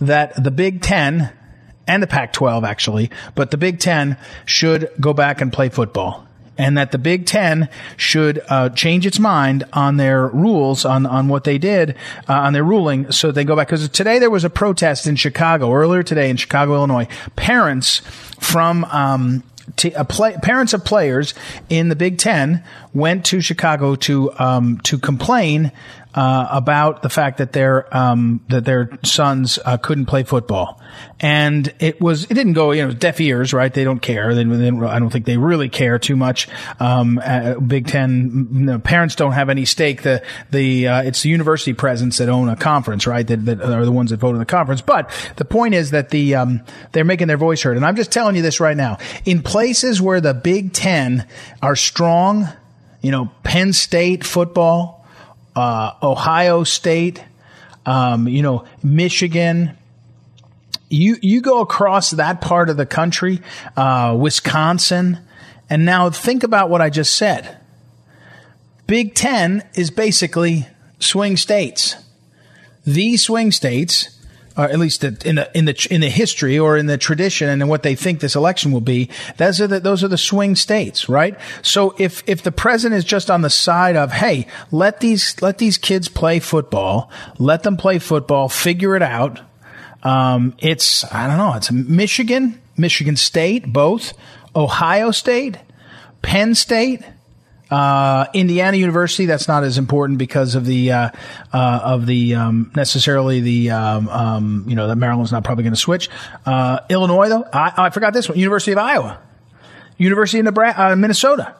that 0.00 0.42
the 0.42 0.50
big 0.50 0.82
10 0.82 1.32
and 1.86 2.02
the 2.02 2.06
Pac 2.06 2.32
12 2.32 2.64
actually, 2.64 3.10
but 3.34 3.50
the 3.50 3.56
Big 3.56 3.78
Ten 3.78 4.16
should 4.44 4.90
go 5.00 5.12
back 5.12 5.40
and 5.40 5.52
play 5.52 5.68
football. 5.68 6.26
And 6.56 6.78
that 6.78 6.92
the 6.92 6.98
Big 6.98 7.26
Ten 7.26 7.68
should 7.96 8.40
uh, 8.48 8.68
change 8.68 9.06
its 9.06 9.18
mind 9.18 9.64
on 9.72 9.96
their 9.96 10.28
rules, 10.28 10.84
on, 10.84 11.04
on 11.04 11.26
what 11.26 11.42
they 11.42 11.58
did, 11.58 11.96
uh, 12.28 12.32
on 12.32 12.52
their 12.52 12.62
ruling, 12.62 13.10
so 13.10 13.32
they 13.32 13.42
go 13.42 13.56
back. 13.56 13.66
Because 13.66 13.88
today 13.88 14.20
there 14.20 14.30
was 14.30 14.44
a 14.44 14.50
protest 14.50 15.08
in 15.08 15.16
Chicago, 15.16 15.72
earlier 15.72 16.04
today 16.04 16.30
in 16.30 16.36
Chicago, 16.36 16.74
Illinois. 16.74 17.08
Parents 17.34 18.02
from 18.38 18.84
um, 18.84 19.42
play, 20.08 20.36
parents 20.42 20.72
of 20.74 20.84
players 20.84 21.34
in 21.68 21.88
the 21.88 21.96
Big 21.96 22.18
Ten 22.18 22.62
went 22.92 23.24
to 23.26 23.40
Chicago 23.40 23.96
to 23.96 24.32
um, 24.38 24.78
to 24.84 24.98
complain 24.98 25.72
uh, 26.14 26.46
about 26.50 27.02
the 27.02 27.08
fact 27.08 27.38
that 27.38 27.52
their 27.52 27.94
um, 27.96 28.40
that 28.48 28.64
their 28.64 28.90
sons 29.02 29.58
uh, 29.64 29.76
couldn't 29.76 30.06
play 30.06 30.22
football, 30.22 30.80
and 31.18 31.74
it 31.80 32.00
was 32.00 32.24
it 32.24 32.34
didn't 32.34 32.52
go 32.52 32.70
you 32.70 32.86
know 32.86 32.92
deaf 32.92 33.20
ears 33.20 33.52
right? 33.52 33.72
They 33.72 33.82
don't 33.82 33.98
care. 33.98 34.34
They, 34.34 34.44
they 34.44 34.68
I 34.68 34.98
don't 34.98 35.10
think 35.10 35.26
they 35.26 35.36
really 35.36 35.68
care 35.68 35.98
too 35.98 36.14
much. 36.14 36.48
Um, 36.78 37.20
uh, 37.22 37.54
Big 37.54 37.88
Ten 37.88 38.48
you 38.52 38.60
know, 38.60 38.78
parents 38.78 39.16
don't 39.16 39.32
have 39.32 39.50
any 39.50 39.64
stake. 39.64 40.02
The 40.02 40.22
the 40.50 40.86
uh, 40.86 41.02
it's 41.02 41.22
the 41.22 41.30
university 41.30 41.74
presidents 41.74 42.18
that 42.18 42.28
own 42.28 42.48
a 42.48 42.56
conference 42.56 43.06
right? 43.06 43.26
That, 43.26 43.44
that 43.46 43.60
are 43.62 43.84
the 43.84 43.92
ones 43.92 44.10
that 44.10 44.18
vote 44.18 44.34
in 44.34 44.38
the 44.38 44.46
conference. 44.46 44.82
But 44.82 45.10
the 45.36 45.44
point 45.44 45.74
is 45.74 45.90
that 45.90 46.10
the 46.10 46.36
um, 46.36 46.62
they're 46.92 47.04
making 47.04 47.26
their 47.26 47.36
voice 47.36 47.62
heard. 47.62 47.76
And 47.76 47.84
I'm 47.84 47.96
just 47.96 48.12
telling 48.12 48.36
you 48.36 48.42
this 48.42 48.60
right 48.60 48.76
now. 48.76 48.98
In 49.24 49.42
places 49.42 50.00
where 50.00 50.20
the 50.20 50.34
Big 50.34 50.72
Ten 50.72 51.26
are 51.60 51.74
strong 51.74 52.48
you 53.02 53.10
know 53.10 53.30
Penn 53.42 53.72
State 53.72 54.24
football 54.24 55.03
uh, 55.56 55.92
Ohio 56.02 56.64
State, 56.64 57.22
um, 57.86 58.28
you 58.28 58.42
know, 58.42 58.64
Michigan. 58.82 59.76
You 60.88 61.16
you 61.22 61.40
go 61.40 61.60
across 61.60 62.12
that 62.12 62.40
part 62.40 62.68
of 62.70 62.76
the 62.76 62.86
country, 62.86 63.40
uh, 63.76 64.16
Wisconsin, 64.18 65.18
and 65.68 65.84
now 65.84 66.10
think 66.10 66.42
about 66.42 66.70
what 66.70 66.80
I 66.80 66.90
just 66.90 67.14
said. 67.14 67.58
Big 68.86 69.14
Ten 69.14 69.62
is 69.74 69.90
basically 69.90 70.66
swing 70.98 71.36
states. 71.36 71.96
These 72.84 73.24
swing 73.24 73.50
states 73.50 74.13
or 74.56 74.64
at 74.64 74.78
least 74.78 75.02
in 75.02 75.36
the 75.36 75.50
in 75.56 75.64
the 75.64 75.88
in 75.90 76.00
the 76.00 76.08
history 76.08 76.58
or 76.58 76.76
in 76.76 76.86
the 76.86 76.96
tradition 76.96 77.48
and 77.48 77.60
in 77.60 77.68
what 77.68 77.82
they 77.82 77.94
think 77.94 78.20
this 78.20 78.36
election 78.36 78.72
will 78.72 78.80
be. 78.80 79.10
Those 79.36 79.60
are 79.60 79.66
the 79.66 79.80
those 79.80 80.04
are 80.04 80.08
the 80.08 80.18
swing 80.18 80.54
states, 80.54 81.08
right? 81.08 81.36
So 81.62 81.94
if 81.98 82.22
if 82.26 82.42
the 82.42 82.52
president 82.52 82.98
is 82.98 83.04
just 83.04 83.30
on 83.30 83.42
the 83.42 83.50
side 83.50 83.96
of 83.96 84.12
hey, 84.12 84.46
let 84.70 85.00
these 85.00 85.40
let 85.42 85.58
these 85.58 85.78
kids 85.78 86.08
play 86.08 86.38
football, 86.38 87.10
let 87.38 87.62
them 87.62 87.76
play 87.76 87.98
football, 87.98 88.48
figure 88.48 88.94
it 88.96 89.02
out. 89.02 89.40
Um, 90.02 90.54
it's 90.58 91.04
I 91.12 91.26
don't 91.26 91.38
know. 91.38 91.54
It's 91.54 91.72
Michigan, 91.72 92.60
Michigan 92.76 93.16
State, 93.16 93.72
both 93.72 94.12
Ohio 94.54 95.10
State, 95.10 95.58
Penn 96.22 96.54
State. 96.54 97.02
Uh, 97.70 98.26
Indiana 98.34 98.76
University, 98.76 99.26
that's 99.26 99.48
not 99.48 99.64
as 99.64 99.78
important 99.78 100.18
because 100.18 100.54
of 100.54 100.66
the 100.66 100.92
uh, 100.92 101.10
uh, 101.52 101.80
of 101.82 102.06
the 102.06 102.34
um, 102.34 102.70
necessarily 102.76 103.40
the 103.40 103.70
um, 103.70 104.08
um, 104.08 104.64
you 104.68 104.76
know 104.76 104.88
that 104.88 104.96
Maryland's 104.96 105.32
not 105.32 105.44
probably 105.44 105.64
going 105.64 105.72
to 105.72 105.80
switch. 105.80 106.10
Uh, 106.44 106.80
Illinois, 106.90 107.28
though, 107.28 107.44
I, 107.52 107.72
I, 107.76 107.90
forgot 107.90 108.12
this 108.12 108.28
one. 108.28 108.38
University 108.38 108.72
of 108.72 108.78
Iowa, 108.78 109.18
University 109.96 110.38
of 110.40 110.44
Nebraska, 110.44 110.92
uh, 110.92 110.96
Minnesota. 110.96 111.54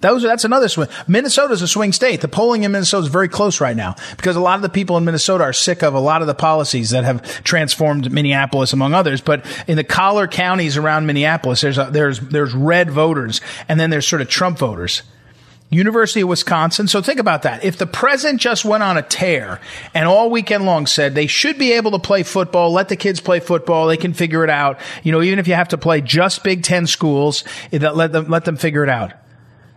Those, 0.00 0.22
that's 0.22 0.44
another 0.44 0.68
swing. 0.68 0.88
Minnesota's 1.06 1.60
a 1.60 1.68
swing 1.68 1.92
state. 1.92 2.22
The 2.22 2.28
polling 2.28 2.62
in 2.64 2.72
Minnesota 2.72 3.04
is 3.04 3.12
very 3.12 3.28
close 3.28 3.60
right 3.60 3.76
now 3.76 3.96
because 4.16 4.34
a 4.34 4.40
lot 4.40 4.56
of 4.56 4.62
the 4.62 4.70
people 4.70 4.96
in 4.96 5.04
Minnesota 5.04 5.44
are 5.44 5.52
sick 5.52 5.82
of 5.82 5.92
a 5.92 6.00
lot 6.00 6.22
of 6.22 6.26
the 6.26 6.34
policies 6.34 6.90
that 6.90 7.04
have 7.04 7.44
transformed 7.44 8.10
Minneapolis, 8.10 8.72
among 8.72 8.94
others. 8.94 9.20
But 9.20 9.44
in 9.68 9.76
the 9.76 9.84
collar 9.84 10.26
counties 10.26 10.78
around 10.78 11.04
Minneapolis, 11.04 11.60
there's 11.60 11.76
a, 11.76 11.90
there's 11.92 12.18
there's 12.18 12.54
red 12.54 12.90
voters, 12.90 13.42
and 13.68 13.78
then 13.78 13.90
there's 13.90 14.08
sort 14.08 14.22
of 14.22 14.28
Trump 14.28 14.58
voters. 14.58 15.02
University 15.70 16.22
of 16.22 16.28
Wisconsin. 16.28 16.88
So 16.88 17.00
think 17.00 17.20
about 17.20 17.42
that. 17.42 17.64
If 17.64 17.78
the 17.78 17.86
president 17.86 18.40
just 18.40 18.64
went 18.64 18.82
on 18.82 18.98
a 18.98 19.02
tear 19.02 19.60
and 19.94 20.08
all 20.08 20.28
weekend 20.28 20.66
long 20.66 20.86
said 20.86 21.14
they 21.14 21.28
should 21.28 21.58
be 21.58 21.72
able 21.72 21.92
to 21.92 22.00
play 22.00 22.24
football, 22.24 22.72
let 22.72 22.88
the 22.88 22.96
kids 22.96 23.20
play 23.20 23.38
football, 23.38 23.86
they 23.86 23.96
can 23.96 24.12
figure 24.12 24.42
it 24.42 24.50
out. 24.50 24.80
You 25.04 25.12
know, 25.12 25.22
even 25.22 25.38
if 25.38 25.46
you 25.46 25.54
have 25.54 25.68
to 25.68 25.78
play 25.78 26.00
just 26.00 26.42
Big 26.42 26.64
Ten 26.64 26.88
schools, 26.88 27.44
let 27.70 28.10
them 28.12 28.28
let 28.28 28.44
them 28.44 28.56
figure 28.56 28.82
it 28.82 28.90
out. 28.90 29.12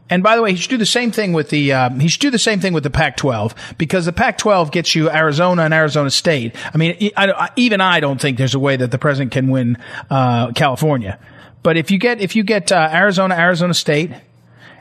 And 0.10 0.22
by 0.22 0.36
the 0.36 0.42
way, 0.42 0.52
he 0.52 0.58
should 0.58 0.70
do 0.70 0.78
the 0.78 0.86
same 0.86 1.12
thing 1.12 1.32
with 1.32 1.50
the 1.50 1.74
uh, 1.74 1.90
he 1.92 2.08
should 2.08 2.22
do 2.22 2.30
the 2.30 2.40
same 2.40 2.60
thing 2.60 2.74
with 2.74 2.84
the 2.84 2.90
Pac-12 2.90 3.78
because 3.78 4.06
the 4.06 4.14
Pac-12 4.14 4.72
gets 4.72 4.96
you 4.96 5.10
Arizona 5.10 5.64
and 5.64 5.74
Arizona 5.74 6.10
State. 6.10 6.56
I 6.74 6.78
mean, 6.78 7.12
I, 7.16 7.50
even 7.56 7.82
I 7.82 8.00
don't 8.00 8.20
think 8.20 8.38
there's 8.38 8.56
a 8.56 8.60
way 8.60 8.76
that 8.76 8.92
the 8.92 8.98
president 8.98 9.32
can 9.32 9.50
win 9.50 9.78
uh, 10.10 10.52
California. 10.54 11.20
But 11.62 11.78
if 11.78 11.92
you 11.92 12.00
get 12.00 12.20
if 12.20 12.36
you 12.36 12.44
get 12.44 12.72
uh, 12.72 12.90
Arizona, 12.92 13.36
Arizona 13.36 13.74
State 13.74 14.12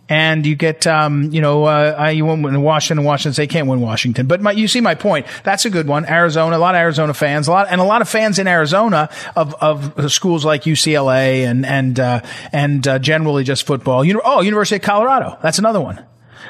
and 0.09 0.44
you 0.44 0.57
get, 0.57 0.86
um, 0.86 1.32
you 1.32 1.40
know, 1.40 1.64
uh, 1.64 2.11
you 2.14 2.26
win 2.26 2.62
Washington. 2.62 2.98
And 2.98 3.07
Washington, 3.07 3.40
they 3.40 3.46
can't 3.46 3.68
win 3.68 3.80
Washington. 3.80 4.26
But 4.26 4.40
my, 4.42 4.53
you 4.53 4.68
see 4.68 4.80
my 4.80 4.94
point. 4.94 5.26
That's 5.44 5.64
a 5.64 5.70
good 5.70 5.86
one. 5.86 6.05
Arizona, 6.07 6.57
a 6.57 6.59
lot 6.59 6.74
of 6.74 6.80
Arizona 6.80 7.14
fans, 7.14 7.48
a 7.48 7.53
lot, 7.53 7.68
and 7.70 7.80
a 7.80 7.84
lot 7.84 8.03
of 8.03 8.09
fans 8.09 8.38
in 8.38 8.46
Arizona 8.46 9.09
of, 9.36 9.55
of 9.55 10.12
schools 10.12 10.44
like 10.44 10.64
UCLA 10.64 11.44
and, 11.44 11.64
and, 11.64 11.98
uh, 11.98 12.20
and, 12.53 12.86
uh, 12.86 12.98
generally 12.98 13.44
just 13.44 13.66
football. 13.66 14.05
You 14.05 14.14
know, 14.14 14.22
oh, 14.24 14.42
University 14.42 14.76
of 14.76 14.82
Colorado. 14.82 15.38
That's 15.42 15.59
another 15.59 15.80
one. 15.80 16.05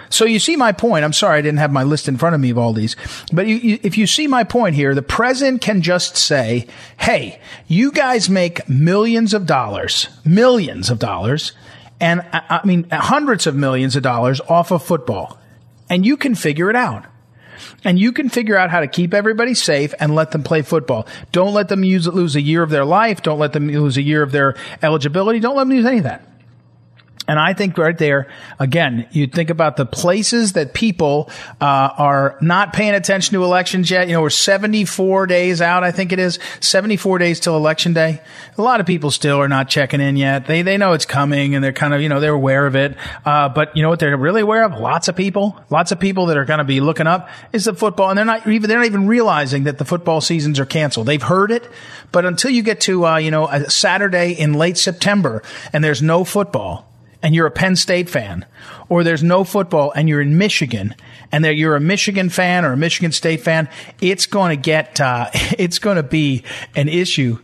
So 0.08 0.26
you 0.26 0.38
see 0.38 0.56
my 0.56 0.72
point. 0.72 1.04
I'm 1.04 1.12
sorry 1.12 1.38
I 1.38 1.42
didn't 1.42 1.58
have 1.58 1.72
my 1.72 1.84
list 1.84 2.06
in 2.06 2.18
front 2.18 2.34
of 2.34 2.40
me 2.40 2.50
of 2.50 2.58
all 2.58 2.74
these, 2.74 2.96
but 3.32 3.46
you, 3.46 3.56
you, 3.56 3.78
if 3.82 3.96
you 3.96 4.06
see 4.06 4.26
my 4.26 4.44
point 4.44 4.74
here, 4.74 4.94
the 4.94 5.00
president 5.00 5.62
can 5.62 5.80
just 5.80 6.18
say, 6.18 6.66
"Hey, 6.98 7.40
you 7.66 7.90
guys 7.90 8.28
make 8.28 8.68
millions 8.68 9.32
of 9.32 9.46
dollars, 9.46 10.08
millions 10.22 10.90
of 10.90 10.98
dollars, 10.98 11.52
and 12.02 12.20
I, 12.32 12.60
mean 12.64 12.88
hundreds 12.90 13.46
of 13.46 13.54
millions 13.54 13.96
of 13.96 14.02
dollars 14.02 14.40
off 14.48 14.72
of 14.72 14.82
football, 14.82 15.38
and 15.88 16.04
you 16.04 16.18
can 16.18 16.34
figure 16.34 16.68
it 16.68 16.76
out." 16.76 17.06
and 17.84 17.98
you 17.98 18.12
can 18.12 18.28
figure 18.28 18.56
out 18.56 18.70
how 18.70 18.80
to 18.80 18.88
keep 18.88 19.14
everybody 19.14 19.54
safe 19.54 19.94
and 20.00 20.14
let 20.14 20.32
them 20.32 20.42
play 20.42 20.62
football. 20.62 21.06
Don't 21.30 21.54
let 21.54 21.68
them 21.68 21.84
use, 21.84 22.06
lose 22.08 22.34
a 22.34 22.40
year 22.40 22.62
of 22.62 22.70
their 22.70 22.84
life. 22.84 23.22
Don't 23.22 23.38
let 23.38 23.52
them 23.52 23.68
lose 23.68 23.96
a 23.96 24.02
year 24.02 24.22
of 24.22 24.32
their 24.32 24.56
eligibility. 24.82 25.38
Don't 25.38 25.56
let 25.56 25.64
them 25.64 25.76
lose 25.76 25.86
any 25.86 25.98
of 25.98 26.04
that. 26.04 26.26
And 27.28 27.38
I 27.38 27.54
think 27.54 27.78
right 27.78 27.96
there, 27.96 28.26
again, 28.58 29.06
you 29.12 29.28
think 29.28 29.48
about 29.48 29.76
the 29.76 29.86
places 29.86 30.54
that 30.54 30.74
people 30.74 31.30
uh, 31.60 31.90
are 31.96 32.36
not 32.40 32.72
paying 32.72 32.94
attention 32.94 33.34
to 33.34 33.44
elections 33.44 33.92
yet. 33.92 34.08
You 34.08 34.14
know, 34.14 34.22
we're 34.22 34.30
74 34.30 35.28
days 35.28 35.62
out, 35.62 35.84
I 35.84 35.92
think 35.92 36.12
it 36.12 36.18
is, 36.18 36.40
74 36.58 37.18
days 37.18 37.38
till 37.38 37.56
election 37.56 37.92
day. 37.92 38.20
A 38.58 38.62
lot 38.62 38.80
of 38.80 38.86
people 38.86 39.12
still 39.12 39.36
are 39.38 39.48
not 39.48 39.68
checking 39.68 40.00
in 40.00 40.16
yet. 40.16 40.46
They 40.46 40.62
they 40.62 40.76
know 40.76 40.94
it's 40.94 41.06
coming, 41.06 41.54
and 41.54 41.62
they're 41.62 41.72
kind 41.72 41.94
of 41.94 42.00
you 42.00 42.08
know 42.08 42.18
they're 42.18 42.34
aware 42.34 42.66
of 42.66 42.74
it. 42.74 42.96
Uh, 43.24 43.48
but 43.48 43.76
you 43.76 43.84
know 43.84 43.88
what 43.88 44.00
they're 44.00 44.16
really 44.16 44.42
aware 44.42 44.64
of? 44.64 44.78
Lots 44.78 45.06
of 45.06 45.14
people, 45.14 45.56
lots 45.70 45.92
of 45.92 46.00
people 46.00 46.26
that 46.26 46.36
are 46.36 46.44
going 46.44 46.58
to 46.58 46.64
be 46.64 46.80
looking 46.80 47.06
up 47.06 47.28
is 47.52 47.66
the 47.66 47.74
football, 47.74 48.10
and 48.10 48.18
they're 48.18 48.24
not 48.24 48.48
even 48.48 48.68
they're 48.68 48.78
not 48.78 48.86
even 48.86 49.06
realizing 49.06 49.64
that 49.64 49.78
the 49.78 49.84
football 49.84 50.20
seasons 50.20 50.58
are 50.58 50.66
canceled. 50.66 51.06
They've 51.06 51.22
heard 51.22 51.52
it, 51.52 51.70
but 52.10 52.26
until 52.26 52.50
you 52.50 52.64
get 52.64 52.80
to 52.82 53.06
uh, 53.06 53.16
you 53.18 53.30
know 53.30 53.46
a 53.46 53.70
Saturday 53.70 54.32
in 54.32 54.54
late 54.54 54.76
September 54.76 55.42
and 55.72 55.84
there's 55.84 56.02
no 56.02 56.24
football 56.24 56.91
and 57.22 57.34
you're 57.34 57.46
a 57.46 57.50
Penn 57.50 57.76
State 57.76 58.10
fan, 58.10 58.44
or 58.88 59.04
there's 59.04 59.22
no 59.22 59.44
football 59.44 59.92
and 59.94 60.08
you're 60.08 60.20
in 60.20 60.38
Michigan 60.38 60.94
and 61.30 61.44
that 61.44 61.54
you're 61.54 61.76
a 61.76 61.80
Michigan 61.80 62.28
fan 62.28 62.64
or 62.64 62.72
a 62.72 62.76
Michigan 62.76 63.12
State 63.12 63.40
fan, 63.40 63.68
it's 64.00 64.26
going 64.26 64.50
to 64.56 64.62
get, 64.62 65.00
uh, 65.00 65.30
it's 65.34 65.78
going 65.78 65.96
to 65.96 66.02
be 66.02 66.44
an 66.74 66.88
issue 66.88 67.38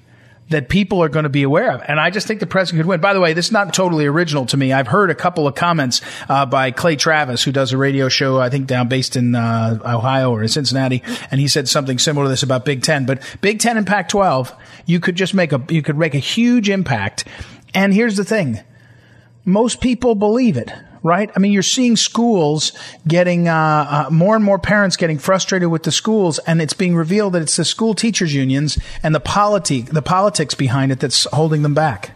that 0.51 0.69
people 0.69 1.03
are 1.03 1.09
going 1.09 1.25
to 1.25 1.29
be 1.29 1.43
aware 1.43 1.73
of. 1.73 1.83
And 1.87 2.01
I 2.01 2.11
just 2.11 2.27
think 2.27 2.41
the 2.41 2.47
president 2.47 2.83
could 2.83 2.89
win. 2.89 3.01
By 3.01 3.13
the 3.13 3.21
way, 3.21 3.33
this 3.33 3.47
is 3.47 3.53
not 3.53 3.75
totally 3.75 4.07
original 4.07 4.47
to 4.47 4.57
me. 4.57 4.73
I've 4.73 4.87
heard 4.87 5.11
a 5.11 5.15
couple 5.15 5.47
of 5.47 5.55
comments 5.55 6.01
uh, 6.29 6.47
by 6.47 6.71
Clay 6.71 6.97
Travis, 6.97 7.43
who 7.43 7.53
does 7.53 7.73
a 7.73 7.77
radio 7.77 8.09
show, 8.09 8.41
I 8.41 8.49
think 8.49 8.67
down 8.67 8.89
based 8.89 9.17
in 9.17 9.35
uh, 9.35 9.79
Ohio 9.85 10.31
or 10.31 10.43
in 10.43 10.49
Cincinnati, 10.49 11.03
and 11.31 11.41
he 11.41 11.49
said 11.49 11.69
something 11.69 11.99
similar 11.99 12.27
to 12.27 12.31
this 12.31 12.43
about 12.43 12.65
Big 12.65 12.83
Ten. 12.83 13.05
But 13.05 13.21
Big 13.41 13.59
Ten 13.59 13.77
and 13.77 13.87
Pac-12, 13.87 14.55
you 14.87 15.01
could 15.01 15.17
just 15.17 15.35
make 15.35 15.53
a 15.53 15.63
you 15.69 15.83
could 15.83 15.99
make 15.99 16.15
a 16.15 16.19
huge 16.19 16.71
impact. 16.71 17.25
And 17.75 17.93
here's 17.93 18.17
the 18.17 18.25
thing 18.25 18.61
most 19.45 19.81
people 19.81 20.15
believe 20.15 20.57
it 20.57 20.71
right? 21.03 21.31
I 21.35 21.39
mean, 21.39 21.53
you're 21.53 21.63
seeing 21.63 21.97
schools 21.97 22.73
getting 23.07 23.49
uh, 23.49 24.07
uh, 24.09 24.11
more 24.11 24.37
and 24.37 24.45
more 24.45 24.59
parents 24.59 24.97
getting 24.97 25.19
frustrated 25.19 25.69
with 25.69 25.83
the 25.83 25.93
schools, 25.93 26.39
and 26.41 26.61
it's 26.61 26.75
being 26.75 26.97
revealed 26.97 27.35
that 27.35 27.43
it's 27.43 27.57
the 27.57 27.65
school 27.65 27.95
teachers 27.95 28.35
unions 28.35 28.79
and 29.03 29.15
the 29.15 29.21
polity 29.21 29.83
the 29.83 30.03
politics 30.03 30.55
behind 30.55 30.93
it 30.93 31.01
that's 31.01 31.25
holding 31.33 31.63
them 31.63 31.75
back. 31.75 32.11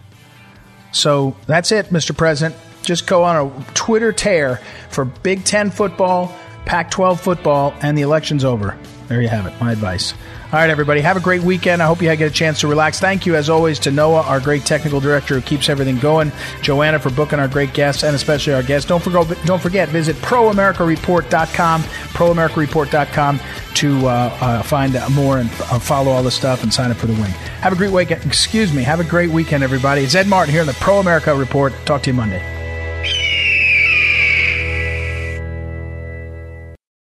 So 0.92 1.36
that's 1.46 1.72
it, 1.72 1.86
Mr. 1.86 2.16
President. 2.16 2.56
Just 2.82 3.06
go 3.06 3.22
on 3.22 3.46
a 3.46 3.72
Twitter 3.74 4.12
tear 4.12 4.60
for 4.90 5.04
Big 5.04 5.44
Ten 5.44 5.70
football, 5.70 6.36
Pac-12 6.66 7.20
football, 7.20 7.74
and 7.80 7.96
the 7.96 8.02
election's 8.02 8.44
over. 8.44 8.76
There 9.08 9.22
you 9.22 9.28
have 9.28 9.46
it. 9.46 9.58
My 9.60 9.72
advice. 9.72 10.14
All 10.52 10.58
right, 10.58 10.68
everybody. 10.68 11.00
Have 11.00 11.16
a 11.16 11.20
great 11.20 11.40
weekend. 11.40 11.82
I 11.82 11.86
hope 11.86 12.02
you 12.02 12.14
get 12.14 12.30
a 12.30 12.30
chance 12.30 12.60
to 12.60 12.68
relax. 12.68 13.00
Thank 13.00 13.24
you, 13.24 13.36
as 13.36 13.48
always, 13.48 13.78
to 13.80 13.90
Noah, 13.90 14.20
our 14.20 14.38
great 14.38 14.66
technical 14.66 15.00
director 15.00 15.34
who 15.34 15.40
keeps 15.40 15.70
everything 15.70 15.98
going. 15.98 16.30
Joanna 16.60 16.98
for 16.98 17.08
booking 17.08 17.38
our 17.38 17.48
great 17.48 17.72
guests 17.72 18.04
and 18.04 18.14
especially 18.14 18.52
our 18.52 18.62
guests. 18.62 18.86
Don't 18.86 19.02
forget, 19.02 19.26
don't 19.46 19.62
forget 19.62 19.88
visit 19.88 20.14
proamericareport.com, 20.16 21.82
proamericareport.com 21.82 23.40
to 23.76 24.06
uh, 24.06 24.10
uh, 24.42 24.62
find 24.62 24.94
more 25.14 25.38
and 25.38 25.48
uh, 25.48 25.78
follow 25.78 26.12
all 26.12 26.22
the 26.22 26.30
stuff 26.30 26.62
and 26.62 26.70
sign 26.70 26.90
up 26.90 26.98
for 26.98 27.06
the 27.06 27.14
wing. 27.14 27.32
Have 27.62 27.72
a 27.72 27.76
great 27.76 27.90
weekend. 27.90 28.22
Excuse 28.26 28.74
me. 28.74 28.82
Have 28.82 29.00
a 29.00 29.04
great 29.04 29.30
weekend, 29.30 29.64
everybody. 29.64 30.02
It's 30.02 30.14
Ed 30.14 30.26
Martin 30.26 30.52
here 30.52 30.60
in 30.60 30.66
the 30.66 30.74
Pro 30.74 30.98
America 30.98 31.34
Report. 31.34 31.72
Talk 31.86 32.02
to 32.02 32.10
you 32.10 32.14
Monday. 32.14 32.61